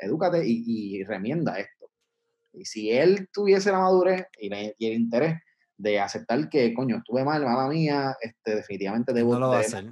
edúcate 0.00 0.46
y, 0.46 0.98
y 0.98 1.04
remienda 1.04 1.58
esto 1.58 1.77
y 2.58 2.64
si 2.64 2.90
él 2.90 3.28
tuviese 3.32 3.70
la 3.70 3.78
madurez 3.78 4.26
y, 4.38 4.52
el 4.52 4.92
interés 4.92 5.36
de 5.76 6.00
aceptar 6.00 6.48
que, 6.48 6.74
coño, 6.74 6.96
estuve 6.96 7.24
mal, 7.24 7.44
mala 7.44 7.68
mía, 7.68 8.16
este, 8.20 8.56
definitivamente 8.56 9.12
debo... 9.12 9.34
No 9.34 9.40
lo 9.40 9.48
va 9.50 9.58
a 9.58 9.60
hacer. 9.60 9.84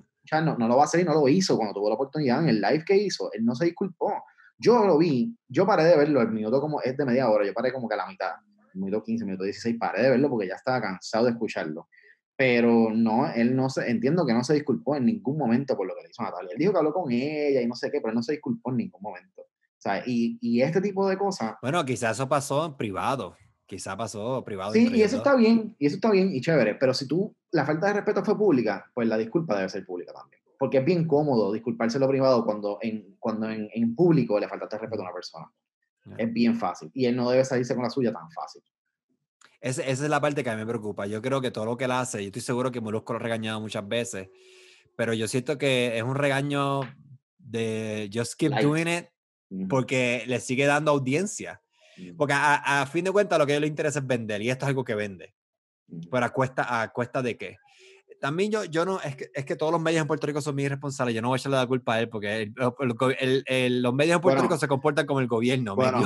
No, 0.43 0.57
no 0.57 0.67
lo 0.67 0.77
va 0.77 0.83
a 0.83 0.85
hacer 0.87 1.01
y 1.01 1.05
no 1.05 1.15
lo 1.15 1.29
hizo 1.29 1.57
cuando 1.57 1.75
tuvo 1.75 1.89
la 1.89 1.95
oportunidad 1.95 2.43
en 2.43 2.49
el 2.49 2.61
live 2.61 2.85
que 2.85 2.97
hizo. 2.97 3.31
Él 3.33 3.45
no 3.45 3.55
se 3.55 3.67
disculpó. 3.67 4.13
Yo 4.59 4.85
lo 4.85 4.99
vi, 4.99 5.37
yo 5.49 5.67
paré 5.67 5.85
de 5.85 5.97
verlo, 5.97 6.21
el 6.21 6.33
minuto 6.33 6.61
como 6.61 6.81
es 6.81 6.97
de 6.97 7.05
media 7.05 7.29
hora, 7.29 7.45
yo 7.45 7.53
paré 7.53 7.73
como 7.73 7.89
que 7.89 7.95
a 7.95 7.99
la 7.99 8.07
mitad, 8.07 8.33
el 8.75 8.81
minuto 8.81 9.05
15, 9.05 9.25
minuto 9.25 9.45
16, 9.45 9.77
paré 9.79 10.03
de 10.03 10.11
verlo 10.11 10.31
porque 10.31 10.49
ya 10.49 10.55
estaba 10.55 10.81
cansado 10.81 11.27
de 11.27 11.33
escucharlo. 11.33 11.89
Pero 12.37 12.91
no, 12.91 13.31
él 13.33 13.55
no 13.55 13.71
se, 13.71 13.89
entiendo 13.89 14.27
que 14.27 14.33
no 14.33 14.43
se 14.43 14.55
disculpó 14.55 14.97
en 14.97 15.07
ningún 15.07 15.39
momento 15.39 15.77
por 15.77 15.87
lo 15.87 15.95
que 15.95 16.03
le 16.03 16.11
hizo 16.11 16.23
Natalia. 16.23 16.53
Él 16.53 16.59
dijo 16.59 16.73
que 16.73 16.79
habló 16.79 16.93
con 16.93 17.13
ella 17.13 17.61
y 17.61 17.67
no 17.67 17.75
sé 17.75 17.91
qué, 17.91 18.01
pero 18.01 18.11
él 18.11 18.17
no 18.17 18.23
se 18.23 18.33
disculpó 18.33 18.71
en 18.71 18.79
ningún 18.79 19.03
momento 19.03 19.47
y, 20.07 20.39
y, 20.41 20.63
este 20.63 20.81
tipo 20.81 21.09
de 21.09 21.17
cosas. 21.17 21.55
Bueno, 21.63 21.85
quizás 21.85 22.17
eso 22.17 22.29
pasó 22.29 22.67
en 22.67 22.77
privado. 22.77 23.37
Quizás 23.67 23.97
pasó 23.97 24.45
privado. 24.45 24.73
Sí, 24.73 24.89
y 24.93 25.03
eso 25.03 25.17
está 25.17 25.35
bien, 25.35 25.75
y 25.79 25.87
eso 25.87 25.97
está 25.97 26.11
bien 26.11 26.33
y 26.33 26.41
chévere. 26.41 26.77
Pero 26.77 26.95
si 26.95 27.07
tú, 27.09 27.35
la 27.51 27.67
falta 27.67 27.89
de 27.89 27.95
respeto 27.95 28.25
fue 28.25 28.37
pública, 28.37 28.91
pues 28.95 29.09
la 29.09 29.19
disculpa 29.19 29.57
debe 29.57 29.69
ser 29.69 29.85
pública 29.85 30.13
también. 30.13 30.41
Porque 30.59 30.79
es 30.79 30.85
bien 30.85 31.07
cómodo 31.07 31.53
disculparse 31.53 31.99
lo 31.99 32.09
privado 32.09 32.45
cuando 32.45 32.79
en, 32.81 33.17
cuando 33.19 33.51
en, 33.51 33.69
en 33.75 33.95
público 33.95 34.39
le 34.39 34.49
faltaste 34.49 34.79
respeto 34.79 35.03
a 35.03 35.07
una 35.07 35.15
persona. 35.15 35.51
Es 36.17 36.33
bien 36.33 36.55
fácil. 36.55 36.91
Y 36.95 37.07
él 37.07 37.17
no 37.17 37.29
debe 37.29 37.45
salirse 37.45 37.75
con 37.75 37.83
la 37.83 37.91
suya 37.91 38.13
tan 38.13 38.31
fácil. 38.31 38.63
esa 39.61 39.83
es 39.83 40.01
la 40.01 40.21
parte 40.21 40.45
que 40.45 40.51
a 40.51 40.55
mí 40.55 40.61
me 40.61 40.67
preocupa. 40.67 41.07
Yo 41.07 41.21
creo 41.21 41.41
que 41.41 41.51
todo 41.51 41.67
lo 41.67 41.77
que 41.77 41.85
él 41.85 41.91
hace, 41.91 42.23
yo 42.23 42.29
estoy 42.29 42.43
seguro 42.43 42.71
que 42.71 42.81
Molusco 42.81 43.13
lo 43.13 43.19
ha 43.19 43.23
regañado 43.23 43.61
muchas 43.61 43.87
veces, 43.87 44.29
pero 44.95 45.13
yo 45.13 45.27
siento 45.27 45.59
que 45.59 45.99
es 45.99 46.05
un 46.05 46.15
regaño 46.15 46.83
de 47.39 48.09
just 48.13 48.35
keep 48.39 48.53
doing 48.61 48.87
it 48.87 49.07
porque 49.69 50.25
le 50.27 50.41
sigue 50.41 50.67
dando 50.67 50.91
audiencia. 50.91 51.63
Porque 52.17 52.35
a, 52.35 52.83
a, 52.83 52.87
fin 52.87 53.05
de 53.05 53.13
cuentas 53.13 53.39
lo 53.39 53.47
que 53.47 53.55
a 53.55 53.57
él 53.57 53.63
le 53.63 53.69
interesa 53.69 54.01
es 54.01 54.07
vender 54.07 54.43
y 54.43 54.51
esto 54.51 54.67
es 54.67 54.69
algo 54.69 54.85
que 54.85 54.95
vende. 54.95 55.35
Pero 56.11 56.27
a 56.27 56.31
cuesta, 56.31 56.83
a 56.83 56.93
cuesta 56.93 57.23
de 57.23 57.37
qué? 57.39 57.57
también 58.21 58.51
yo, 58.51 58.65
yo 58.65 58.85
no, 58.85 59.01
es 59.01 59.17
que, 59.17 59.31
es 59.35 59.45
que 59.45 59.57
todos 59.57 59.73
los 59.73 59.81
medios 59.81 60.01
en 60.01 60.07
Puerto 60.07 60.27
Rico 60.27 60.41
son 60.41 60.55
muy 60.55 60.67
responsables, 60.69 61.15
yo 61.15 61.23
no 61.23 61.29
voy 61.29 61.37
a 61.37 61.39
echarle 61.39 61.59
la 61.59 61.67
culpa 61.67 61.95
a 61.95 62.01
él 62.01 62.09
porque 62.09 62.53
el, 63.47 63.83
los 63.83 63.95
medios 63.95 64.17
en 64.17 64.21
Puerto 64.21 64.43
Rico 64.43 64.57
se 64.57 64.69
comportan 64.69 65.07
como 65.07 65.21
el 65.21 65.27
gobierno, 65.27 65.77
bueno, 65.77 66.03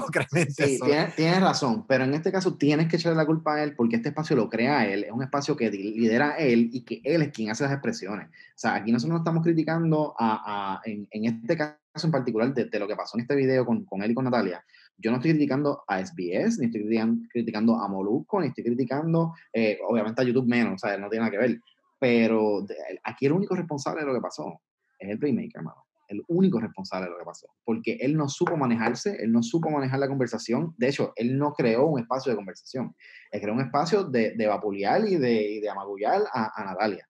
Sí, 0.48 0.79
tienes, 0.81 1.14
tienes, 1.14 1.40
razón, 1.40 1.87
pero 1.87 2.05
en 2.05 2.14
este 2.14 2.33
caso 2.33 2.55
tienes 2.55 2.88
que 2.88 2.96
echarle 2.96 3.16
la 3.16 3.26
culpa 3.26 3.55
a 3.55 3.62
él 3.62 3.74
porque 3.74 3.96
este 3.96 4.11
espacio 4.11 4.37
lo 4.37 4.48
crea 4.48 4.87
él, 4.87 5.05
es 5.05 5.12
un 5.12 5.22
espacio 5.22 5.57
que 5.57 5.70
lidera 5.70 6.37
él 6.37 6.70
y 6.72 6.83
que 6.83 7.00
él 7.05 7.22
es 7.22 7.33
quien 7.33 7.50
hace 7.50 7.64
las 7.64 7.72
expresiones. 7.72 8.29
O 8.29 8.61
sea, 8.61 8.74
aquí 8.74 8.92
nosotros 8.92 9.12
no 9.12 9.18
estamos 9.18 9.42
criticando 9.42 10.14
a, 10.18 10.74
a 10.74 10.81
en, 10.85 11.09
en, 11.11 11.24
este 11.24 11.57
caso 11.57 11.80
en 11.94 12.11
particular 12.11 12.55
de, 12.55 12.66
de, 12.66 12.79
lo 12.79 12.87
que 12.87 12.96
pasó 12.96 13.16
en 13.16 13.22
este 13.22 13.35
video 13.35 13.66
con, 13.66 13.85
con 13.85 14.03
él 14.03 14.12
y 14.12 14.14
con 14.14 14.24
Natalia, 14.24 14.64
yo 14.96 15.11
no 15.11 15.16
estoy 15.16 15.33
criticando 15.33 15.83
a 15.88 16.05
SBS, 16.05 16.59
ni 16.59 16.66
estoy 16.66 16.87
criticando 17.31 17.76
a 17.76 17.88
Molusco, 17.88 18.40
ni 18.40 18.48
estoy 18.48 18.64
criticando, 18.64 19.35
eh, 19.53 19.79
obviamente 19.88 20.20
a 20.20 20.24
YouTube 20.24 20.46
menos, 20.46 20.74
o 20.74 20.79
sea, 20.79 20.98
no 20.98 21.09
tiene 21.09 21.24
nada 21.24 21.31
que 21.31 21.38
ver. 21.38 21.61
Pero 21.98 22.64
aquí 23.05 23.26
el 23.26 23.33
único 23.33 23.55
responsable 23.55 24.00
de 24.00 24.07
lo 24.07 24.14
que 24.14 24.20
pasó 24.20 24.61
es 24.98 25.11
el 25.11 25.18
Playmaker, 25.18 25.57
hermano. 25.57 25.85
El 26.09 26.22
único 26.29 26.59
responsable 26.59 27.07
de 27.07 27.12
lo 27.12 27.18
que 27.18 27.24
pasó. 27.24 27.46
Porque 27.64 27.92
él 28.00 28.16
no 28.16 28.29
supo 28.29 28.57
manejarse, 28.57 29.16
él 29.22 29.31
no 29.31 29.42
supo 29.42 29.70
manejar 29.70 30.00
la 30.00 30.09
conversación. 30.09 30.74
De 30.76 30.88
hecho, 30.88 31.12
él 31.14 31.38
no 31.38 31.53
creó 31.53 31.87
un 31.87 32.00
espacio 32.00 32.31
de 32.31 32.37
conversación. 32.37 32.96
Él 33.31 33.40
creó 33.40 33.55
un 33.55 33.61
espacio 33.61 34.05
de, 34.05 34.35
de 34.35 34.46
vapulear 34.48 35.07
y 35.07 35.16
de, 35.16 35.42
y 35.42 35.61
de 35.61 35.68
amagullar 35.68 36.22
a, 36.33 36.61
a 36.61 36.64
Natalia. 36.64 37.07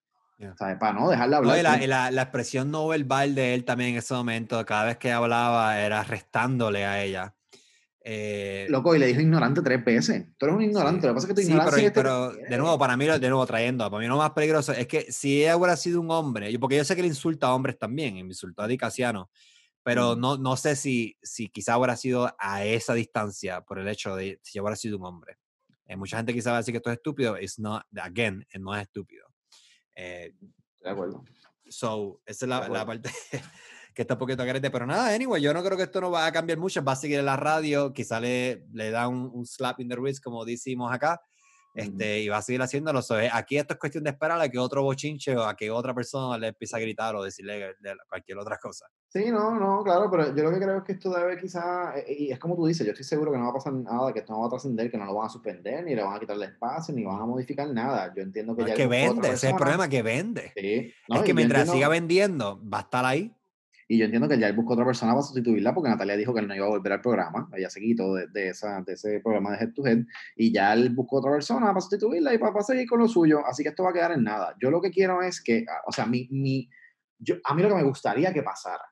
Para 0.59 0.93
no 0.95 1.11
dejarla 1.11 1.37
hablar. 1.39 1.55
No, 1.55 1.85
y 1.85 1.87
la, 1.87 2.11
la, 2.11 2.23
expresión 2.23 2.71
no 2.71 2.89
verbal 2.89 3.35
de 3.35 3.55
él 3.55 3.65
también 3.65 3.91
en 3.91 3.97
ese 3.97 4.15
momento, 4.15 4.65
cada 4.65 4.85
vez 4.85 4.97
que 4.97 5.13
hablaba, 5.13 5.79
era 5.81 6.03
restándole 6.03 6.87
a 6.87 7.03
ella. 7.03 7.35
Eh, 8.03 8.67
Loco, 8.71 8.95
y 8.95 8.99
le 8.99 9.09
dijo 9.09 9.21
ignorante 9.21 9.61
tres 9.61 9.85
veces. 9.85 10.27
Tú 10.39 10.47
eres 10.47 10.57
un 10.57 10.63
ignorante, 10.63 11.07
lo 11.07 11.13
que 11.13 11.17
pasa 11.17 11.27
es 11.27 11.35
que 11.35 11.43
tú 11.43 11.47
sí, 11.47 11.53
pero, 11.53 11.77
este 11.77 11.91
pero 11.91 12.33
de 12.33 12.57
nuevo, 12.57 12.79
para 12.79 12.97
mí, 12.97 13.05
de 13.05 13.19
nuevo, 13.21 13.45
trayendo, 13.45 13.91
para 13.91 14.01
mí 14.01 14.09
lo 14.09 14.17
más 14.17 14.31
peligroso 14.31 14.73
es 14.73 14.87
que 14.87 15.13
si 15.13 15.43
ella 15.43 15.57
hubiera 15.57 15.77
sido 15.77 16.01
un 16.01 16.11
hombre, 16.11 16.59
porque 16.59 16.77
yo 16.77 16.85
sé 16.85 16.97
que 16.97 17.03
le 17.03 17.09
insulta 17.09 17.49
a 17.49 17.55
hombres 17.55 17.79
también, 17.79 18.17
y 18.17 18.23
me 18.23 18.31
insultó 18.31 18.63
a 18.63 18.69
Dicasiano, 18.69 19.31
pero 19.83 20.17
no, 20.17 20.39
no 20.39 20.57
sé 20.57 20.77
si, 20.77 21.17
si 21.23 21.49
quizá 21.49 21.77
hubiera 21.77 21.97
sido 21.97 22.35
a 22.39 22.65
esa 22.65 22.95
distancia 22.95 23.61
por 23.63 23.79
el 23.79 23.89
hecho 23.89 24.17
de 24.17 24.41
si 24.43 24.59
hubiera 24.61 24.77
sido 24.77 24.97
un 24.97 25.05
hombre. 25.05 25.37
Eh, 25.85 25.97
mucha 25.97 26.17
gente 26.17 26.33
quizá 26.33 26.53
va 26.53 26.59
a 26.59 26.61
decir 26.61 26.73
que 26.73 26.79
esto 26.79 26.91
es 26.91 26.97
estúpido, 26.97 27.39
it's 27.39 27.59
not, 27.59 27.83
again, 28.01 28.47
no 28.59 28.75
es 28.75 28.83
estúpido. 28.83 29.30
Eh, 29.95 30.35
de 30.83 30.91
acuerdo. 30.91 31.25
So, 31.69 32.21
esa 32.27 32.45
es 32.47 32.49
la, 32.49 32.69
la 32.69 32.85
parte 32.85 33.11
que 33.95 34.03
está 34.03 34.15
un 34.15 34.21
poquito 34.21 34.45
carente. 34.45 34.71
Pero 34.71 34.87
nada, 34.87 35.15
anyway, 35.15 35.43
yo 35.43 35.55
no 35.55 35.63
creo 35.63 35.77
que 35.77 35.85
esto 35.85 36.01
no 36.01 36.11
va 36.11 36.27
a 36.27 36.33
cambiar 36.33 36.59
mucho. 36.59 36.83
Va 36.83 36.93
a 36.93 36.97
seguir 36.97 37.19
en 37.19 37.27
la 37.27 37.37
radio, 37.37 37.93
quizá 37.93 38.21
le, 38.21 38.67
le 38.73 38.91
da 38.91 39.09
un, 39.09 39.31
un 39.33 39.47
slap 39.47 39.81
in 39.81 39.89
the 39.89 39.97
wrist, 39.97 40.23
como 40.23 40.45
decimos 40.45 40.93
acá. 40.93 41.21
Este, 41.75 42.21
y 42.21 42.29
va 42.29 42.39
a 42.39 42.43
seguir 42.43 42.61
haciéndolo. 42.63 43.01
So, 43.03 43.17
aquí 43.33 43.57
esto 43.57 43.75
es 43.75 43.81
cuestión 43.81 44.05
de 44.05 44.11
esperar 44.11 44.41
a 44.41 44.49
que 44.49 44.59
otro 44.59 44.83
bochinche 44.83 45.37
o 45.37 45.45
a 45.45 45.57
que 45.57 45.71
otra 45.71 45.95
persona 45.95 46.37
le 46.37 46.49
empiece 46.49 46.77
a 46.77 46.81
gritar 46.81 47.15
o 47.15 47.23
decirle 47.23 47.75
cualquier 48.09 48.39
otra 48.39 48.59
cosa. 48.59 48.87
Sí, 49.09 49.31
no, 49.31 49.59
no, 49.59 49.83
claro, 49.83 50.11
pero 50.11 50.35
yo 50.35 50.45
lo 50.45 50.51
que 50.51 50.59
creo 50.59 50.79
es 50.79 50.85
que 50.85 50.93
esto 50.93 51.11
debe 51.11 51.37
quizá, 51.37 51.99
eh, 51.99 52.17
y 52.17 52.33
es 52.33 52.39
como 52.39 52.57
tú 52.57 52.67
dices, 52.67 52.87
yo 52.87 52.93
estoy 52.93 53.05
seguro 53.05 53.33
que 53.33 53.39
no 53.39 53.45
va 53.45 53.51
a 53.51 53.55
pasar 53.55 53.73
nada, 53.73 54.13
que 54.13 54.21
esto 54.21 54.33
no 54.33 54.41
va 54.41 54.47
a 54.47 54.51
trascender, 54.51 54.91
que 54.91 54.99
no 54.99 55.05
lo 55.05 55.15
van 55.15 55.27
a 55.27 55.31
suspender, 55.31 55.85
ni 55.85 55.95
le 55.95 56.03
van 56.03 56.15
a 56.15 56.21
quitar 56.21 56.37
el 56.37 56.43
espacio, 56.43 56.95
ni 56.95 57.05
van 57.05 57.21
a 57.21 57.27
modificar 57.27 57.69
nada. 57.69 58.13
Yo 58.15 58.23
entiendo 58.23 58.55
que 58.55 58.65
ya... 58.65 58.69
Es 58.71 58.77
que 58.77 58.87
vende, 58.87 59.29
ese 59.29 59.47
es 59.49 59.53
el 59.53 59.57
problema, 59.57 59.89
que 59.89 60.03
vende. 60.03 60.53
Sí. 60.55 60.93
es 61.09 61.23
que 61.23 61.35
mientras 61.35 61.71
siga 61.71 61.89
vendiendo, 61.89 62.61
va 62.69 62.79
a 62.79 62.83
estar 62.83 63.05
ahí. 63.05 63.35
Y 63.91 63.99
yo 63.99 64.05
entiendo 64.05 64.29
que 64.29 64.39
ya 64.39 64.47
él 64.47 64.55
buscó 64.55 64.75
otra 64.75 64.85
persona 64.85 65.11
para 65.15 65.25
sustituirla 65.25 65.75
porque 65.75 65.91
Natalia 65.91 66.17
dijo 66.17 66.33
que 66.33 66.39
él 66.39 66.47
no 66.47 66.55
iba 66.55 66.65
a 66.65 66.69
volver 66.69 66.93
al 66.93 67.01
programa. 67.01 67.51
Ella 67.53 67.69
se 67.69 67.81
quitó 67.81 68.15
de, 68.15 68.51
ese 68.51 69.21
programa 69.21 69.51
de 69.51 69.65
Head 69.65 69.73
to 69.73 69.85
Head. 69.85 70.05
Y 70.37 70.53
ya 70.53 70.73
él 70.75 70.91
buscó 70.91 71.17
otra 71.17 71.33
persona 71.33 71.67
para 71.67 71.81
sustituirla 71.81 72.33
y 72.33 72.39
para, 72.39 72.53
para, 72.53 72.65
seguir 72.65 72.89
con 72.89 73.01
lo 73.01 73.09
suyo. 73.09 73.45
Así 73.45 73.65
que 73.65 73.71
esto 73.71 73.83
va 73.83 73.91
a 73.91 73.93
quedar 73.93 74.13
en 74.13 74.23
nada. 74.23 74.55
Yo 74.63 74.71
lo 74.71 74.81
que 74.81 74.93
quiero 74.93 75.21
es 75.23 75.43
que, 75.43 75.65
ah, 75.69 75.83
o 75.89 75.91
sea, 75.91 76.07
mi, 76.07 76.29
mi, 76.31 76.71
yo, 77.19 77.35
a 77.43 77.53
mí 77.53 77.63
lo 77.63 77.69
que 77.69 77.75
me 77.75 77.83
gustaría 77.83 78.33
que 78.33 78.45
pasara, 78.45 78.85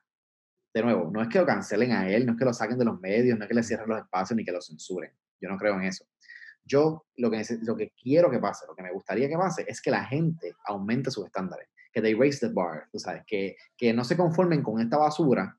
de 0.73 0.83
nuevo, 0.83 1.09
no 1.09 1.21
es 1.21 1.29
que 1.29 1.39
lo 1.39 1.45
cancelen 1.45 1.93
a 1.93 2.09
él, 2.09 2.25
no 2.25 2.33
es 2.33 2.37
que 2.37 2.43
lo 2.43 2.51
saquen 2.51 2.77
de 2.77 2.83
los 2.83 2.99
medios, 2.99 3.37
no 3.37 3.45
es 3.45 3.47
que 3.47 3.55
le 3.55 3.63
cierren 3.63 3.87
los 3.87 3.99
espacios 3.99 4.35
ni 4.35 4.43
que 4.43 4.51
lo 4.51 4.61
censuren. 4.61 5.13
Yo 5.39 5.47
no 5.47 5.57
creo 5.57 5.75
en 5.75 5.83
eso. 5.83 6.03
Yo 6.65 7.05
lo 7.15 7.31
que, 7.31 7.41
lo 7.61 7.77
que 7.77 7.93
quiero 7.93 8.29
que 8.29 8.39
pase, 8.39 8.65
lo 8.67 8.75
que 8.75 8.83
me 8.83 8.91
gustaría 8.91 9.29
que 9.29 9.37
pase, 9.37 9.63
es 9.65 9.81
que 9.81 9.91
la 9.91 10.03
gente 10.03 10.57
aumente 10.65 11.09
sus 11.09 11.25
estándares 11.25 11.69
que 11.91 12.01
they 12.01 12.13
raise 12.13 12.39
the 12.39 12.53
bar, 12.53 12.87
tú 12.91 12.99
sabes, 12.99 13.23
que, 13.25 13.55
que 13.77 13.93
no 13.93 14.03
se 14.03 14.15
conformen 14.15 14.61
con 14.61 14.79
esta 14.79 14.97
basura 14.97 15.57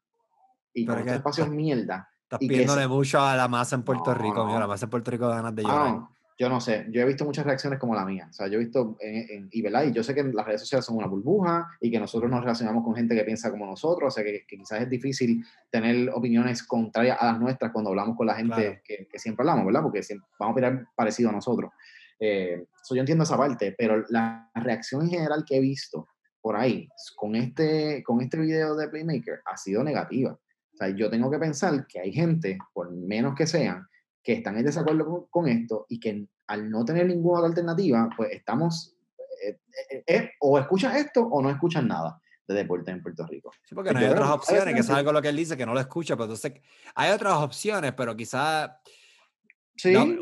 y 0.72 0.86
con 0.86 0.98
estos 0.98 1.14
espacios 1.14 1.48
mierda. 1.48 2.08
Estás 2.22 2.38
pidiéndole 2.38 2.86
mucho 2.86 3.20
a 3.20 3.36
la 3.36 3.48
masa 3.48 3.76
en 3.76 3.82
Puerto 3.82 4.14
Rico, 4.14 4.46
mira, 4.46 4.60
la 4.60 4.66
masa 4.66 4.86
en 4.86 4.90
Puerto 4.90 5.10
Rico 5.10 5.28
da 5.28 5.36
ganas 5.36 5.54
de 5.54 5.62
llorar. 5.64 6.02
yo 6.38 6.48
no 6.48 6.60
sé, 6.60 6.86
yo 6.90 7.00
he 7.00 7.04
visto 7.04 7.24
muchas 7.24 7.44
reacciones 7.44 7.80
como 7.80 7.94
la 7.94 8.04
mía, 8.04 8.28
o 8.30 8.32
sea, 8.32 8.46
yo 8.46 8.54
he 8.54 8.58
visto, 8.64 8.96
en, 9.00 9.48
y, 9.50 9.62
¿verdad? 9.62 9.84
y 9.84 9.92
yo 9.92 10.04
sé 10.04 10.14
que 10.14 10.22
las 10.22 10.46
redes 10.46 10.60
sociales 10.60 10.84
son 10.86 10.96
una 10.96 11.08
burbuja 11.08 11.68
y 11.80 11.90
que 11.90 11.98
nosotros 11.98 12.30
nos 12.30 12.40
relacionamos 12.40 12.84
con 12.84 12.94
gente 12.94 13.16
que 13.16 13.24
piensa 13.24 13.50
como 13.50 13.66
nosotros, 13.66 14.06
o 14.06 14.10
sea, 14.12 14.22
que, 14.22 14.44
quizás 14.46 14.82
es 14.82 14.88
difícil 14.88 15.44
tener 15.70 16.08
opiniones 16.10 16.62
contrarias 16.62 17.18
a 17.20 17.26
las 17.26 17.40
nuestras 17.40 17.72
cuando 17.72 17.90
hablamos 17.90 18.16
con 18.16 18.28
la 18.28 18.36
gente 18.36 18.80
que, 18.84 19.08
que, 19.10 19.18
siempre 19.18 19.42
hablamos, 19.42 19.66
¿verdad? 19.66 19.82
Porque 19.82 20.04
siempre, 20.04 20.28
vamos 20.38 20.52
a 20.52 20.54
opinar 20.54 20.86
parecido 20.94 21.30
a 21.30 21.32
nosotros. 21.32 21.72
Eh, 22.20 22.66
yo 22.90 23.00
entiendo 23.00 23.24
esa 23.24 23.36
parte, 23.36 23.74
pero 23.76 24.04
la 24.10 24.50
reacción 24.54 25.02
en 25.02 25.10
general 25.10 25.44
que 25.46 25.56
he 25.56 25.60
visto 25.60 26.06
por 26.40 26.56
ahí 26.56 26.88
con 27.16 27.34
este, 27.34 28.02
con 28.02 28.20
este 28.20 28.38
video 28.38 28.74
de 28.76 28.88
Playmaker 28.88 29.40
ha 29.44 29.56
sido 29.56 29.84
negativa. 29.84 30.32
O 30.32 30.76
sea, 30.76 30.88
yo 30.88 31.10
tengo 31.10 31.30
que 31.30 31.38
pensar 31.38 31.86
que 31.86 32.00
hay 32.00 32.12
gente, 32.12 32.58
por 32.72 32.90
menos 32.90 33.34
que 33.34 33.46
sean, 33.46 33.86
que 34.22 34.34
están 34.34 34.56
en 34.56 34.64
desacuerdo 34.64 35.28
con, 35.30 35.48
esto 35.48 35.86
y 35.88 35.98
que 35.98 36.26
al 36.46 36.70
no 36.70 36.84
tener 36.84 37.06
ninguna 37.06 37.40
otra 37.40 37.48
alternativa, 37.48 38.08
pues 38.16 38.32
estamos, 38.32 38.96
eh, 39.42 39.58
eh, 39.90 40.04
eh, 40.06 40.30
o 40.40 40.58
escuchan 40.58 40.96
esto 40.96 41.22
o 41.22 41.42
no 41.42 41.50
escuchan 41.50 41.88
nada 41.88 42.20
de 42.46 42.54
deporte 42.54 42.90
en 42.90 43.02
Puerto 43.02 43.26
Rico. 43.26 43.52
Sí, 43.62 43.74
porque 43.74 43.92
no 43.92 44.00
hay 44.00 44.06
otras 44.06 44.30
opciones, 44.30 44.74
que 44.74 44.80
es 44.80 44.90
algo 44.90 45.12
lo 45.12 45.22
que 45.22 45.28
él 45.28 45.36
dice, 45.36 45.56
que 45.56 45.66
no 45.66 45.74
lo 45.74 45.80
escucha, 45.80 46.16
pero 46.16 46.24
entonces 46.24 46.52
hay 46.94 47.12
otras 47.12 47.34
opciones, 47.34 47.92
pero 47.92 48.16
quizás 48.16 48.70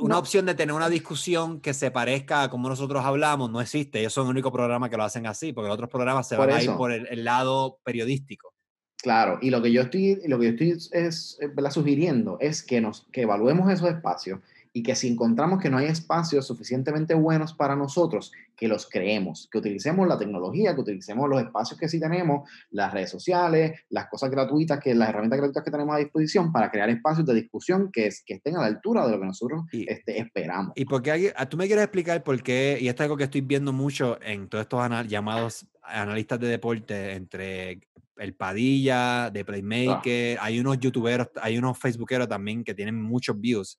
una 0.01 0.19
opción 0.19 0.47
de 0.47 0.55
tener 0.55 0.75
una 0.75 0.89
discusión 0.89 1.61
que 1.61 1.75
se 1.75 1.91
parezca 1.91 2.45
a 2.45 2.51
como 2.51 2.69
nosotros 2.69 3.05
hablamos 3.05 3.51
no 3.51 3.61
existe. 3.61 4.01
Ellos 4.01 4.13
son 4.13 4.27
el 4.27 4.31
único 4.31 4.53
programa 4.53 4.89
que 4.89 4.97
lo 4.97 5.05
hacen 5.05 5.27
así, 5.27 5.53
porque 5.53 5.69
los 5.69 5.75
otros 5.75 5.91
programas 5.91 6.29
se 6.29 6.37
van 6.37 6.51
a 6.51 6.63
ir 6.63 6.71
por 6.73 6.93
el, 6.93 7.25
lado 7.25 7.79
periodístico. 7.85 8.55
Claro, 8.97 9.39
y 9.41 9.51
lo 9.51 9.63
que 9.63 9.73
yo 9.73 9.83
estoy, 9.83 10.21
lo 10.27 10.39
que 10.39 10.47
yo 10.47 10.51
estoy 10.51 10.71
es, 10.93 11.39
sugiriendo 11.71 12.37
es 12.41 12.63
que, 12.63 12.81
nos, 12.81 13.07
que 13.13 13.23
evaluemos 13.23 13.71
esos 13.71 13.89
espacios 13.89 14.41
y 14.73 14.83
que 14.83 14.95
si 14.95 15.09
encontramos 15.09 15.61
que 15.61 15.71
no 15.71 15.79
hay 15.79 15.87
espacios 15.87 16.47
suficientemente 16.47 17.15
buenos 17.15 17.55
para 17.55 17.77
nosotros, 17.77 18.33
que 18.57 18.69
los 18.69 18.89
creemos, 18.89 19.49
que 19.51 19.59
utilicemos 19.59 20.07
la 20.09 20.19
tecnología, 20.19 20.75
que 20.75 20.81
utilicemos 20.81 21.29
los 21.29 21.41
espacios 21.41 21.79
que 21.79 21.89
sí 21.89 22.01
tenemos, 22.01 22.49
las 22.71 22.93
redes 22.93 23.11
sociales, 23.11 23.81
las 23.89 24.09
cosas 24.09 24.31
gratuitas, 24.31 24.81
que 24.81 24.95
las 24.95 25.09
herramientas 25.09 25.39
gratuitas 25.39 25.65
que 25.65 25.71
tenemos 25.71 25.95
a 25.95 25.99
disposición 25.99 26.53
para 26.53 26.71
crear 26.71 26.91
espacios 26.91 27.27
de 27.27 27.35
discusión 27.35 27.91
que, 27.93 28.09
que 28.27 28.35
estén 28.35 28.57
a 28.57 28.61
la 28.61 28.67
altura 28.67 29.07
de 29.07 29.13
lo 29.13 29.21
que 29.21 29.27
nosotros 29.27 29.65
este, 29.73 30.21
esperamos. 30.21 30.73
Y 30.75 30.85
porque 30.85 31.33
ah, 31.37 31.49
tú 31.49 31.57
me 31.57 31.67
quieres 31.67 31.85
explicar 31.85 32.23
por 32.23 32.43
qué, 32.43 32.79
y 32.81 32.89
esto 32.89 33.03
es 33.03 33.07
algo 33.07 33.17
que 33.17 33.25
estoy 33.25 33.43
viendo 33.43 33.73
mucho 33.73 34.19
en 34.23 34.49
todos 34.49 34.63
estos 34.63 35.07
llamados 35.07 35.67
analistas 35.83 36.41
de 36.41 36.49
deporte, 36.49 37.15
entre 37.15 37.81
el 38.19 38.35
Padilla, 38.35 39.31
de 39.31 39.45
Playmaker, 39.45 40.39
hay 40.41 40.59
unos 40.59 40.79
youtuberos, 40.79 41.29
hay 41.41 41.57
unos 41.57 41.79
facebookeros 41.79 42.29
también 42.29 42.65
que 42.65 42.75
tienen 42.75 43.01
muchos 43.01 43.41
views 43.41 43.79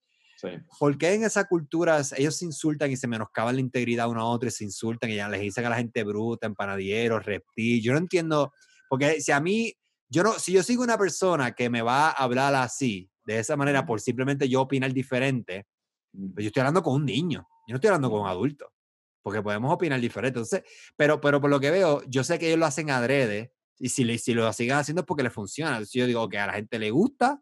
¿Por 0.79 0.97
qué 0.97 1.13
en 1.13 1.23
esa 1.23 1.45
cultura 1.45 2.01
ellos 2.17 2.35
se 2.35 2.45
insultan 2.45 2.91
y 2.91 2.97
se 2.97 3.07
menoscaban 3.07 3.55
la 3.55 3.61
integridad 3.61 4.09
uno 4.09 4.21
a 4.21 4.25
otro 4.25 4.47
y 4.49 4.51
se 4.51 4.63
insultan 4.63 5.09
y 5.09 5.15
ya 5.15 5.29
les 5.29 5.41
dicen 5.41 5.65
a 5.65 5.69
la 5.69 5.77
gente 5.77 6.03
bruta, 6.03 6.47
empanadieros, 6.47 7.25
reptil? 7.25 7.81
Yo 7.81 7.93
no 7.93 7.97
entiendo, 7.97 8.53
porque 8.89 9.21
si 9.21 9.31
a 9.31 9.39
mí, 9.39 9.73
yo 10.09 10.23
no, 10.23 10.33
si 10.33 10.51
yo 10.51 10.63
sigo 10.63 10.83
una 10.83 10.97
persona 10.97 11.51
que 11.53 11.69
me 11.69 11.81
va 11.81 12.09
a 12.09 12.11
hablar 12.11 12.55
así, 12.55 13.09
de 13.25 13.39
esa 13.39 13.55
manera, 13.55 13.85
por 13.85 14.01
simplemente 14.01 14.49
yo 14.49 14.61
opinar 14.61 14.93
diferente, 14.93 15.67
pues 16.11 16.43
yo 16.43 16.47
estoy 16.47 16.61
hablando 16.61 16.81
con 16.81 16.95
un 16.95 17.05
niño, 17.05 17.47
yo 17.67 17.73
no 17.73 17.75
estoy 17.75 17.89
hablando 17.89 18.09
con 18.09 18.21
un 18.21 18.27
adulto, 18.27 18.73
porque 19.21 19.41
podemos 19.41 19.71
opinar 19.73 19.99
diferente. 19.99 20.39
Entonces, 20.39 20.63
pero, 20.95 21.21
pero 21.21 21.39
por 21.39 21.49
lo 21.49 21.59
que 21.59 21.69
veo, 21.69 22.01
yo 22.07 22.23
sé 22.23 22.39
que 22.39 22.47
ellos 22.47 22.59
lo 22.59 22.65
hacen 22.65 22.89
adrede, 22.89 23.53
y 23.79 23.89
si, 23.89 24.17
si 24.17 24.33
lo 24.33 24.51
siguen 24.51 24.75
haciendo 24.75 25.01
es 25.01 25.05
porque 25.05 25.23
les 25.23 25.33
funciona. 25.33 25.71
Entonces 25.71 25.93
yo 25.93 26.05
digo 26.05 26.27
que 26.27 26.37
a 26.37 26.47
la 26.47 26.53
gente 26.53 26.77
le 26.77 26.91
gusta, 26.91 27.41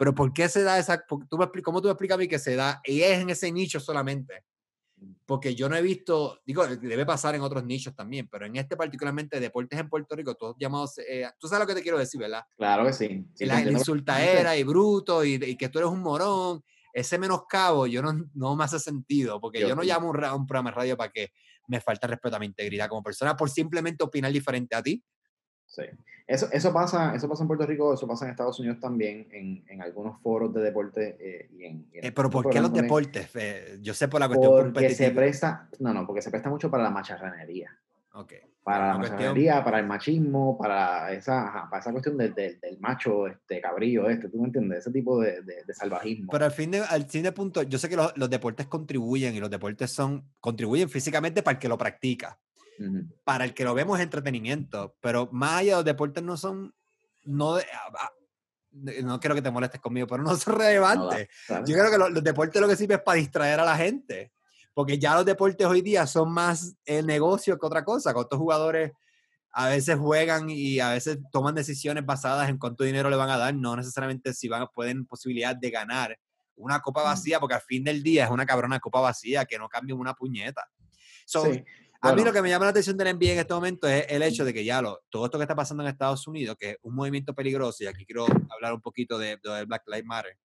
pero 0.00 0.14
¿por 0.14 0.32
qué 0.32 0.48
se 0.48 0.62
da 0.62 0.78
esa? 0.78 1.04
Tú 1.06 1.36
me, 1.36 1.46
¿Cómo 1.62 1.82
tú 1.82 1.88
me 1.88 1.92
explicas 1.92 2.14
a 2.14 2.18
mí 2.18 2.26
que 2.26 2.38
se 2.38 2.56
da? 2.56 2.80
Y 2.86 3.02
es 3.02 3.18
en 3.18 3.28
ese 3.28 3.52
nicho 3.52 3.78
solamente. 3.78 4.46
Mm. 4.96 5.12
Porque 5.26 5.54
yo 5.54 5.68
no 5.68 5.76
he 5.76 5.82
visto, 5.82 6.40
digo, 6.46 6.66
debe 6.66 7.04
pasar 7.04 7.34
en 7.34 7.42
otros 7.42 7.64
nichos 7.64 7.94
también, 7.94 8.26
pero 8.26 8.46
en 8.46 8.56
este 8.56 8.78
particularmente, 8.78 9.38
deportes 9.38 9.78
en 9.78 9.90
Puerto 9.90 10.16
Rico, 10.16 10.36
todos 10.36 10.56
llamados, 10.58 10.96
eh, 11.06 11.28
tú 11.38 11.48
sabes 11.48 11.64
lo 11.64 11.66
que 11.66 11.74
te 11.74 11.82
quiero 11.82 11.98
decir, 11.98 12.18
¿verdad? 12.18 12.44
Claro 12.56 12.86
que 12.86 12.94
sí. 12.94 13.26
la, 13.40 13.60
insultaera 13.60 14.56
y 14.56 14.62
bruto 14.62 15.22
y, 15.22 15.34
y, 15.34 15.56
que 15.56 15.68
tú 15.68 15.80
eres 15.80 15.90
un 15.90 16.00
morón, 16.00 16.64
ese 16.94 17.18
menoscabo 17.18 17.86
yo 17.86 18.00
no, 18.00 18.26
no 18.32 18.56
me 18.56 18.64
hace 18.64 18.78
sentido, 18.78 19.38
porque 19.38 19.60
yo, 19.60 19.76
no 19.76 19.82
llamo 19.82 20.08
un, 20.08 20.16
un 20.16 20.46
programa 20.46 20.70
de 20.70 20.76
radio 20.76 20.96
para 20.96 21.12
que 21.12 21.28
me 21.68 21.78
falte 21.78 22.06
respeto 22.06 22.36
a 22.36 22.38
mi 22.38 22.46
integridad 22.46 22.88
como 22.88 23.02
persona 23.02 23.36
por 23.36 23.50
simplemente 23.50 24.02
opinar 24.02 24.32
diferente 24.32 24.74
a 24.74 24.82
ti. 24.82 25.04
Sí. 25.70 25.84
Eso, 26.26 26.48
eso, 26.52 26.72
pasa, 26.72 27.14
eso 27.14 27.28
pasa 27.28 27.42
en 27.42 27.48
Puerto 27.48 27.66
Rico, 27.66 27.94
eso 27.94 28.06
pasa 28.06 28.24
en 28.24 28.32
Estados 28.32 28.58
Unidos 28.60 28.78
también, 28.78 29.26
en, 29.32 29.64
en 29.68 29.82
algunos 29.82 30.20
foros 30.20 30.52
de 30.54 30.60
deporte. 30.60 31.16
Eh, 31.18 31.50
y 31.56 31.64
en, 31.64 31.86
eh, 31.92 32.12
pero 32.12 32.30
¿por 32.30 32.48
qué 32.50 32.60
los 32.60 32.72
deportes? 32.72 33.32
yo 33.80 33.94
sé 33.94 34.06
por 34.06 34.20
la 34.20 34.28
cuestión 34.28 34.72
porque 34.72 34.90
se 34.90 35.10
presta, 35.10 35.68
no, 35.80 35.92
no, 35.92 36.06
porque 36.06 36.22
se 36.22 36.30
presta 36.30 36.48
mucho 36.48 36.70
para 36.70 36.84
la 36.84 36.90
macharranería. 36.90 37.76
Okay. 38.12 38.40
Para 38.62 38.88
la, 38.88 38.98
macharranería, 38.98 39.64
para 39.64 39.80
el 39.80 39.86
machismo, 39.86 40.56
para 40.56 41.12
esa, 41.12 41.66
para 41.68 41.80
esa 41.80 41.90
cuestión 41.90 42.16
del 42.16 42.78
macho 42.78 43.26
este, 43.26 43.60
cabrillo, 43.60 44.08
este, 44.08 44.28
¿tú 44.28 44.38
me 44.38 44.46
entiendes? 44.46 44.80
Ese 44.80 44.92
tipo 44.92 45.20
de, 45.20 45.42
de, 45.42 45.74
salvajismo. 45.74 46.30
Pero 46.30 46.44
al 46.44 46.52
fin 46.52 46.70
de, 46.70 46.80
al 46.80 47.06
fin 47.06 47.24
de 47.24 47.32
punto, 47.32 47.62
yo 47.62 47.78
sé 47.78 47.88
que 47.88 47.96
los, 47.96 48.16
los 48.16 48.30
deportes 48.30 48.66
contribuyen 48.66 49.34
y 49.34 49.40
los 49.40 49.50
deportes 49.50 49.90
son, 49.90 50.24
contribuyen 50.38 50.88
físicamente 50.88 51.42
para 51.42 51.54
el 51.56 51.58
que 51.58 51.68
lo 51.68 51.78
practica 51.78 52.38
para 53.24 53.44
el 53.44 53.54
que 53.54 53.64
lo 53.64 53.74
vemos 53.74 53.98
es 53.98 54.04
entretenimiento, 54.04 54.96
pero 55.00 55.28
más 55.32 55.60
allá 55.60 55.72
de 55.72 55.76
los 55.76 55.84
deportes 55.84 56.22
no 56.22 56.36
son, 56.36 56.74
no, 57.24 57.56
ah, 57.56 57.62
ah, 57.98 58.12
no 59.02 59.20
quiero 59.20 59.34
que 59.34 59.42
te 59.42 59.50
molestes 59.50 59.80
conmigo, 59.80 60.06
pero 60.06 60.22
no 60.22 60.36
son 60.36 60.58
relevantes. 60.58 61.28
Yo 61.48 61.76
creo 61.76 61.90
que 61.90 61.98
los, 61.98 62.24
deportes 62.24 62.60
lo 62.60 62.68
que 62.68 62.76
sirve 62.76 62.94
es 62.94 63.02
para 63.02 63.18
distraer 63.18 63.60
a 63.60 63.64
la 63.64 63.76
gente, 63.76 64.32
porque 64.74 64.98
ya 64.98 65.14
los 65.14 65.24
deportes 65.24 65.66
hoy 65.66 65.82
día 65.82 66.06
son 66.06 66.32
más 66.32 66.76
el 66.84 67.06
negocio 67.06 67.58
que 67.58 67.66
otra 67.66 67.84
cosa, 67.84 68.14
con 68.14 68.22
estos 68.22 68.38
jugadores 68.38 68.92
a 69.52 69.68
veces 69.68 69.98
juegan 69.98 70.48
y 70.48 70.78
a 70.78 70.90
veces 70.90 71.18
toman 71.32 71.56
decisiones 71.56 72.06
basadas 72.06 72.48
en 72.48 72.56
cuánto 72.56 72.84
dinero 72.84 73.10
le 73.10 73.16
van 73.16 73.30
a 73.30 73.36
dar, 73.36 73.52
no 73.54 73.74
necesariamente 73.74 74.32
si 74.32 74.48
van, 74.48 74.68
pueden 74.72 75.06
posibilidad 75.06 75.56
de 75.56 75.70
ganar 75.70 76.18
una 76.54 76.80
copa 76.80 77.02
vacía, 77.02 77.40
porque 77.40 77.56
al 77.56 77.62
fin 77.62 77.82
del 77.82 78.02
día 78.02 78.26
es 78.26 78.30
una 78.30 78.46
cabrona 78.46 78.78
copa 78.78 79.00
vacía 79.00 79.44
que 79.44 79.58
no 79.58 79.68
cambia 79.68 79.94
una 79.94 80.14
puñeta. 80.14 80.68
sí. 81.26 81.64
A 82.02 82.14
mí 82.14 82.24
lo 82.24 82.32
que 82.32 82.40
me 82.40 82.48
llama 82.48 82.64
la 82.64 82.70
atención 82.70 82.96
del 82.96 83.14
NBA 83.14 83.32
en 83.32 83.38
este 83.40 83.52
momento 83.52 83.86
es 83.86 84.06
el 84.08 84.22
hecho 84.22 84.44
de 84.44 84.54
que 84.54 84.64
ya 84.64 84.80
lo, 84.80 85.00
todo 85.10 85.26
esto 85.26 85.38
que 85.38 85.44
está 85.44 85.54
pasando 85.54 85.82
en 85.82 85.90
Estados 85.90 86.26
Unidos, 86.26 86.56
que 86.58 86.70
es 86.70 86.76
un 86.82 86.94
movimiento 86.94 87.34
peligroso, 87.34 87.84
y 87.84 87.86
aquí 87.86 88.06
quiero 88.06 88.26
hablar 88.48 88.72
un 88.72 88.80
poquito 88.80 89.18
de, 89.18 89.36
Black 89.66 89.82
Lives 89.86 90.06
Matter, 90.06 90.38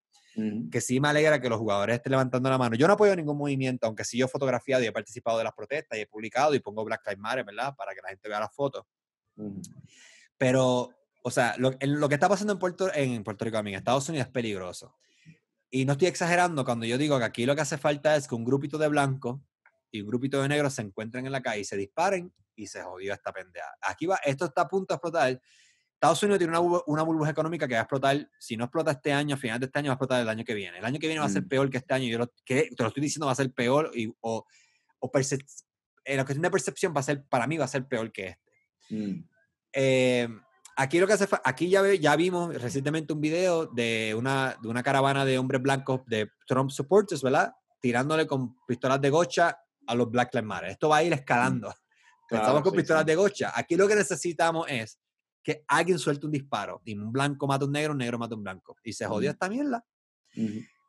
que 0.70 0.80
sí 0.82 1.00
me 1.00 1.08
alegra 1.08 1.40
que 1.40 1.48
los 1.48 1.58
jugadores 1.58 1.96
estén 1.96 2.10
levantando 2.10 2.50
la 2.50 2.58
mano. 2.58 2.76
Yo 2.76 2.86
no 2.86 2.92
apoyo 2.92 3.16
ningún 3.16 3.38
movimiento, 3.38 3.86
aunque 3.86 4.04
sí 4.04 4.18
yo 4.18 4.26
he 4.26 4.28
fotografiado 4.28 4.82
y 4.82 4.86
he 4.86 4.92
participado 4.92 5.38
de 5.38 5.44
las 5.44 5.54
protestas 5.54 5.98
y 5.98 6.02
he 6.02 6.06
publicado 6.06 6.54
y 6.54 6.60
pongo 6.60 6.84
Black 6.84 7.00
Lives 7.06 7.20
Matter, 7.20 7.44
¿verdad? 7.44 7.74
Para 7.74 7.94
que 7.94 8.00
la 8.02 8.10
gente 8.10 8.28
vea 8.28 8.40
las 8.40 8.54
fotos. 8.54 8.84
Pero, 10.36 10.90
o 11.22 11.30
sea, 11.30 11.54
lo, 11.56 11.72
lo, 11.80 12.08
que 12.08 12.14
está 12.14 12.28
pasando 12.28 12.52
en 12.52 12.58
Puerto, 12.58 12.90
en 12.92 13.24
Puerto 13.24 13.46
Rico, 13.46 13.56
en 13.56 13.68
Estados 13.68 14.06
Unidos 14.10 14.26
es 14.26 14.32
peligroso. 14.32 14.94
Y 15.70 15.86
no 15.86 15.92
estoy 15.92 16.08
exagerando 16.08 16.66
cuando 16.66 16.84
yo 16.84 16.98
digo 16.98 17.18
que 17.18 17.24
aquí 17.24 17.46
lo 17.46 17.54
que 17.54 17.62
hace 17.62 17.78
falta 17.78 18.14
es 18.14 18.28
que 18.28 18.34
un 18.34 18.44
grupito 18.44 18.76
de 18.76 18.88
blancos 18.88 19.40
y 19.96 20.02
un 20.02 20.08
grupito 20.08 20.40
de 20.40 20.48
negros 20.48 20.74
se 20.74 20.82
encuentren 20.82 21.26
en 21.26 21.32
la 21.32 21.42
calle 21.42 21.60
y 21.60 21.64
se 21.64 21.76
disparen 21.76 22.32
y 22.54 22.66
se 22.66 22.82
jodió 22.82 23.12
esta 23.12 23.32
pendeja. 23.32 23.74
Aquí 23.82 24.06
va, 24.06 24.16
esto 24.24 24.46
está 24.46 24.62
a 24.62 24.68
punto 24.68 24.94
de 24.94 24.96
explotar. 24.96 25.40
Estados 25.94 26.22
Unidos 26.22 26.38
tiene 26.38 26.58
una, 26.58 26.80
una, 26.86 27.02
burbuja 27.02 27.30
económica 27.30 27.66
que 27.66 27.74
va 27.74 27.80
a 27.80 27.82
explotar, 27.84 28.30
si 28.38 28.56
no 28.56 28.64
explota 28.64 28.90
este 28.90 29.12
año, 29.12 29.34
a 29.34 29.38
final 29.38 29.58
de 29.58 29.66
este 29.66 29.78
año 29.78 29.88
va 29.88 29.92
a 29.92 29.94
explotar 29.94 30.20
el 30.20 30.28
año 30.28 30.44
que 30.44 30.54
viene. 30.54 30.78
El 30.78 30.84
año 30.84 30.98
que 30.98 31.06
viene 31.06 31.20
va 31.20 31.26
a 31.26 31.30
ser 31.30 31.42
mm. 31.42 31.48
peor 31.48 31.70
que 31.70 31.78
este 31.78 31.94
año. 31.94 32.06
Yo 32.06 32.18
lo, 32.18 32.32
que, 32.44 32.70
te 32.76 32.82
lo 32.82 32.88
estoy 32.88 33.02
diciendo, 33.02 33.26
va 33.26 33.32
a 33.32 33.36
ser 33.36 33.50
peor 33.52 33.90
y, 33.94 34.12
o, 34.20 34.44
o 34.98 35.10
en 36.06 36.16
la 36.16 36.24
cuestión 36.24 36.42
de 36.42 36.50
percepción 36.50 36.94
va 36.94 37.00
a 37.00 37.02
ser, 37.02 37.24
para 37.26 37.46
mí 37.46 37.56
va 37.56 37.64
a 37.64 37.68
ser 37.68 37.86
peor 37.86 38.12
que 38.12 38.28
este. 38.28 38.52
Mm. 38.90 39.28
Eh, 39.72 40.28
aquí 40.76 40.98
lo 40.98 41.06
que 41.06 41.14
hace 41.14 41.26
aquí 41.44 41.68
ya, 41.68 41.82
ya 41.94 42.16
vimos 42.16 42.54
recientemente 42.62 43.12
un 43.12 43.20
video 43.20 43.66
de 43.66 44.14
una, 44.16 44.56
de 44.62 44.68
una 44.68 44.82
caravana 44.82 45.24
de 45.24 45.38
hombres 45.38 45.60
blancos 45.60 46.02
de 46.06 46.30
Trump 46.46 46.70
supporters, 46.70 47.22
¿verdad? 47.22 47.52
Tirándole 47.80 48.26
con 48.26 48.56
pistolas 48.66 49.00
de 49.00 49.10
gocha 49.10 49.58
a 49.86 49.94
los 49.94 50.10
Black 50.10 50.34
Lives 50.34 50.46
Matter. 50.46 50.70
Esto 50.70 50.88
va 50.88 50.98
a 50.98 51.02
ir 51.02 51.12
escalando. 51.12 51.72
Mm. 52.28 52.34
Estamos 52.34 52.62
con 52.62 52.74
pistolas 52.74 53.06
de 53.06 53.14
gocha. 53.14 53.52
Aquí 53.54 53.76
lo 53.76 53.86
que 53.86 53.94
necesitamos 53.94 54.66
es 54.68 54.98
que 55.44 55.62
alguien 55.68 55.96
suelte 55.96 56.26
un 56.26 56.32
disparo 56.32 56.82
y 56.84 56.98
un 56.98 57.12
blanco 57.12 57.46
mata 57.46 57.64
a 57.64 57.66
un 57.68 57.72
negro, 57.72 57.92
un 57.92 57.98
negro 57.98 58.18
mata 58.18 58.34
a 58.34 58.36
un 58.36 58.42
blanco. 58.42 58.76
Y 58.82 58.92
se 58.92 59.06
jodió 59.06 59.30
esta 59.30 59.48
mierda. 59.48 59.86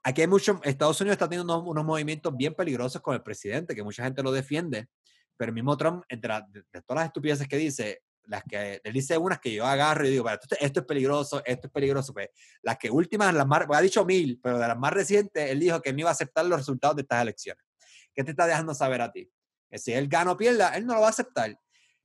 Aquí 0.04 0.22
hay 0.22 0.28
mucho, 0.28 0.60
Estados 0.64 1.00
Unidos 1.02 1.14
está 1.14 1.30
teniendo 1.30 1.62
unos, 1.64 1.86
movimientos 1.86 2.36
bien 2.36 2.56
peligrosos 2.56 3.02
con 3.02 3.14
el 3.14 3.22
presidente, 3.22 3.76
que 3.76 3.84
mucha 3.84 4.04
gente 4.04 4.24
lo 4.24 4.32
defiende, 4.32 4.88
pero 5.36 5.50
el 5.50 5.54
mismo 5.54 5.78
Trump, 5.78 6.04
entre 6.10 6.34
de, 6.50 6.64
todas 6.82 7.02
las 7.02 7.06
estupideces 7.06 7.48
que 7.48 7.58
dice, 7.58 8.02
las 8.24 8.44
que 8.44 8.82
él 8.84 8.94
dice 8.94 9.18
unas 9.18 9.40
que 9.40 9.54
yo 9.54 9.66
agarro 9.66 10.08
y 10.08 10.12
digo, 10.12 10.30
esto, 10.30 10.56
esto, 10.60 10.80
es 10.80 10.86
peligroso, 10.86 11.42
esto 11.46 11.68
es 11.68 11.74
peligroso. 11.74 12.14
Pues 12.14 12.30
las 12.62 12.78
que 12.78 12.90
últimas, 12.90 13.34
las 13.34 13.46
más, 13.46 13.66
pues, 13.68 13.78
ha 13.78 13.82
dicho 13.82 14.06
mil, 14.06 14.40
pero 14.42 14.58
de 14.58 14.68
las 14.68 14.80
más 14.80 14.92
recientes, 14.92 15.52
él 15.52 15.60
dijo 15.60 15.82
que 15.82 15.94
no 15.94 16.00
iba 16.00 16.10
a 16.10 16.14
aceptar 16.14 16.46
los 16.46 16.58
resultados 16.58 16.96
de 16.96 17.04
estas 17.04 17.22
elecciones. 17.22 17.64
¿Qué 18.18 18.24
te 18.24 18.32
está 18.32 18.48
dejando 18.48 18.74
saber 18.74 19.00
a 19.00 19.12
ti? 19.12 19.32
Que 19.70 19.78
si 19.78 19.94
él 19.94 20.08
gana 20.08 20.32
o 20.32 20.38
pierda, 20.38 20.76
él 20.76 20.88
no 20.88 20.96
lo 20.96 21.02
va 21.02 21.08
a 21.08 21.10
aceptar. 21.12 21.52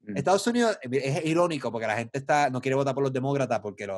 Mm. 0.02 0.18
Estados 0.18 0.46
Unidos 0.46 0.78
es 0.82 1.24
irónico 1.24 1.72
porque 1.72 1.86
la 1.86 1.96
gente 1.96 2.18
está, 2.18 2.50
no 2.50 2.60
quiere 2.60 2.74
votar 2.74 2.94
por 2.94 3.02
los 3.02 3.14
demócratas 3.14 3.60
porque 3.60 3.88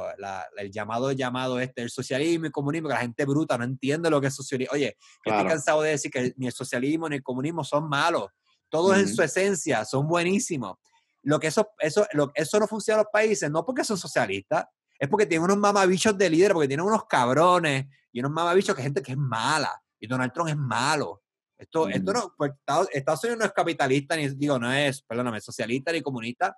el 0.56 0.70
llamado 0.70 1.10
llamado 1.10 1.58
este, 1.58 1.82
el 1.82 1.90
socialismo 1.90 2.44
y 2.44 2.46
el 2.46 2.52
comunismo, 2.52 2.88
que 2.88 2.94
la 2.94 3.00
gente 3.00 3.24
bruta 3.24 3.58
no 3.58 3.64
entiende 3.64 4.08
lo 4.10 4.20
que 4.20 4.28
es 4.28 4.34
socialismo. 4.34 4.74
Oye, 4.74 4.96
estoy 5.24 5.44
cansado 5.44 5.82
de 5.82 5.90
decir 5.90 6.12
que 6.12 6.32
ni 6.36 6.46
el 6.46 6.52
socialismo 6.52 7.08
ni 7.08 7.16
el 7.16 7.22
comunismo 7.24 7.64
son 7.64 7.88
malos. 7.88 8.30
Todos 8.68 8.96
en 8.96 9.08
su 9.08 9.20
esencia 9.22 9.84
son 9.84 10.06
buenísimos. 10.06 10.76
Lo 11.24 11.40
que 11.40 11.48
eso, 11.48 11.68
eso, 11.80 12.06
lo, 12.12 12.30
eso 12.36 12.60
no 12.60 12.68
funciona 12.68 13.00
en 13.00 13.04
los 13.06 13.12
países, 13.12 13.50
no 13.50 13.64
porque 13.64 13.82
son 13.82 13.98
socialistas, 13.98 14.66
es 15.00 15.08
porque 15.08 15.26
tienen 15.26 15.46
unos 15.46 15.56
mamabichos 15.56 16.16
de 16.16 16.30
líder, 16.30 16.52
porque 16.52 16.68
tienen 16.68 16.86
unos 16.86 17.06
cabrones 17.06 17.86
y 18.12 18.20
unos 18.20 18.30
mamabichos 18.30 18.76
que 18.76 18.82
gente 18.82 19.02
que 19.02 19.12
es 19.12 19.18
mala. 19.18 19.82
Y 19.98 20.06
Donald 20.06 20.32
Trump 20.32 20.50
es 20.50 20.56
malo. 20.56 21.23
Esto, 21.58 21.88
esto 21.88 22.12
no, 22.12 22.34
pues, 22.36 22.52
Estados, 22.92 23.24
Unidos 23.24 23.38
no 23.38 23.44
es 23.44 23.52
capitalista, 23.52 24.16
ni 24.16 24.28
digo, 24.28 24.58
no 24.58 24.72
es, 24.72 25.02
perdóname, 25.02 25.40
socialista 25.40 25.92
ni 25.92 26.02
comunista, 26.02 26.56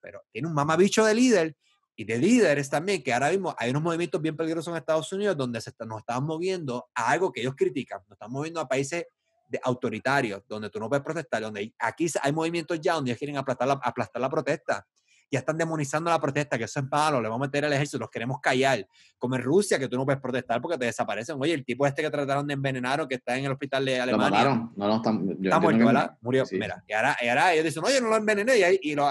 pero 0.00 0.24
tiene 0.32 0.48
un 0.48 0.54
mamabicho 0.54 1.04
de 1.04 1.14
líder 1.14 1.56
y 1.94 2.04
de 2.04 2.18
líderes 2.18 2.68
también, 2.68 3.02
que 3.02 3.12
ahora 3.12 3.30
mismo 3.30 3.54
hay 3.56 3.70
unos 3.70 3.82
movimientos 3.82 4.20
bien 4.20 4.36
peligrosos 4.36 4.72
en 4.72 4.78
Estados 4.78 5.12
Unidos 5.12 5.36
donde 5.36 5.60
se 5.60 5.72
nos 5.86 6.00
estamos 6.00 6.24
moviendo 6.24 6.88
a 6.94 7.10
algo 7.10 7.30
que 7.30 7.40
ellos 7.40 7.54
critican, 7.56 8.00
nos 8.08 8.16
estamos 8.16 8.32
moviendo 8.32 8.60
a 8.60 8.68
países 8.68 9.06
de 9.48 9.60
autoritarios, 9.62 10.42
donde 10.48 10.70
tú 10.70 10.80
no 10.80 10.88
puedes 10.88 11.04
protestar, 11.04 11.42
donde 11.42 11.72
aquí 11.78 12.06
hay 12.20 12.32
movimientos 12.32 12.80
ya 12.80 12.94
donde 12.94 13.10
ellos 13.10 13.18
quieren 13.18 13.36
aplastar 13.36 13.68
la, 13.68 13.74
aplastar 13.74 14.20
la 14.20 14.30
protesta 14.30 14.86
ya 15.32 15.38
están 15.38 15.56
demonizando 15.56 16.10
la 16.10 16.20
protesta, 16.20 16.58
que 16.58 16.64
eso 16.64 16.78
es 16.80 16.86
malo, 16.90 17.20
le 17.20 17.28
vamos 17.28 17.46
a 17.46 17.48
meter 17.48 17.64
el 17.64 17.72
ejército, 17.72 17.98
los 17.98 18.10
queremos 18.10 18.38
callar. 18.40 18.86
Como 19.18 19.34
en 19.34 19.42
Rusia, 19.42 19.78
que 19.78 19.88
tú 19.88 19.96
no 19.96 20.04
puedes 20.04 20.20
protestar 20.20 20.60
porque 20.60 20.76
te 20.76 20.84
desaparecen. 20.84 21.36
Oye, 21.40 21.54
el 21.54 21.64
tipo 21.64 21.86
este 21.86 22.02
que 22.02 22.10
trataron 22.10 22.46
de 22.46 22.52
envenenar 22.52 23.00
o 23.00 23.08
que 23.08 23.14
está 23.14 23.36
en 23.38 23.46
el 23.46 23.52
hospital 23.52 23.82
de 23.84 23.98
Alemania. 23.98 24.28
Lo 24.28 24.30
mataron. 24.30 24.72
No, 24.76 24.86
no, 24.86 24.96
están, 24.96 25.38
está 25.42 25.58
muerto, 25.58 25.86
¿verdad? 25.86 26.18
Murió. 26.20 26.44
Mira, 26.52 26.84
y 26.86 26.92
ahora, 26.92 27.16
y 27.22 27.28
ahora, 27.28 27.52
ellos 27.54 27.64
dicen, 27.64 27.82
oye, 27.82 28.00
no 28.02 28.08
lo 28.08 28.16
envenené. 28.16 28.58
Y, 28.82 28.90
y 28.90 28.94
lo, 28.94 29.08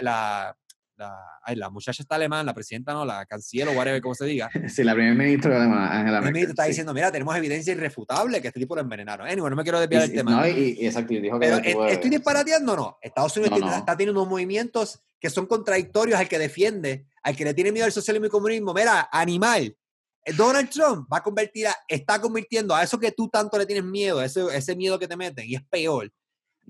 la, 0.00 0.56
la, 1.00 1.54
la, 1.54 1.70
muchacha 1.70 2.02
está 2.02 2.16
alemana, 2.16 2.44
la 2.44 2.54
presidenta 2.54 2.92
no, 2.92 3.04
la 3.04 3.24
canciller 3.26 3.68
o 3.68 3.72
whatever, 3.72 4.00
como 4.00 4.14
se 4.14 4.26
diga. 4.26 4.50
Sí, 4.68 4.84
la 4.84 4.94
primer 4.94 5.14
ministro 5.14 5.56
alemana, 5.56 5.98
Angela 5.98 6.20
Merkel. 6.20 6.50
está 6.50 6.64
diciendo, 6.64 6.94
mira, 6.94 7.10
tenemos 7.10 7.34
evidencia 7.36 7.72
irrefutable 7.72 8.40
que 8.40 8.48
este 8.48 8.60
tipo 8.60 8.74
lo 8.74 8.82
envenenaron. 8.82 9.26
Anyway, 9.26 9.50
no 9.50 9.56
me 9.56 9.62
quiero 9.62 9.80
desviar 9.80 10.02
del 10.02 10.12
tema. 10.12 10.30
No, 10.30 10.46
y, 10.46 10.76
exacto, 10.80 11.14
dijo 11.14 11.38
que... 11.38 11.46
Pero, 11.62 11.86
¿Estoy 11.86 12.10
disparateando 12.10 12.72
o 12.74 12.76
no? 12.76 12.98
Estados 13.00 13.36
Unidos 13.36 13.58
está 13.76 13.96
teniendo 13.96 14.20
unos 14.20 14.30
movimientos 14.30 15.00
que 15.18 15.30
son 15.30 15.46
contradictorios 15.46 16.18
al 16.18 16.28
que 16.28 16.38
defiende, 16.38 17.06
al 17.22 17.36
que 17.36 17.44
le 17.44 17.54
tiene 17.54 17.72
miedo 17.72 17.86
al 17.86 17.92
socialismo 17.92 18.26
y 18.26 18.30
comunismo. 18.30 18.72
Mira, 18.72 19.08
animal. 19.10 19.76
Eh, 20.24 20.32
Donald 20.32 20.70
Trump 20.70 21.08
va 21.12 21.18
a 21.18 21.22
convertir 21.22 21.66
a, 21.66 21.76
está 21.88 22.20
convirtiendo 22.20 22.74
a 22.74 22.82
eso 22.82 22.98
que 22.98 23.12
tú 23.12 23.28
tanto 23.28 23.58
le 23.58 23.66
tienes 23.66 23.84
miedo, 23.84 24.22
ese, 24.22 24.44
ese 24.54 24.76
miedo 24.76 24.98
que 24.98 25.08
te 25.08 25.16
meten, 25.16 25.46
y 25.46 25.54
es 25.54 25.62
peor, 25.64 26.12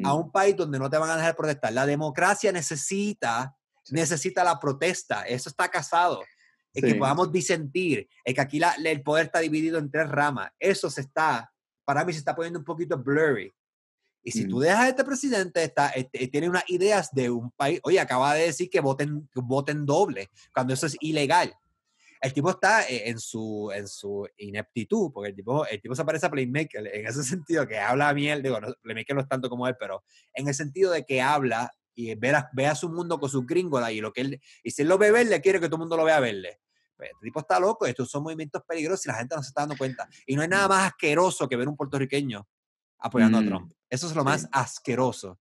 a 0.03 0.15
mm. 0.15 0.19
un 0.19 0.33
país 0.33 0.57
donde 0.57 0.79
no 0.79 0.89
te 0.89 0.99
van 0.99 1.11
a 1.11 1.17
dejar 1.17 1.37
protestar. 1.37 1.73
La 1.73 1.87
democracia 1.87 2.53
necesita 2.53 3.57
necesita 3.91 4.45
la 4.45 4.59
protesta, 4.59 5.23
eso 5.23 5.49
está 5.49 5.69
casado. 5.69 6.23
Es 6.73 6.85
que 6.85 6.95
podamos 6.95 7.33
disentir, 7.33 8.09
es 8.25 8.35
que 8.35 8.41
aquí 8.41 8.61
el 8.85 9.03
poder 9.03 9.27
está 9.27 9.41
dividido 9.41 9.79
en 9.79 9.91
tres 9.91 10.09
ramas. 10.09 10.53
Eso 10.59 10.89
se 10.89 11.01
está, 11.01 11.53
para 11.85 12.05
mí 12.05 12.13
se 12.13 12.21
está 12.21 12.35
poniendo 12.35 12.61
un 12.61 12.65
poquito 12.65 12.97
blurry. 12.97 13.53
Y 14.23 14.33
si 14.33 14.47
tú 14.47 14.59
mm. 14.59 14.61
dejas 14.61 14.81
a 14.81 14.89
este 14.89 15.05
presidente, 15.05 15.65
está, 15.65 15.89
este, 15.91 16.29
tiene 16.29 16.49
unas 16.49 16.69
ideas 16.69 17.11
de 17.13 17.31
un 17.31 17.51
país, 17.53 17.81
oye, 17.83 17.99
acaba 17.99 18.35
de 18.35 18.45
decir 18.45 18.69
que 18.69 18.81
voten, 18.81 19.29
voten 19.35 19.87
doble, 19.87 20.29
cuando 20.55 20.75
eso 20.75 20.87
es 20.87 20.97
ilegal. 21.01 21.55
El 22.21 22.35
tipo 22.35 22.51
está 22.51 22.87
eh, 22.87 23.09
en 23.09 23.19
su, 23.19 23.73
en 23.75 23.89
su 23.89 24.29
ineptitud, 24.37 25.11
porque 25.11 25.31
el 25.31 25.37
tipo, 25.37 25.67
el 25.67 25.81
tipo 25.81 25.95
se 25.95 26.05
parece 26.05 26.27
a 26.27 26.31
Playmaker 26.31 26.87
en 26.87 27.07
ese 27.07 27.23
sentido, 27.25 27.67
que 27.67 27.79
habla 27.79 28.13
miel, 28.13 28.43
digo, 28.43 28.61
no, 28.61 28.75
Playmaker 28.83 29.17
no 29.17 29.23
es 29.23 29.29
tanto 29.29 29.49
como 29.49 29.67
él, 29.67 29.77
pero 29.81 30.05
en 30.35 30.49
el 30.49 30.55
sentido 30.55 30.93
de 30.93 31.05
que 31.05 31.23
habla 31.23 31.73
y 32.01 32.15
vea, 32.15 32.75
su 32.75 32.89
mundo 32.89 33.19
con 33.19 33.29
sus 33.29 33.47
gringos 33.47 33.89
y 33.91 34.01
lo 34.01 34.13
que 34.13 34.23
él, 34.23 34.41
y 34.63 34.71
si 34.71 34.83
él 34.83 34.89
lo 34.89 34.99
ve 34.99 35.11
verde, 35.11 35.41
quiere 35.41 35.61
que 35.61 35.67
todo 35.67 35.77
el 35.77 35.81
mundo 35.81 35.97
lo 35.97 36.05
vea 36.05 36.21
verde. 36.21 36.61
Pues, 36.97 37.11
este 37.13 37.25
tipo 37.25 37.41
está 37.41 37.59
loco, 37.59 37.87
estos 37.87 38.11
son 38.11 38.23
movimientos 38.23 38.63
peligrosos 38.67 39.07
y 39.07 39.09
la 39.09 39.15
gente 39.15 39.35
no 39.35 39.43
se 39.43 39.49
está 39.49 39.63
dando 39.63 39.77
cuenta. 39.77 40.09
Y 40.27 40.37
no 40.37 40.43
hay 40.43 40.49
nada 40.49 40.67
mm. 40.67 40.71
más 40.71 40.87
asqueroso 40.89 41.49
que 41.49 41.57
ver 41.57 41.69
un 41.69 41.77
puertorriqueño 41.77 42.47
apoyando 42.99 43.39
a 43.39 43.41
mm, 43.41 43.47
Trump. 43.47 43.73
Eso 43.89 44.07
es 44.07 44.15
lo 44.15 44.25
más 44.25 44.49
asqueroso 44.53 45.39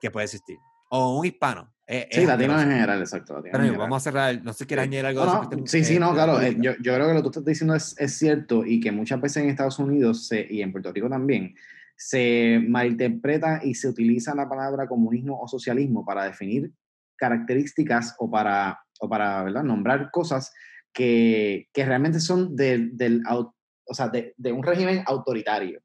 que 0.00 0.10
puede 0.10 0.26
existir. 0.26 0.56
O 0.90 1.18
un 1.18 1.26
hispano. 1.26 1.74
Eh, 1.86 2.08
sí, 2.12 2.24
latino 2.24 2.60
en 2.60 2.68
general, 2.70 3.00
exacto. 3.00 3.42
Pero 3.42 3.76
vamos 3.76 3.96
a 3.96 4.00
cerrar, 4.00 4.40
no 4.44 4.52
sé 4.52 4.60
si 4.60 4.66
quieres 4.66 4.84
añadir 4.84 5.06
algo. 5.06 5.66
sí, 5.66 5.84
sí, 5.84 5.98
no, 5.98 6.12
claro. 6.12 6.40
Eh, 6.40 6.56
yo, 6.60 6.72
yo, 6.80 6.94
creo 6.94 7.08
que 7.08 7.14
lo 7.14 7.18
que 7.18 7.22
tú 7.22 7.28
estás 7.30 7.44
diciendo 7.44 7.74
es, 7.74 7.96
es, 7.98 8.16
cierto 8.16 8.64
y 8.64 8.78
que 8.78 8.92
muchas 8.92 9.20
veces 9.20 9.42
en 9.42 9.50
Estados 9.50 9.80
Unidos 9.80 10.30
y 10.32 10.62
en 10.62 10.70
Puerto 10.70 10.92
Rico 10.92 11.08
también 11.08 11.56
se 12.00 12.58
malinterpreta 12.66 13.60
y 13.62 13.74
se 13.74 13.86
utiliza 13.86 14.34
la 14.34 14.48
palabra 14.48 14.88
comunismo 14.88 15.38
o 15.38 15.46
socialismo 15.46 16.02
para 16.02 16.24
definir 16.24 16.72
características 17.14 18.16
o 18.18 18.30
para, 18.30 18.80
o 19.00 19.06
para 19.06 19.42
¿verdad? 19.42 19.64
nombrar 19.64 20.10
cosas 20.10 20.50
que, 20.94 21.68
que 21.74 21.84
realmente 21.84 22.18
son 22.18 22.56
de, 22.56 22.88
del, 22.92 23.22
o 23.28 23.52
sea, 23.92 24.08
de, 24.08 24.32
de, 24.38 24.50
un 24.50 24.62
régimen 24.62 25.02
autoritario, 25.04 25.82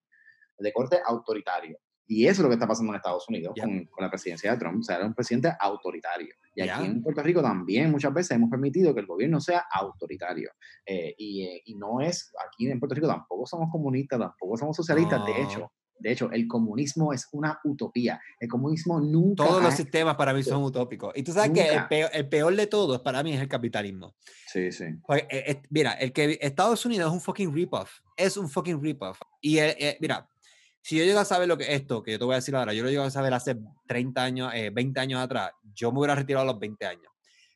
de 0.57 0.72
corte 0.72 0.99
autoritario. 1.05 1.78
Y 2.07 2.28
eso 2.28 2.41
es 2.41 2.43
lo 2.43 2.47
que 2.47 2.53
está 2.53 2.68
pasando 2.68 2.93
en 2.93 2.97
Estados 2.97 3.28
Unidos 3.28 3.53
con, 3.59 3.84
con, 3.88 4.01
la 4.01 4.09
presidencia 4.09 4.53
de 4.53 4.57
Trump. 4.57 4.80
O 4.80 4.84
sea, 4.84 4.95
era 4.95 5.07
un 5.07 5.13
presidente 5.13 5.51
autoritario. 5.59 6.34
Y 6.55 6.61
aquí 6.61 6.86
en 6.86 7.03
Puerto 7.03 7.24
Rico 7.24 7.41
también 7.41 7.91
muchas 7.91 8.13
veces 8.13 8.32
hemos 8.32 8.49
permitido 8.49 8.93
que 8.93 9.01
el 9.01 9.05
gobierno 9.05 9.41
sea 9.41 9.66
autoritario. 9.70 10.51
Eh, 10.86 11.13
y, 11.18 11.43
eh, 11.43 11.61
y, 11.66 11.76
no 11.76 11.99
es, 11.99 12.32
aquí 12.47 12.72
en 12.72 12.80
Puerto 12.80 12.95
Rico 12.95 13.07
tampoco 13.07 13.45
somos 13.45 13.70
comunistas, 13.70 14.18
tampoco 14.18 14.55
somos 14.55 14.78
socialistas. 14.78 15.26
De 15.26 15.41
hecho, 15.41 15.74
de 15.97 16.11
hecho, 16.11 16.29
el 16.31 16.47
comunismo 16.47 17.13
es 17.13 17.27
una 17.31 17.59
utopía. 17.63 18.19
El 18.39 18.49
comunismo 18.49 18.99
nunca. 18.99 19.45
Todos 19.45 19.63
los 19.63 19.73
sistemas 19.73 20.15
para 20.15 20.33
mí 20.33 20.43
son 20.43 20.63
utópicos. 20.63 21.13
Y 21.15 21.23
tú 21.23 21.31
sabes 21.31 21.51
que 21.51 21.67
el 22.13 22.27
peor, 22.27 22.55
de 22.55 22.67
todos 22.67 23.01
para 23.01 23.23
mí 23.23 23.33
es 23.33 23.41
el 23.41 23.47
capitalismo. 23.47 24.13
Sí, 24.47 24.71
sí. 24.71 24.85
Eh, 25.29 25.61
mira, 25.69 25.93
el 25.93 26.11
que 26.11 26.37
Estados 26.41 26.85
Unidos 26.85 27.07
es 27.07 27.13
un 27.13 27.21
fucking 27.21 27.53
rip-off. 27.53 27.99
Es 28.17 28.37
un 28.37 28.49
fucking 28.49 28.81
rip-off. 28.81 29.19
Y 29.41 29.57
eh, 29.59 29.75
eh, 29.79 29.97
mira, 30.01 30.27
si 30.81 30.97
yo 30.97 31.05
llego 31.05 31.19
a 31.19 31.25
saber 31.25 31.47
lo 31.47 31.57
que 31.57 31.73
esto, 31.73 32.03
que 32.03 32.11
yo 32.11 32.19
te 32.19 32.25
voy 32.25 32.33
a 32.33 32.37
decir 32.37 32.55
ahora, 32.55 32.73
yo 32.73 32.83
lo 32.83 32.89
llego 32.89 33.03
a 33.03 33.11
saber 33.11 33.33
hace 33.33 33.57
30 33.87 34.23
años, 34.23 34.53
20 34.73 34.99
años 34.99 35.21
atrás, 35.21 35.51
yo 35.73 35.91
me 35.91 35.99
hubiera 35.99 36.15
retirado 36.15 36.43
a 36.43 36.51
los 36.51 36.59
20 36.59 36.85
años 36.85 37.14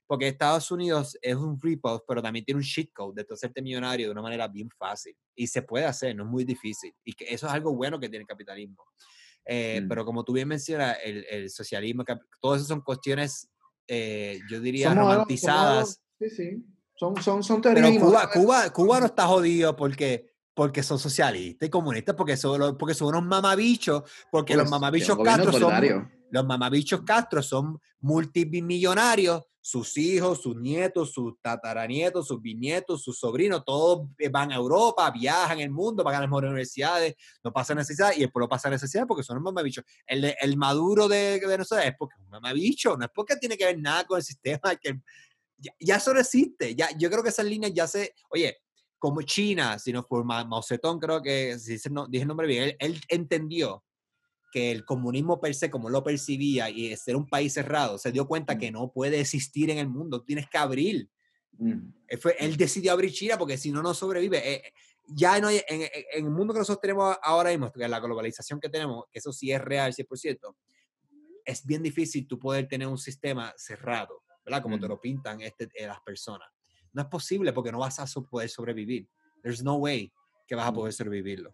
porque 0.09 0.27
Estados 0.27 0.71
Unidos 0.71 1.15
es 1.21 1.35
un 1.35 1.59
free 1.59 1.75
post, 1.75 2.03
pero 2.07 2.19
también 2.19 2.43
tiene 2.43 2.57
un 2.57 2.63
shit 2.63 2.91
code 2.91 3.21
de 3.21 3.31
hacerte 3.31 3.61
millonario 3.61 4.07
de 4.07 4.11
una 4.11 4.23
manera 4.23 4.47
bien 4.47 4.67
fácil. 4.75 5.15
Y 5.35 5.45
se 5.45 5.61
puede 5.61 5.85
hacer, 5.85 6.15
no 6.15 6.23
es 6.23 6.29
muy 6.31 6.43
difícil. 6.43 6.91
Y 7.03 7.13
que 7.13 7.25
eso 7.31 7.45
es 7.45 7.53
algo 7.53 7.75
bueno 7.75 7.99
que 7.99 8.09
tiene 8.09 8.23
el 8.23 8.27
capitalismo. 8.27 8.83
Eh, 9.45 9.81
mm. 9.83 9.87
Pero 9.87 10.05
como 10.05 10.23
tú 10.23 10.33
bien 10.33 10.47
mencionas, 10.47 10.97
el, 11.05 11.27
el 11.29 11.51
socialismo, 11.51 12.03
todas 12.41 12.57
esas 12.57 12.69
son 12.69 12.81
cuestiones, 12.81 13.51
eh, 13.87 14.39
yo 14.49 14.59
diría, 14.59 14.95
romantizadas. 14.95 16.01
sí, 16.17 16.29
sí. 16.31 16.65
Son, 16.95 17.15
son, 17.21 17.43
son 17.43 17.61
Pero 17.61 17.87
Cuba, 17.99 18.31
Cuba, 18.31 18.73
Cuba 18.73 18.99
no 18.99 19.05
está 19.05 19.27
jodido 19.27 19.75
porque 19.75 20.33
porque 20.55 20.83
son 20.83 20.99
socialistas 20.99 21.67
y 21.67 21.69
comunistas, 21.69 22.15
porque 22.15 22.35
son, 22.35 22.77
porque 22.77 22.93
son 22.93 23.09
unos 23.09 23.23
mamabichos, 23.23 24.03
porque 24.29 24.55
los 24.55 24.63
pues, 24.63 24.71
mamabichos 24.71 25.17
Castro 25.23 25.53
son, 25.53 26.11
Los 26.31 26.45
mamabichos 26.45 27.01
Castro 27.01 27.41
son 27.41 27.79
multimillonarios, 27.99 29.43
sus 29.61 29.97
hijos, 29.97 30.41
sus 30.41 30.55
nietos, 30.55 31.11
sus 31.11 31.39
tataranietos, 31.41 32.27
sus 32.27 32.41
bisnietos, 32.41 33.03
sus 33.03 33.19
sobrinos, 33.19 33.63
todos 33.65 34.07
van 34.31 34.51
a 34.51 34.55
Europa, 34.55 35.11
viajan 35.11 35.59
el 35.59 35.69
mundo, 35.69 36.03
pagan 36.03 36.21
las 36.21 36.29
mejores 36.29 36.49
universidades, 36.49 37.15
no 37.43 37.51
pasa 37.51 37.75
necesidad 37.75 38.13
y 38.15 38.23
el 38.23 38.31
pueblo 38.31 38.49
pasa 38.49 38.69
necesidad 38.69 39.05
porque 39.05 39.23
son 39.23 39.41
mamabichos. 39.43 39.83
El, 40.07 40.33
el 40.39 40.57
maduro 40.57 41.07
de, 41.07 41.41
Venezuela 41.45 41.85
es 41.85 41.95
porque 41.97 42.15
es 42.15 42.21
un 42.21 42.29
mamabicho, 42.29 42.97
no 42.97 43.05
es 43.05 43.11
porque 43.13 43.35
tiene 43.35 43.57
que 43.57 43.65
ver 43.65 43.79
nada 43.79 44.05
con 44.05 44.17
el 44.17 44.23
sistema. 44.23 44.75
Que, 44.75 44.99
ya, 45.79 45.97
eso 45.97 46.13
no 46.13 46.19
existe. 46.19 46.73
Ya, 46.75 46.89
yo 46.97 47.09
creo 47.09 47.21
que 47.21 47.29
esas 47.29 47.45
líneas 47.45 47.73
ya 47.73 47.85
se. 47.85 48.13
Oye, 48.29 48.57
como 48.97 49.21
China, 49.21 49.77
si 49.77 49.93
no 49.93 50.03
fue 50.03 50.23
Mao 50.23 50.63
Zedong, 50.63 50.99
creo 50.99 51.21
que, 51.21 51.59
si 51.59 51.73
dije 51.73 52.21
el 52.21 52.27
nombre 52.27 52.47
bien, 52.47 52.75
él 52.79 52.99
entendió 53.07 53.83
que 54.51 54.71
el 54.71 54.85
comunismo 54.85 55.39
per 55.39 55.53
se, 55.53 55.69
como 55.69 55.89
lo 55.89 56.03
percibía, 56.03 56.69
y 56.69 56.95
ser 56.95 57.15
un 57.15 57.27
país 57.27 57.53
cerrado, 57.53 57.97
se 57.97 58.11
dio 58.11 58.27
cuenta 58.27 58.57
que 58.57 58.71
no 58.71 58.91
puede 58.91 59.19
existir 59.19 59.69
en 59.69 59.77
el 59.77 59.89
mundo, 59.89 60.23
tienes 60.23 60.49
que 60.49 60.57
abrir. 60.57 61.09
Él, 62.39 62.57
decidió 62.57 62.93
abrir 62.93 63.11
China 63.11 63.37
porque 63.37 63.57
si 63.57 63.71
no, 63.71 63.81
no 63.81 63.93
sobrevive. 63.93 64.53
Eh, 64.53 64.73
ya 65.07 65.39
no 65.39 65.47
hay, 65.47 65.61
en, 65.67 65.89
el 66.13 66.29
mundo 66.29 66.53
que 66.53 66.59
nosotros 66.59 66.81
tenemos 66.81 67.17
ahora 67.21 67.49
mismo, 67.49 67.71
la 67.75 67.99
globalización 67.99 68.59
que 68.59 68.69
tenemos, 68.69 69.05
que 69.11 69.19
eso 69.19 69.33
sí 69.33 69.51
es 69.51 69.61
real, 69.61 69.93
100%, 69.93 70.55
es 71.45 71.65
bien 71.65 71.81
difícil 71.81 72.27
tú 72.27 72.37
poder 72.37 72.67
tener 72.67 72.87
un 72.87 72.97
sistema 72.97 73.53
cerrado, 73.57 74.23
¿verdad? 74.45 74.61
Como 74.61 74.79
te 74.79 74.87
lo 74.87 75.01
pintan 75.01 75.41
este, 75.41 75.67
eh, 75.73 75.87
las 75.87 75.99
personas. 76.01 76.47
No 76.93 77.01
es 77.01 77.07
posible 77.07 77.53
porque 77.53 77.71
no 77.71 77.79
vas 77.79 77.99
a 77.99 78.05
poder 78.21 78.49
sobrevivir. 78.49 79.07
There's 79.41 79.63
no 79.63 79.75
way 79.75 80.13
que 80.47 80.55
vas 80.55 80.67
a 80.67 80.73
poder 80.73 80.93
sobrevivirlo. 80.93 81.53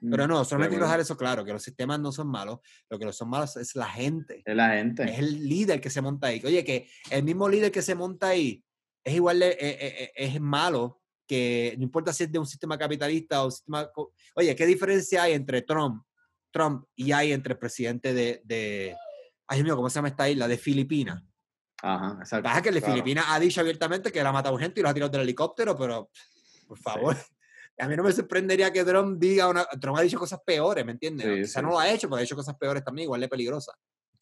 Pero 0.00 0.26
mm, 0.26 0.28
no, 0.28 0.44
solamente 0.44 0.74
quiero 0.74 0.84
dejar 0.84 1.00
eso 1.00 1.16
claro, 1.16 1.44
que 1.44 1.52
los 1.52 1.62
sistemas 1.62 1.98
no 1.98 2.12
son 2.12 2.28
malos, 2.28 2.60
lo 2.88 2.98
que 2.98 3.04
no 3.04 3.12
son 3.12 3.28
malos 3.28 3.56
es 3.56 3.74
la 3.74 3.88
gente. 3.88 4.42
Es 4.44 4.56
la 4.56 4.70
gente. 4.70 5.04
Es 5.04 5.18
el 5.18 5.48
líder 5.48 5.80
que 5.80 5.90
se 5.90 6.00
monta 6.00 6.28
ahí. 6.28 6.40
Oye, 6.44 6.64
que 6.64 6.88
el 7.10 7.24
mismo 7.24 7.48
líder 7.48 7.72
que 7.72 7.82
se 7.82 7.94
monta 7.94 8.28
ahí 8.28 8.62
es 9.04 9.14
igual 9.14 9.40
de, 9.40 9.48
eh, 9.48 9.58
eh, 9.60 9.94
eh, 10.00 10.12
es 10.14 10.40
malo 10.40 11.00
que 11.26 11.74
no 11.76 11.82
importa 11.82 12.12
si 12.12 12.24
es 12.24 12.32
de 12.32 12.38
un 12.38 12.46
sistema 12.46 12.78
capitalista 12.78 13.42
o 13.42 13.46
un 13.46 13.52
sistema... 13.52 13.90
Oye, 14.34 14.54
¿qué 14.56 14.66
diferencia 14.66 15.24
hay 15.24 15.34
entre 15.34 15.62
Trump, 15.62 16.02
Trump 16.50 16.84
y 16.94 17.12
hay 17.12 17.32
entre 17.32 17.52
el 17.52 17.58
presidente 17.58 18.14
de, 18.14 18.40
de... 18.44 18.96
Ay, 19.46 19.62
mío, 19.62 19.76
¿cómo 19.76 19.90
se 19.90 19.96
llama 19.96 20.08
esta 20.08 20.28
isla? 20.28 20.48
De 20.48 20.56
Filipinas. 20.56 21.22
Ajá, 21.82 22.16
exacto. 22.20 22.48
Baja 22.48 22.62
que 22.62 22.68
el 22.70 22.76
de 22.76 22.82
Filipinas 22.82 23.26
ha 23.28 23.38
dicho 23.38 23.60
abiertamente 23.60 24.10
que 24.10 24.20
él 24.20 24.26
ha 24.26 24.32
matado 24.32 24.56
gente 24.58 24.80
y 24.80 24.82
los 24.82 24.90
ha 24.90 24.94
tirado 24.94 25.10
del 25.10 25.22
helicóptero, 25.22 25.76
pero 25.76 26.10
por 26.66 26.78
favor. 26.78 27.16
A 27.78 27.88
mí 27.88 27.96
no 27.96 28.02
me 28.02 28.12
sorprendería 28.12 28.72
que 28.72 28.84
Trump 28.84 29.18
diga 29.18 29.48
una. 29.48 29.64
Trump 29.80 29.98
ha 29.98 30.02
dicho 30.02 30.18
cosas 30.18 30.40
peores, 30.44 30.84
¿me 30.84 30.92
entiendes? 30.92 31.26
Sí, 31.26 31.42
Quizá 31.42 31.62
no 31.62 31.70
lo 31.70 31.78
ha 31.78 31.88
hecho, 31.88 32.08
pero 32.08 32.18
ha 32.18 32.20
dicho 32.20 32.36
cosas 32.36 32.56
peores 32.56 32.84
también, 32.84 33.04
igual 33.04 33.20
de 33.20 33.28
peligrosas. 33.28 33.74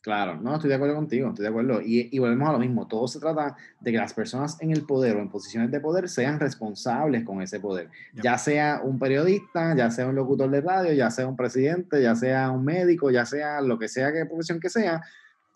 Claro, 0.03 0.41
no, 0.41 0.55
estoy 0.55 0.69
de 0.69 0.77
acuerdo 0.77 0.95
contigo, 0.95 1.31
estoy 1.31 1.43
de 1.43 1.49
acuerdo. 1.49 1.81
Y, 1.83 2.09
y, 2.13 2.19
volvemos 2.21 2.49
a 2.49 2.53
lo 2.53 2.61
mismo, 2.61 2.87
todo 2.87 3.09
se 3.09 3.19
trata 3.19 3.57
de 3.81 3.91
que 3.91 3.99
las 3.99 4.15
personas 4.15 4.57
en 4.61 4.71
el 4.71 4.87
poder 4.87 5.17
o 5.17 5.21
en 5.21 5.29
posiciones 5.29 5.69
de 5.73 5.81
poder 5.81 6.09
sean 6.09 6.39
responsables 6.39 7.25
con 7.25 7.43
ese 7.43 7.59
poder. 7.59 7.91
Ya 8.15 8.39
sea 8.39 8.83
un 8.85 9.01
periodista, 9.01 9.75
ya 9.75 9.91
sea 9.91 10.07
un 10.07 10.15
locutor 10.15 10.49
de 10.49 10.61
radio, 10.61 10.93
ya 10.93 11.11
sea 11.11 11.27
un 11.27 11.37
presidente, 11.37 12.01
ya 12.01 12.15
sea 12.15 12.53
un 12.53 12.65
médico, 12.65 13.11
ya 13.11 13.27
sea 13.27 13.61
lo 13.61 13.81
que 13.81 13.89
sea, 13.89 14.13
que 14.13 14.27
profesión 14.27 14.61
que 14.61 14.71
sea, 14.71 15.03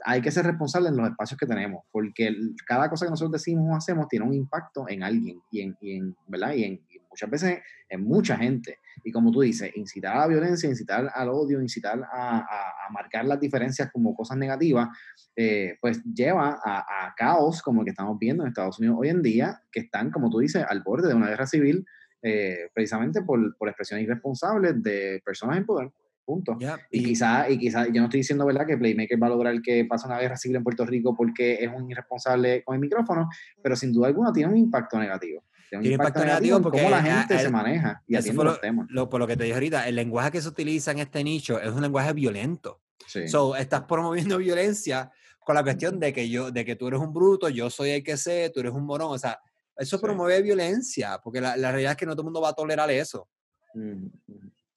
hay 0.05 0.20
que 0.20 0.30
ser 0.30 0.46
responsable 0.46 0.88
en 0.88 0.96
los 0.96 1.09
espacios 1.09 1.38
que 1.38 1.46
tenemos, 1.46 1.84
porque 1.90 2.34
cada 2.66 2.88
cosa 2.88 3.07
que 3.07 3.11
nosotros 3.11 3.32
decimos 3.32 3.68
o 3.70 3.76
hacemos 3.76 4.09
tiene 4.09 4.26
un 4.26 4.34
impacto 4.34 4.88
en 4.88 5.03
alguien 5.03 5.40
y 5.51 5.61
en, 5.61 5.76
y 5.80 5.96
en 5.96 6.16
¿verdad? 6.26 6.55
Y 6.55 6.64
en, 6.64 6.80
muchas 7.11 7.29
veces 7.29 7.59
en 7.89 8.05
mucha 8.05 8.37
gente. 8.37 8.79
Y 9.05 9.13
como 9.13 9.31
tú 9.31 9.41
dices, 9.41 9.71
incitar 9.77 10.17
a 10.17 10.21
la 10.21 10.27
violencia, 10.29 10.69
incitar 10.69 11.11
al 11.13 11.29
odio, 11.29 11.61
incitar 11.61 12.01
a, 12.03 12.39
a, 12.39 12.91
marcar 12.91 13.25
las 13.25 13.41
diferencias 13.41 13.91
como 13.93 14.15
cosas 14.15 14.37
negativas, 14.37 14.89
eh, 15.37 15.77
pues 15.81 16.03
lleva 16.05 16.59
a, 16.65 17.15
caos 17.17 17.63
como 17.63 17.81
el 17.81 17.85
que 17.85 17.91
estamos 17.91 18.19
viendo 18.19 18.43
en 18.43 18.49
Estados 18.49 18.79
Unidos 18.79 18.97
hoy 19.01 19.09
en 19.09 19.23
día, 19.23 19.61
que 19.71 19.81
están, 19.81 20.11
como 20.11 20.31
tú 20.31 20.39
dices, 20.39 20.65
al 20.69 20.83
borde 20.83 21.09
de 21.09 21.15
una 21.15 21.29
guerra 21.29 21.47
civil, 21.47 21.85
eh, 22.23 22.69
precisamente 22.75 23.23
por, 23.23 23.57
por 23.57 23.69
expresiones 23.69 24.05
irresponsables 24.05 24.83
de 24.83 25.23
personas 25.25 25.57
en 25.57 25.67
poder. 25.67 25.91
Punto. 26.25 26.57
y, 26.93 27.03
quizá, 27.03 27.51
y 27.51 27.59
quizá, 27.59 27.87
yo 27.87 28.01
no 28.01 28.05
estoy 28.05 28.21
diciendo, 28.21 28.47
¿verdad?, 28.47 28.65
que 28.65 28.77
Playmaker 28.77 29.21
va 29.21 29.27
a 29.27 29.31
lograr 29.31 29.61
que 29.63 29.85
pase 29.85 30.07
una 30.07 30.21
guerra 30.21 30.37
civil 30.37 30.59
en 30.59 30.63
Puerto 30.63 30.87
Rico 30.87 31.17
porque 31.17 31.55
es 31.55 31.69
un 31.75 31.91
irresponsable 31.91 32.63
con 32.63 32.77
el 32.77 32.81
micrófono, 32.81 33.29
pero 33.61 33.75
sin 33.75 33.93
duda 33.93 34.07
alguna 34.07 34.33
tiene 34.33 34.53
un 34.53 34.57
impacto 34.57 34.97
negativo. 34.99 35.43
Tiene 35.71 35.87
un 35.87 35.93
impacto, 35.93 36.25
negativo, 36.25 36.61
porque 36.61 36.79
cómo 36.79 36.91
la 36.91 37.03
gente 37.03 37.39
se 37.39 37.49
maneja 37.49 38.03
y 38.07 38.16
atiende 38.16 38.45
los 38.45 38.61
temas. 38.61 38.87
Lo, 38.91 39.09
por 39.09 39.21
lo 39.21 39.27
que 39.27 39.37
te 39.37 39.45
dije 39.45 39.55
ahorita, 39.55 39.87
el 39.87 39.95
lenguaje 39.95 40.33
que 40.33 40.43
se 40.43 40.49
utiliza 40.49 40.91
en 40.91 40.99
este 40.99 41.23
nicho 41.23 41.61
es 41.61 41.71
un 41.71 41.81
lenguaje 41.81 42.12
violento. 42.12 42.81
Sí. 43.07 43.29
So, 43.29 43.55
estás 43.55 43.83
promoviendo 43.83 44.37
violencia 44.39 45.11
con 45.39 45.55
la 45.55 45.62
cuestión 45.62 46.01
de 46.01 46.12
que 46.12 46.29
yo, 46.29 46.51
de 46.51 46.64
que 46.64 46.77
tú 46.77 46.89
eres 46.89 47.01
un 47.01 47.12
bruto, 47.12 47.49
yo 47.49 47.71
soy 47.71 47.91
el 47.91 48.03
que 48.03 48.16
sé, 48.16 48.51
tú 48.53 48.61
eres 48.61 48.73
un 48.73 48.85
morón, 48.85 49.12
o 49.12 49.18
sea, 49.18 49.41
eso 49.77 50.01
promueve 50.01 50.43
violencia, 50.43 51.21
porque 51.23 51.41
la, 51.41 51.57
la, 51.57 51.71
realidad 51.71 51.93
es 51.93 51.97
que 51.97 52.07
no 52.07 52.12
todo 52.12 52.23
el 52.23 52.27
mundo 52.27 52.41
va 52.41 52.51
a 52.51 52.55
tolerar 52.55 52.91
eso. 52.91 53.29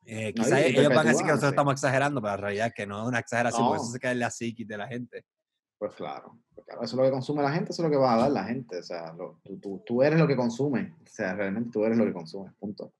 Eh, 0.05 0.33
quizás 0.33 0.59
ellos 0.59 0.89
van 0.89 1.07
a 1.07 1.09
decir 1.09 1.25
que 1.25 1.31
nosotros 1.31 1.51
estamos 1.51 1.73
exagerando, 1.73 2.21
pero 2.21 2.35
la 2.35 2.37
realidad 2.37 2.67
es 2.67 2.73
que 2.73 2.85
no 2.85 3.01
es 3.01 3.07
una 3.07 3.19
exageración, 3.19 3.67
porque 3.67 3.81
eso 3.81 3.91
se 3.91 3.99
cae 3.99 4.11
en 4.11 4.19
la 4.19 4.29
psiquis 4.29 4.67
de 4.67 4.77
la 4.77 4.87
gente. 4.87 5.25
Pues 5.77 5.93
claro, 5.95 6.37
eso 6.55 6.83
es 6.83 6.93
lo 6.93 7.03
que 7.03 7.11
consume 7.11 7.43
la 7.43 7.51
gente, 7.51 7.71
eso 7.71 7.81
es 7.81 7.89
lo 7.89 7.91
que 7.91 8.01
va 8.01 8.13
a 8.13 8.17
dar 8.17 8.31
la 8.31 8.45
gente. 8.45 8.79
O 8.79 8.83
sea, 8.83 9.13
tú, 9.43 9.59
tú, 9.59 9.83
tú, 9.85 10.03
eres 10.03 10.19
lo 10.19 10.27
que 10.27 10.35
consume. 10.35 10.93
O 11.01 11.09
sea, 11.09 11.33
realmente 11.35 11.71
tú 11.71 11.83
eres 11.83 11.97
lo 11.97 12.05
que 12.05 12.13
consumes, 12.13 12.53
punto. 12.59 12.93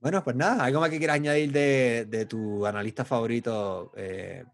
Bueno, 0.00 0.24
pues 0.24 0.34
nada, 0.34 0.64
¿algo 0.64 0.80
más 0.80 0.88
que 0.88 0.98
quieras 0.98 1.16
añadir 1.16 1.52
de, 1.52 2.06
de 2.08 2.24
tu 2.24 2.64
analista 2.64 3.04
favorito 3.04 3.92
eh, 3.96 4.44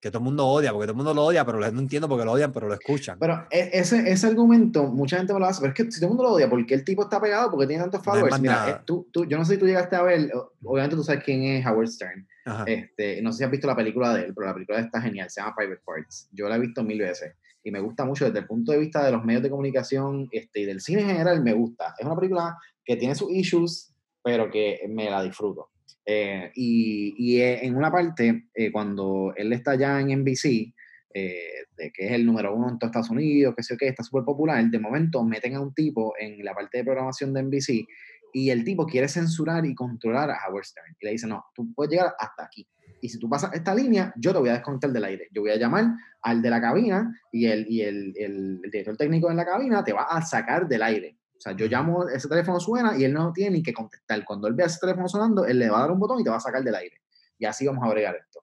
que 0.00 0.10
todo 0.10 0.18
el 0.20 0.24
mundo 0.24 0.46
odia, 0.46 0.72
porque 0.72 0.86
todo 0.86 0.92
el 0.92 0.96
mundo 0.96 1.14
lo 1.14 1.24
odia, 1.24 1.44
pero 1.44 1.58
no 1.58 1.80
entiendo 1.80 2.08
por 2.08 2.18
qué 2.18 2.24
lo 2.24 2.32
odian, 2.32 2.52
pero 2.52 2.68
lo 2.68 2.74
escuchan. 2.74 3.18
Pero 3.18 3.46
e, 3.50 3.70
ese, 3.72 4.08
ese 4.08 4.26
argumento, 4.28 4.84
mucha 4.84 5.16
gente 5.16 5.32
me 5.32 5.40
lo 5.40 5.46
hace, 5.46 5.60
pero 5.60 5.72
es 5.72 5.76
que 5.76 5.90
si 5.90 5.98
todo 5.98 6.10
el 6.10 6.16
mundo 6.16 6.22
lo 6.22 6.32
odia, 6.34 6.48
¿por 6.48 6.64
qué 6.64 6.74
el 6.74 6.84
tipo 6.84 7.02
está 7.02 7.20
pegado? 7.20 7.50
porque 7.50 7.66
tiene 7.66 7.82
tantos 7.82 8.04
followers? 8.04 8.40
Mira, 8.40 8.70
eh, 8.70 8.82
tú, 8.84 9.08
tú, 9.12 9.24
yo 9.24 9.36
no 9.36 9.44
sé 9.44 9.54
si 9.54 9.58
tú 9.58 9.66
llegaste 9.66 9.96
a 9.96 10.02
ver, 10.02 10.30
obviamente 10.62 10.94
tú 10.94 11.02
sabes 11.02 11.24
quién 11.24 11.42
es 11.42 11.66
Howard 11.66 11.88
Stern. 11.88 12.28
Este, 12.66 13.20
no 13.22 13.32
sé 13.32 13.38
si 13.38 13.44
has 13.44 13.50
visto 13.50 13.66
la 13.66 13.76
película 13.76 14.14
de 14.14 14.24
él, 14.24 14.34
pero 14.34 14.46
la 14.46 14.54
película 14.54 14.80
está 14.80 15.00
genial, 15.00 15.28
se 15.30 15.40
llama 15.40 15.54
Private 15.56 15.82
Parts. 15.84 16.28
Yo 16.32 16.48
la 16.48 16.56
he 16.56 16.60
visto 16.60 16.82
mil 16.82 16.98
veces 16.98 17.34
y 17.62 17.70
me 17.70 17.80
gusta 17.80 18.04
mucho 18.04 18.26
desde 18.26 18.40
el 18.40 18.46
punto 18.46 18.72
de 18.72 18.78
vista 18.78 19.04
de 19.04 19.12
los 19.12 19.24
medios 19.24 19.42
de 19.42 19.50
comunicación 19.50 20.28
este, 20.30 20.60
y 20.60 20.64
del 20.64 20.80
cine 20.80 21.02
en 21.02 21.08
general, 21.08 21.42
me 21.42 21.52
gusta. 21.52 21.94
Es 21.98 22.06
una 22.06 22.16
película 22.16 22.56
que 22.84 22.96
tiene 22.96 23.14
sus 23.14 23.30
issues, 23.30 23.92
pero 24.22 24.50
que 24.50 24.80
me 24.88 25.10
la 25.10 25.22
disfruto. 25.22 25.70
Eh, 26.10 26.50
y, 26.54 27.38
eh, 27.38 27.66
en 27.66 27.76
una 27.76 27.90
parte, 27.90 28.48
eh, 28.54 28.72
cuando 28.72 29.34
él 29.36 29.52
está 29.52 29.74
ya 29.74 30.00
en 30.00 30.10
NBC, 30.10 30.72
de 31.12 31.90
que 31.92 32.06
es 32.06 32.12
el 32.12 32.24
número 32.24 32.54
uno 32.54 32.68
en 32.68 32.78
todos 32.78 32.90
Estados 32.90 33.10
Unidos, 33.10 33.52
que 33.56 33.64
sé 33.64 33.76
que 33.76 33.88
está 33.88 34.04
súper 34.04 34.22
popular, 34.22 34.64
de 34.64 34.78
momento 34.78 35.24
meten 35.24 35.56
a 35.56 35.60
un 35.60 35.74
tipo 35.74 36.14
en 36.16 36.44
la 36.44 36.54
parte 36.54 36.78
de 36.78 36.84
programación 36.84 37.34
de 37.34 37.42
NBC 37.42 37.88
y 38.32 38.50
el 38.50 38.64
tipo 38.64 38.86
quiere 38.86 39.08
censurar 39.08 39.64
y 39.66 39.74
controlar 39.74 40.30
a 40.30 40.38
Howard 40.46 40.64
Stern. 40.64 40.96
Y 41.00 41.06
le 41.06 41.12
dice, 41.12 41.26
no, 41.26 41.44
tú 41.54 41.72
puedes 41.74 41.92
llegar 41.92 42.14
hasta 42.18 42.44
aquí. 42.44 42.66
Y 43.00 43.08
si 43.08 43.18
tú 43.18 43.28
pasas 43.28 43.54
esta 43.54 43.74
línea, 43.74 44.12
yo 44.16 44.32
te 44.32 44.38
voy 44.38 44.48
a 44.48 44.54
desconectar 44.54 44.90
del 44.90 45.04
aire. 45.04 45.28
Yo 45.32 45.42
voy 45.42 45.50
a 45.50 45.56
llamar 45.56 45.86
al 46.22 46.42
de 46.42 46.50
la 46.50 46.60
cabina 46.60 47.12
y 47.30 47.46
el, 47.46 47.66
y 47.70 47.82
el, 47.82 48.12
el, 48.16 48.60
el 48.64 48.70
director 48.70 48.96
técnico 48.96 49.30
en 49.30 49.36
la 49.36 49.44
cabina 49.44 49.84
te 49.84 49.92
va 49.92 50.04
a 50.04 50.20
sacar 50.22 50.66
del 50.66 50.82
aire. 50.82 51.16
O 51.36 51.40
sea, 51.40 51.52
yo 51.52 51.66
llamo, 51.66 52.08
ese 52.08 52.28
teléfono 52.28 52.58
suena 52.58 52.98
y 52.98 53.04
él 53.04 53.12
no 53.12 53.32
tiene 53.32 53.58
ni 53.58 53.62
que 53.62 53.72
contestar. 53.72 54.24
Cuando 54.24 54.48
él 54.48 54.54
ve 54.54 54.64
ese 54.64 54.80
teléfono 54.80 55.08
sonando, 55.08 55.46
él 55.46 55.58
le 55.60 55.70
va 55.70 55.78
a 55.78 55.80
dar 55.82 55.92
un 55.92 56.00
botón 56.00 56.20
y 56.20 56.24
te 56.24 56.30
va 56.30 56.36
a 56.36 56.40
sacar 56.40 56.64
del 56.64 56.74
aire. 56.74 56.96
Y 57.38 57.44
así 57.44 57.64
vamos 57.66 57.84
a 57.84 57.90
bregar 57.90 58.16
esto. 58.16 58.40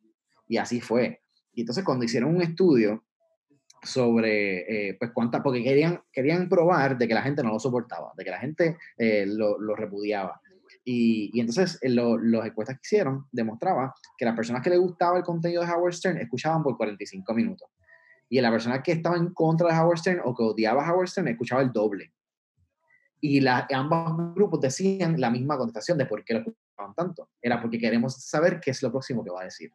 Y 0.47 0.57
así 0.57 0.79
fue. 0.79 1.21
Y 1.53 1.61
entonces 1.61 1.83
cuando 1.83 2.05
hicieron 2.05 2.33
un 2.33 2.41
estudio 2.41 3.03
sobre, 3.85 4.89
eh, 4.89 4.95
pues 4.99 5.11
cuántas, 5.11 5.41
porque 5.41 5.63
querían, 5.63 6.01
querían 6.11 6.49
probar 6.49 6.97
de 6.97 7.07
que 7.07 7.13
la 7.13 7.21
gente 7.21 7.43
no 7.43 7.51
lo 7.53 7.59
soportaba, 7.59 8.11
de 8.17 8.23
que 8.23 8.31
la 8.31 8.39
gente 8.39 8.77
eh, 8.97 9.25
lo, 9.27 9.59
lo, 9.59 9.75
repudiaba. 9.75 10.41
Y, 10.83 11.31
y 11.33 11.39
entonces 11.39 11.79
en 11.81 11.97
eh, 11.97 12.17
las 12.23 12.45
encuestas 12.47 12.77
que 12.77 12.81
hicieron 12.83 13.25
demostraba 13.31 13.93
que 14.17 14.25
las 14.25 14.35
personas 14.35 14.61
que 14.61 14.69
les 14.69 14.79
gustaba 14.79 15.17
el 15.17 15.23
contenido 15.23 15.63
de 15.63 15.71
Howard 15.71 15.93
Stern 15.93 16.17
escuchaban 16.17 16.63
por 16.63 16.77
45 16.77 17.33
minutos. 17.33 17.69
Y 18.27 18.41
la 18.41 18.51
persona 18.51 18.81
que 18.81 18.93
estaba 18.93 19.17
en 19.17 19.33
contra 19.33 19.67
de 19.67 19.79
Howard 19.79 19.99
Stern 19.99 20.21
o 20.23 20.35
que 20.35 20.43
odiaba 20.43 20.91
Howard 20.91 21.07
Stern 21.07 21.27
escuchaba 21.27 21.61
el 21.61 21.71
doble 21.71 22.11
y 23.25 23.41
la, 23.41 23.67
ambos 23.73 24.35
grupos 24.35 24.61
decían 24.61 25.19
la 25.19 25.31
misma 25.31 25.57
contestación 25.57 25.97
de 25.97 26.05
por 26.05 26.23
qué 26.23 26.33
lo 26.33 26.39
escuchaban 26.41 26.93
tanto. 26.95 27.29
Era 27.41 27.59
porque 27.59 27.79
queremos 27.79 28.15
saber 28.23 28.59
qué 28.59 28.71
es 28.71 28.83
lo 28.83 28.91
próximo 28.91 29.23
que 29.23 29.31
va 29.31 29.41
a 29.41 29.45
decir. 29.45 29.71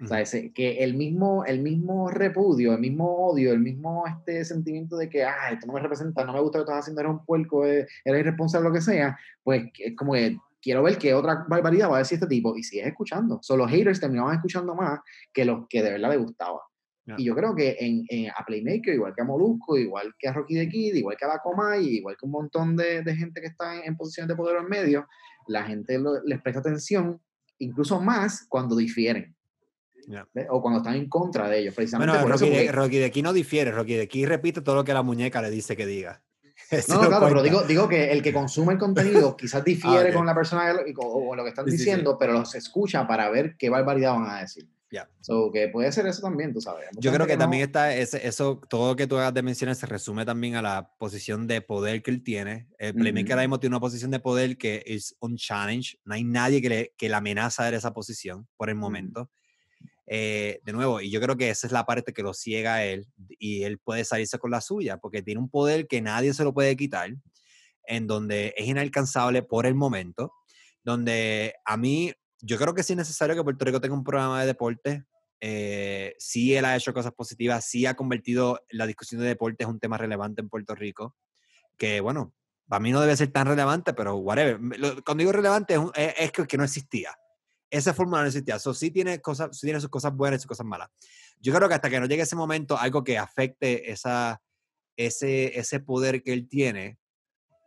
O 0.00 0.06
sea, 0.06 0.22
que 0.54 0.84
el 0.84 0.94
mismo, 0.94 1.44
el 1.44 1.60
mismo 1.60 2.08
repudio, 2.08 2.74
el 2.74 2.80
mismo 2.80 3.26
odio, 3.26 3.52
el 3.52 3.58
mismo 3.58 4.04
este 4.06 4.44
sentimiento 4.44 4.96
de 4.96 5.08
que, 5.08 5.24
ah, 5.24 5.50
esto 5.52 5.66
no 5.66 5.72
me 5.72 5.80
representa, 5.80 6.24
no 6.24 6.32
me 6.32 6.40
gusta 6.40 6.58
lo 6.58 6.64
que 6.64 6.70
estás 6.70 6.84
haciendo, 6.84 7.00
eres 7.00 7.12
un 7.12 7.24
puerco, 7.24 7.66
eh, 7.66 7.86
eres 8.04 8.20
irresponsable, 8.20 8.68
lo 8.68 8.74
que 8.74 8.80
sea, 8.80 9.18
pues 9.42 9.64
es 9.78 9.96
como 9.96 10.12
que 10.12 10.36
quiero 10.62 10.82
ver 10.82 10.98
qué 10.98 11.14
otra 11.14 11.44
barbaridad 11.48 11.90
va 11.90 11.96
a 11.96 12.00
decir 12.00 12.16
este 12.16 12.28
tipo 12.28 12.56
y 12.56 12.62
sigues 12.62 12.86
escuchando. 12.86 13.38
Son 13.42 13.58
los 13.58 13.70
haters 13.70 14.00
terminaban 14.00 14.36
escuchando 14.36 14.74
más 14.74 15.00
que 15.32 15.44
los 15.44 15.66
que 15.68 15.82
de 15.82 15.92
verdad 15.92 16.10
le 16.10 16.16
gustaba. 16.18 16.60
Y 17.16 17.24
yo 17.24 17.34
creo 17.34 17.54
que 17.54 17.74
en, 17.80 18.28
a 18.28 18.44
Playmaker, 18.44 18.92
igual 18.92 19.14
que 19.14 19.22
a 19.22 19.24
Molusco, 19.24 19.78
igual 19.78 20.14
que 20.18 20.28
a 20.28 20.32
Rocky 20.34 20.56
the 20.56 20.68
Kid, 20.68 20.94
igual 20.94 21.16
que 21.16 21.24
a 21.24 21.28
la 21.28 21.38
Comay, 21.38 21.86
igual 21.86 22.16
que 22.18 22.26
un 22.26 22.32
montón 22.32 22.76
de, 22.76 23.02
de 23.02 23.16
gente 23.16 23.40
que 23.40 23.46
está 23.46 23.82
en, 23.82 23.96
posiciones 23.96 24.28
de 24.28 24.36
poder 24.36 24.58
en 24.58 24.68
medio, 24.68 25.06
la 25.46 25.62
gente 25.64 25.98
les 26.26 26.42
presta 26.42 26.60
atención, 26.60 27.18
incluso 27.58 27.98
más 27.98 28.46
cuando 28.46 28.76
difieren. 28.76 29.34
O 30.50 30.62
cuando 30.62 30.78
están 30.78 30.94
en 30.94 31.08
contra 31.08 31.48
de 31.48 31.60
ellos, 31.60 31.74
precisamente. 31.74 32.12
Bueno, 32.12 32.72
Rocky, 32.72 32.98
de, 32.98 33.04
aquí 33.04 33.22
no 33.22 33.32
difiere, 33.32 33.70
Rocky 33.70 33.94
de 33.94 34.02
aquí 34.02 34.24
repite 34.24 34.60
todo 34.60 34.76
lo 34.76 34.84
que 34.84 34.94
la 34.94 35.02
muñeca 35.02 35.42
le 35.42 35.50
dice 35.50 35.76
que 35.76 35.86
diga. 35.86 36.22
no, 36.88 37.02
no, 37.02 37.08
claro, 37.08 37.28
pero 37.28 37.42
digo, 37.42 37.62
digo 37.62 37.88
que 37.88 38.10
el 38.10 38.22
que 38.22 38.32
consume 38.32 38.74
el 38.74 38.78
contenido 38.78 39.36
quizás 39.38 39.64
difiere 39.64 40.10
ah, 40.10 40.12
con 40.12 40.26
la 40.26 40.34
persona 40.34 40.74
o, 40.96 41.34
lo 41.34 41.42
que 41.42 41.50
están 41.50 41.66
diciendo, 41.66 42.16
pero 42.18 42.32
los 42.32 42.54
escucha 42.54 43.06
para 43.06 43.30
ver 43.30 43.56
qué 43.56 43.70
barbaridad 43.70 44.14
van 44.14 44.30
a 44.30 44.40
decir. 44.40 44.68
Ya. 44.90 45.08
So, 45.20 45.50
que 45.52 45.68
puede 45.68 45.92
ser 45.92 46.06
eso 46.06 46.22
también, 46.22 46.54
tú 46.54 46.62
sabes. 46.62 46.88
Yo 46.98 47.12
creo 47.12 47.26
que, 47.26 47.36
también 47.36 47.62
está, 47.62 47.94
ese, 47.94 48.26
eso, 48.26 48.58
todo 48.70 48.92
lo 48.92 48.96
que 48.96 49.06
tú 49.06 49.18
hagas 49.18 49.34
de 49.34 49.42
mencionar 49.42 49.76
se 49.76 49.84
resume 49.84 50.24
también 50.24 50.56
a 50.56 50.62
la 50.62 50.94
posición 50.98 51.46
de 51.46 51.60
poder 51.60 52.02
que 52.02 52.10
él 52.10 52.22
tiene. 52.22 52.68
El 52.78 52.94
Playmaker 52.94 53.32
ahora 53.32 53.42
mismo 53.42 53.60
tiene 53.60 53.76
una 53.76 53.80
posición 53.80 54.10
de 54.10 54.18
poder 54.18 54.56
que 54.56 54.82
es 54.86 55.14
un 55.20 55.36
challenge. 55.36 55.98
No 56.04 56.14
hay 56.14 56.24
nadie 56.24 56.62
que 56.62 56.68
le, 56.70 56.94
que 56.96 57.12
amenaza 57.12 57.70
de 57.70 57.76
esa 57.76 57.92
posición 57.92 58.48
por 58.56 58.70
el 58.70 58.76
momento. 58.76 59.30
Eh, 60.10 60.60
de 60.64 60.72
nuevo, 60.72 61.02
y 61.02 61.10
yo 61.10 61.20
creo 61.20 61.36
que 61.36 61.50
esa 61.50 61.66
es 61.66 61.72
la 61.72 61.84
parte 61.84 62.14
que 62.14 62.22
lo 62.22 62.32
ciega 62.32 62.82
él 62.82 63.06
y 63.38 63.64
él 63.64 63.78
puede 63.78 64.04
salirse 64.04 64.38
con 64.38 64.50
la 64.50 64.62
suya, 64.62 64.96
porque 64.96 65.22
tiene 65.22 65.40
un 65.40 65.50
poder 65.50 65.86
que 65.86 66.00
nadie 66.00 66.32
se 66.32 66.44
lo 66.44 66.54
puede 66.54 66.76
quitar, 66.76 67.10
en 67.84 68.06
donde 68.06 68.54
es 68.56 68.66
inalcanzable 68.66 69.42
por 69.42 69.66
el 69.66 69.74
momento, 69.74 70.32
donde 70.82 71.54
a 71.64 71.76
mí 71.76 72.12
yo 72.40 72.56
creo 72.56 72.74
que 72.74 72.82
sí 72.82 72.94
es 72.94 72.98
necesario 72.98 73.36
que 73.36 73.44
Puerto 73.44 73.64
Rico 73.64 73.80
tenga 73.80 73.94
un 73.94 74.04
programa 74.04 74.40
de 74.40 74.46
deporte. 74.46 75.04
Eh, 75.40 76.14
sí, 76.18 76.54
él 76.54 76.64
ha 76.64 76.76
hecho 76.76 76.94
cosas 76.94 77.12
positivas, 77.12 77.64
sí 77.64 77.86
ha 77.86 77.94
convertido 77.94 78.60
la 78.70 78.86
discusión 78.86 79.20
de 79.20 79.26
deporte 79.26 79.64
en 79.64 79.70
un 79.70 79.80
tema 79.80 79.98
relevante 79.98 80.40
en 80.40 80.48
Puerto 80.48 80.74
Rico, 80.74 81.16
que 81.76 82.00
bueno, 82.00 82.34
para 82.68 82.80
mí 82.80 82.92
no 82.92 83.00
debe 83.00 83.16
ser 83.16 83.28
tan 83.28 83.46
relevante, 83.46 83.94
pero 83.94 84.16
whatever. 84.16 84.58
Cuando 85.04 85.22
digo 85.22 85.32
relevante 85.32 85.76
es, 85.94 86.32
que, 86.32 86.56
no 86.56 86.64
existía. 86.64 87.16
Esa 87.70 87.92
fórmula 87.94 88.22
no 88.22 88.28
existía. 88.28 88.56
Eso 88.56 88.72
sí 88.74 88.90
tiene, 88.90 89.20
cosas, 89.20 89.56
sí 89.56 89.66
tiene 89.66 89.80
sus 89.80 89.90
cosas 89.90 90.14
buenas 90.14 90.38
y 90.38 90.42
sus 90.42 90.48
cosas 90.48 90.66
malas. 90.66 90.88
Yo 91.40 91.54
creo 91.54 91.68
que 91.68 91.74
hasta 91.74 91.90
que 91.90 92.00
no 92.00 92.06
llegue 92.06 92.22
ese 92.22 92.36
momento, 92.36 92.78
algo 92.78 93.04
que 93.04 93.18
afecte 93.18 93.90
esa, 93.90 94.40
ese, 94.96 95.58
ese 95.58 95.80
poder 95.80 96.22
que 96.22 96.32
él 96.32 96.48
tiene, 96.48 96.98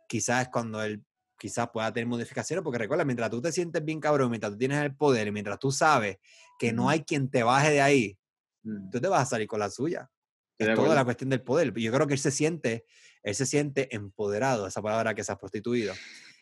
quizás 0.08 0.42
es 0.42 0.48
cuando 0.48 0.82
él 0.82 1.04
quizás 1.42 1.70
pueda 1.72 1.92
tener 1.92 2.06
modificaciones, 2.06 2.62
porque 2.62 2.78
recuerda, 2.78 3.04
mientras 3.04 3.28
tú 3.28 3.42
te 3.42 3.50
sientes 3.50 3.84
bien 3.84 3.98
cabrón, 3.98 4.30
mientras 4.30 4.52
tú 4.52 4.58
tienes 4.58 4.80
el 4.80 4.94
poder 4.94 5.26
y 5.26 5.32
mientras 5.32 5.58
tú 5.58 5.72
sabes 5.72 6.18
que 6.56 6.72
no 6.72 6.88
hay 6.88 7.02
quien 7.02 7.28
te 7.30 7.42
baje 7.42 7.70
de 7.70 7.80
ahí, 7.80 8.16
mm. 8.62 8.90
tú 8.90 9.00
te 9.00 9.08
vas 9.08 9.22
a 9.22 9.26
salir 9.26 9.48
con 9.48 9.58
la 9.58 9.68
suya. 9.68 10.08
Es 10.56 10.72
toda 10.76 10.94
la 10.94 11.04
cuestión 11.04 11.30
del 11.30 11.42
poder. 11.42 11.74
Yo 11.74 11.92
creo 11.92 12.06
que 12.06 12.14
él 12.14 12.20
se 12.20 12.30
siente, 12.30 12.84
él 13.24 13.34
se 13.34 13.46
siente 13.46 13.92
empoderado, 13.92 14.68
esa 14.68 14.80
palabra 14.80 15.14
que 15.14 15.24
se 15.24 15.32
ha 15.32 15.36
prostituido, 15.36 15.94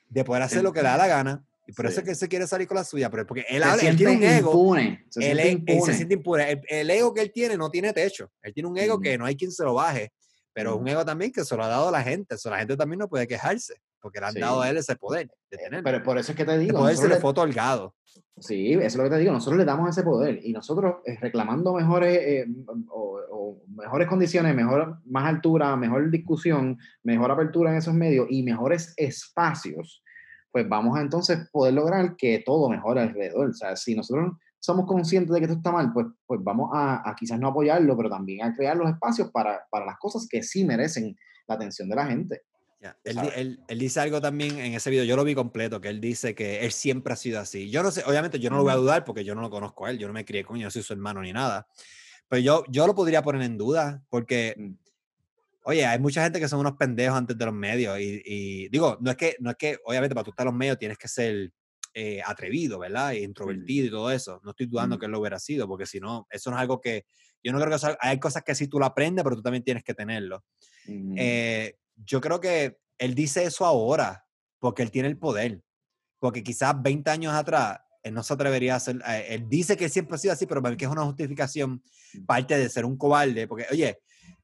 de 0.07 0.23
poder 0.23 0.43
hacer 0.43 0.63
lo 0.63 0.73
que 0.73 0.83
le 0.83 0.89
da 0.89 0.99
la 0.99 1.07
gana. 1.07 1.45
Y 1.67 1.73
por 1.73 1.87
eso 1.87 2.01
es 2.01 2.05
que 2.05 2.11
él 2.11 2.17
se 2.17 2.29
quiere 2.29 2.47
salir 2.47 2.67
con 2.67 2.77
la 2.77 2.85
suya, 2.85 3.11
pero 3.11 3.27
porque 3.27 3.45
él, 3.49 3.63
él 3.83 3.97
tiene 3.97 4.17
un 4.17 4.23
ego. 4.23 4.51
Impune. 4.51 5.05
Se 5.09 5.31
él, 5.31 5.39
él, 5.39 5.83
se 5.83 5.95
siente 5.95 6.15
impune. 6.15 6.61
El, 6.69 6.91
ego 6.91 7.15
que 7.15 7.21
él 7.21 7.33
tiene 7.33 7.57
no 7.57 7.71
tiene 7.71 7.93
techo. 7.93 8.31
Él 8.43 8.53
tiene 8.53 8.69
un 8.69 8.77
ego 8.77 8.99
que 9.01 9.17
no 9.17 9.25
hay 9.25 9.37
quien 9.37 9.53
se 9.53 9.63
lo 9.63 9.75
baje, 9.75 10.13
pero 10.53 10.75
es 10.75 10.81
un 10.81 10.89
ego 10.89 11.05
también 11.05 11.31
que 11.31 11.45
se 11.45 11.57
lo 11.57 11.63
ha 11.63 11.69
dado 11.69 11.91
la 11.91 12.03
gente. 12.03 12.35
Eso 12.35 12.51
la 12.51 12.59
gente 12.59 12.77
también 12.77 12.99
no 12.99 13.09
puede 13.09 13.29
quejarse 13.29 13.75
porque 14.01 14.21
le 14.21 14.27
han 14.27 14.35
dado 14.35 14.63
a 14.63 14.71
él 14.71 14.77
ese 14.77 14.97
poder 14.97 15.29
de 15.51 15.57
eh, 15.57 15.61
tener. 15.65 15.83
Pero 15.83 16.03
por 16.03 16.19
eso 16.19 16.33
es 16.33 16.37
que 16.37 16.45
te 16.45 16.59
digo. 16.59 16.79
El 16.79 16.83
poder 16.83 16.97
se 16.97 17.09
le 17.09 17.17
fue 17.17 17.31
otorgado. 17.31 17.95
Sí, 18.39 18.73
eso 18.73 18.83
es 18.83 18.97
lo 18.97 19.05
que 19.05 19.11
te 19.11 19.19
digo. 19.19 19.33
Nosotros 19.33 19.59
le 19.59 19.65
damos 19.65 19.91
ese 19.91 20.03
poder 20.03 20.41
y 20.43 20.53
nosotros 20.53 20.97
eh, 21.05 21.19
reclamando 21.21 21.75
mejores 21.75 22.19
eh, 22.19 22.47
o, 22.89 23.63
mejores 23.69 24.09
condiciones, 24.09 24.55
mejor, 24.55 24.99
más 25.05 25.27
altura, 25.27 25.77
mejor 25.77 26.11
discusión, 26.11 26.79
mejor 27.03 27.31
apertura 27.31 27.71
en 27.71 27.77
esos 27.77 27.95
medios 27.95 28.27
y 28.31 28.43
mejores 28.43 28.95
espacios, 28.97 30.03
pues 30.53 30.69
vamos 30.69 30.97
a 30.99 31.01
entonces 31.01 31.49
poder 31.51 31.75
lograr 31.75 32.17
que 32.17 32.43
todo 32.45 32.69
mejore 32.69 33.03
alrededor. 33.03 33.51
O 33.51 33.55
sea, 33.55 33.77
si 33.77 33.95
nosotros 33.95 34.33
somos 34.59 34.87
conscientes 34.87 35.33
de 35.33 35.39
que 35.39 35.45
esto 35.47 35.57
está 35.57 35.73
mal, 35.73 35.93
pues, 35.93 36.07
pues 36.27 36.41
vamos 36.43 36.71
a, 36.73 37.09
a 37.09 37.15
quizás 37.15 37.39
no 37.39 37.49
apoyarlo, 37.49 37.97
pero 37.97 38.11
también 38.11 38.43
a 38.43 38.55
crear 38.55 38.77
los 38.77 38.91
espacios 38.91 39.31
para, 39.31 39.67
para 39.71 39.87
las 39.87 39.99
cosas 39.99 40.27
que 40.29 40.43
sí 40.43 40.65
merecen 40.65 41.17
la 41.47 41.55
atención 41.55 41.89
de 41.89 41.97
la 41.97 42.07
gente. 42.07 42.43
Él, 43.05 43.61
dice 43.69 44.01
algo 44.01 44.21
también 44.21 44.59
en 44.59 44.73
ese 44.73 44.89
video, 44.89 45.05
yo 45.05 45.17
lo 45.17 45.25
vi 45.25 45.35
completo, 45.35 45.81
que 45.81 45.89
él 45.89 46.01
dice 46.01 46.35
que 46.35 46.65
él 46.65 46.73
siempre 46.73 47.13
ha 47.13 47.17
sido 47.17 47.39
así. 47.39 47.71
Yo 47.71 47.83
no 47.83 47.91
sé, 47.91 48.03
obviamente 48.07 48.39
yo 48.39 48.49
no 48.49 48.57
lo 48.57 48.63
voy 48.63 48.73
a 48.73 48.77
dudar 48.77 49.05
porque 49.05 49.23
yo 49.23 49.35
no 49.35 49.43
lo 49.43 49.51
conozco 49.51 49.85
a 49.85 49.91
él, 49.91 49.99
yo 49.99 50.07
no 50.07 50.15
me 50.15 50.25
crié 50.25 50.45
con 50.45 50.57
él, 50.57 50.63
yo 50.63 50.67
no 50.67 50.71
soy 50.71 50.83
su 50.83 50.95
hermano 50.95 51.21
ni 51.21 51.33
nada. 51.33 51.67
Pero 52.29 52.41
yo, 52.41 52.65
yo 52.69 52.87
lo 52.87 52.95
podría 52.95 53.23
poner 53.23 53.43
en 53.43 53.59
duda 53.59 54.03
porque, 54.09 54.55
mm. 54.57 54.71
Oye, 55.65 55.85
hay 55.87 55.99
mucha 55.99 56.23
gente 56.23 56.41
que 56.41 56.49
son 56.49 56.61
unos 56.61 56.77
pendejos 56.77 57.17
antes 57.17 57.37
de 57.37 57.45
los 57.45 57.55
medios 57.55 57.99
y, 58.01 58.69
digo, 58.69 58.97
no 59.01 59.11
es, 59.11 59.17
que, 59.17 59.37
no 59.41 59.51
es 59.51 59.57
que, 59.57 59.79
obviamente 59.85 60.15
para 60.15 60.25
tú 60.25 60.31
estar 60.31 60.47
en 60.47 60.53
los 60.53 60.59
medios 60.59 60.79
tienes 60.79 60.99
que 60.99 61.09
ser 61.09 61.53
eh, 61.95 62.23
atrevido, 62.25 62.79
¿verdad? 62.79 63.13
E 63.13 63.23
introvertido 63.23 63.87
y 63.87 63.91
todo 63.91 64.11
eso. 64.11 64.41
No 64.45 64.51
estoy 64.51 64.67
dudando 64.67 64.99
que 64.99 65.07
él 65.07 65.13
lo 65.13 65.21
hubiera 65.21 65.39
sido 65.39 65.67
porque 65.69 65.87
si 65.87 66.01
no, 66.01 66.27
eso 66.31 66.51
no 66.51 66.57
es 66.57 66.63
algo 66.63 66.81
que, 66.81 67.05
yo 67.43 67.53
no 67.53 67.61
creo 67.61 67.79
que 67.79 67.97
hay 68.01 68.19
cosas 68.19 68.43
que 68.43 68.55
sí 68.55 68.69
tú 68.69 68.79
lo 68.79 68.87
aprendes, 68.87 69.25
pero 69.25 69.37
tú 69.37 69.43
también 69.43 69.65
tienes 69.65 69.83
que 69.83 69.95
tenerlo. 69.95 70.45
Eh, 71.17 71.77
yo 71.97 72.21
creo 72.21 72.41
que 72.41 72.79
él 72.99 73.15
dice 73.15 73.45
eso 73.45 73.65
ahora 73.65 74.25
porque 74.59 74.83
él 74.83 74.91
tiene 74.91 75.09
el 75.09 75.19
poder. 75.19 75.63
Porque 76.19 76.43
quizás 76.43 76.81
20 76.81 77.11
años 77.11 77.33
atrás 77.33 77.81
él 78.03 78.15
no 78.15 78.23
se 78.23 78.35
atrevería 78.35 78.75
a 78.75 78.77
hacer. 78.77 78.97
Eh, 79.07 79.27
él 79.31 79.49
dice 79.49 79.77
que 79.77 79.89
siempre 79.89 80.17
ha 80.17 80.19
sido 80.19 80.33
así, 80.33 80.47
pero 80.47 80.63
para 80.63 80.73
mí 80.73 80.77
que 80.77 80.85
es 80.85 80.91
una 80.91 81.05
justificación 81.05 81.83
mm. 82.15 82.25
parte 82.27 82.59
de 82.59 82.69
ser 82.69 82.85
un 82.85 82.97
cobarde. 82.97 83.49
Porque, 83.49 83.67
oye, 83.71 83.99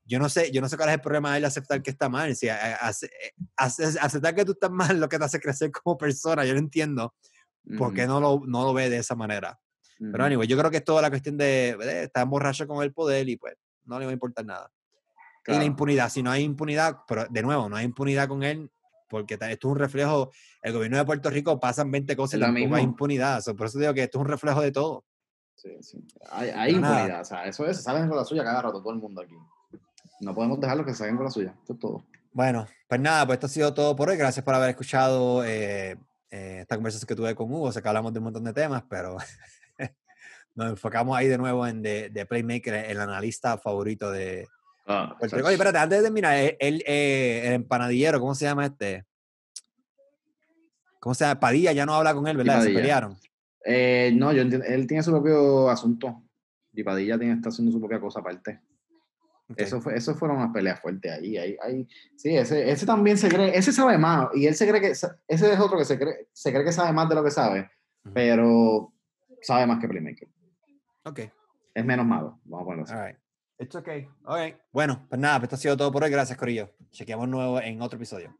yo 0.07 0.19
no 0.19 0.29
sé, 0.29 0.51
yo 0.53 0.61
no 0.61 0.69
sé 0.69 0.77
cuál 0.77 0.91
es 0.91 0.95
el 0.95 1.01
problema 1.01 1.33
de 1.33 1.39
él 1.39 1.45
aceptar 1.45 1.83
que 1.83 1.91
está 1.91 2.09
mal. 2.09 2.35
Si, 2.37 2.49
aceptar 3.57 4.35
que 4.35 4.45
tú 4.45 4.53
estás 4.53 4.71
mal 4.71 5.01
lo 5.01 5.09
que 5.09 5.19
te 5.19 5.25
hace 5.25 5.41
crecer 5.41 5.71
como 5.73 5.99
persona, 5.99 6.45
yo 6.45 6.53
no 6.53 6.61
entiendo 6.61 7.15
por 7.77 7.93
qué 7.93 8.07
no 8.07 8.21
lo, 8.21 8.43
no 8.47 8.65
lo 8.65 8.73
ve 8.73 8.89
de 8.89 8.99
esa 8.99 9.17
manera. 9.17 9.59
Pero, 9.99 10.25
anyway, 10.25 10.47
yo 10.47 10.59
creo 10.59 10.71
que 10.71 10.77
es 10.79 10.85
toda 10.85 11.03
la 11.03 11.11
cuestión 11.11 11.37
de, 11.37 11.77
estar 12.05 12.27
borracho 12.27 12.67
con 12.67 12.83
el 12.83 12.93
poder 12.93 13.29
y 13.29 13.37
pues 13.37 13.55
no 13.85 13.99
le 13.99 14.05
va 14.05 14.11
a 14.11 14.15
importar 14.15 14.45
nada. 14.45 14.71
Y 15.47 15.53
la 15.53 15.65
impunidad, 15.65 16.09
si 16.11 16.23
no 16.23 16.31
hay 16.31 16.43
impunidad, 16.43 16.99
pero 17.07 17.27
de 17.29 17.43
nuevo, 17.43 17.69
no 17.69 17.77
hay 17.77 17.85
impunidad 17.85 18.29
con 18.29 18.43
él, 18.43 18.71
porque 19.09 19.35
esto 19.35 19.47
es 19.47 19.65
un 19.65 19.79
reflejo, 19.79 20.33
el 20.63 20.73
gobierno 20.73 20.99
de 20.99 21.05
Puerto 21.05 21.31
Rico 21.31 21.59
pasan 21.61 21.91
20 21.91 22.17
cosas 22.17 22.39
y 22.39 22.41
tampoco 22.41 22.75
hay 22.75 22.83
impunidad. 22.83 23.43
por 23.57 23.67
eso 23.67 23.79
digo 23.79 23.95
que 23.95 24.03
esto 24.03 24.19
es 24.19 24.23
un 24.23 24.29
reflejo 24.29 24.61
de 24.61 24.73
todo. 24.73 25.05
Sí, 25.55 25.71
sí. 25.81 26.05
Hay, 26.31 26.71
impunidad, 26.71 27.21
o 27.21 27.25
sea, 27.25 27.47
eso 27.47 27.65
es, 27.65 27.83
salen 27.83 28.09
con 28.09 28.17
la 28.17 28.25
suya 28.25 28.45
cada 28.45 28.63
rato 28.63 28.83
todo 28.83 28.93
el 28.93 28.99
mundo 28.99 29.23
aquí. 29.23 29.37
No 30.21 30.35
podemos 30.35 30.61
dejarlo 30.61 30.85
que 30.85 30.95
salgan 30.95 31.17
con 31.17 31.25
la 31.27 31.31
suya, 31.31 31.55
esto 31.59 31.73
es 31.75 31.79
todo. 31.79 32.05
Bueno, 32.33 32.67
pues 32.89 33.01
nada, 33.01 33.27
pues 33.27 33.37
esto 33.37 33.47
ha 33.47 33.51
sido 33.51 33.75
todo 33.75 33.97
por 33.97 34.09
hoy. 34.09 34.17
Gracias 34.17 34.45
por 34.45 34.55
haber 34.55 34.71
escuchado 34.71 35.45
eh, 35.45 35.97
eh, 36.31 36.59
esta 36.61 36.77
conversación 36.77 37.07
que 37.07 37.15
tuve 37.15 37.35
con 37.35 37.53
Hugo. 37.53 37.73
Sé 37.73 37.83
que 37.83 37.89
hablamos 37.89 38.13
de 38.13 38.19
un 38.19 38.25
montón 38.25 38.45
de 38.45 38.53
temas, 38.53 38.85
pero 38.89 39.17
nos 40.55 40.71
enfocamos 40.71 41.17
ahí 41.17 41.29
de 41.29 41.39
nuevo 41.39 41.67
en 41.67 41.83
de, 41.83 42.27
Playmaker, 42.29 42.75
el 42.75 43.01
analista 43.01 43.57
favorito 43.59 44.11
de, 44.11 44.47
Ah, 44.87 45.17
Oye, 45.21 45.53
espérate, 45.53 45.79
antes 45.79 45.99
de 45.99 46.05
terminar, 46.05 46.37
eh, 46.37 46.57
el, 46.61 46.83
eh, 46.87 47.43
el, 47.47 47.53
empanadillero, 47.55 48.21
¿cómo 48.21 48.37
se 48.37 48.45
llama 48.45 48.67
este? 48.67 49.05
¿Cómo 51.01 51.13
se 51.13 51.25
llama? 51.25 51.41
Padilla 51.41 51.73
ya 51.73 51.85
no 51.85 51.95
habla 51.95 52.15
con 52.15 52.27
él, 52.29 52.37
¿verdad? 52.37 52.63
Se 52.63 52.71
pelearon. 52.71 53.17
Eh, 53.65 54.13
no, 54.15 54.33
yo 54.33 54.43
entiendo, 54.43 54.65
él 54.65 54.87
tiene 54.87 55.03
su 55.03 55.11
propio 55.11 55.69
asunto. 55.69 56.23
Y 56.73 56.85
Padilla 56.85 57.19
tiene, 57.19 57.35
está 57.35 57.49
haciendo 57.49 57.73
su 57.73 57.81
propia 57.81 57.99
cosa 57.99 58.21
aparte. 58.21 58.61
Eso, 59.55 59.81
fue, 59.81 59.97
eso 59.97 60.15
fueron 60.15 60.39
unas 60.39 60.53
peleas 60.53 60.81
fuertes 60.81 61.13
ahí, 61.13 61.37
ahí, 61.37 61.57
ahí. 61.63 61.89
Sí, 62.17 62.37
ese, 62.37 62.69
ese 62.69 62.85
también 62.85 63.17
se 63.17 63.29
cree, 63.29 63.57
ese 63.57 63.73
sabe 63.73 63.97
más. 63.97 64.29
Y 64.35 64.47
él 64.47 64.55
se 64.55 64.69
cree 64.69 64.81
que, 64.81 64.91
ese 64.91 65.09
es 65.29 65.61
otro 65.61 65.79
que 65.79 65.85
se 65.85 65.99
cree, 65.99 66.29
se 66.33 66.53
cree 66.53 66.65
que 66.65 66.73
sabe 66.73 66.93
más 66.93 67.09
de 67.09 67.15
lo 67.15 67.23
que 67.23 67.31
sabe, 67.31 67.71
pero 68.13 68.93
sabe 69.43 69.67
más 69.67 69.79
que 69.79 69.89
Playmaker. 69.89 70.29
Ok. 71.05 71.21
Es 71.75 71.85
menos 71.85 72.07
malo, 72.07 72.41
vamos 72.45 72.63
a 72.63 72.65
ponerlo 72.65 72.85
así. 72.85 73.17
It's 73.59 73.75
okay. 73.75 74.09
Ok. 74.25 74.57
Bueno, 74.73 75.07
pues 75.09 75.21
nada, 75.21 75.39
pues 75.39 75.45
esto 75.45 75.57
ha 75.57 75.59
sido 75.59 75.77
todo 75.77 75.93
por 75.93 76.05
hoy. 76.05 76.11
Gracias, 76.11 76.37
Corillo. 76.37 76.75
Chequeamos 76.91 77.29
nuevo 77.29 77.61
en 77.61 77.81
otro 77.81 77.97
episodio. 77.97 78.37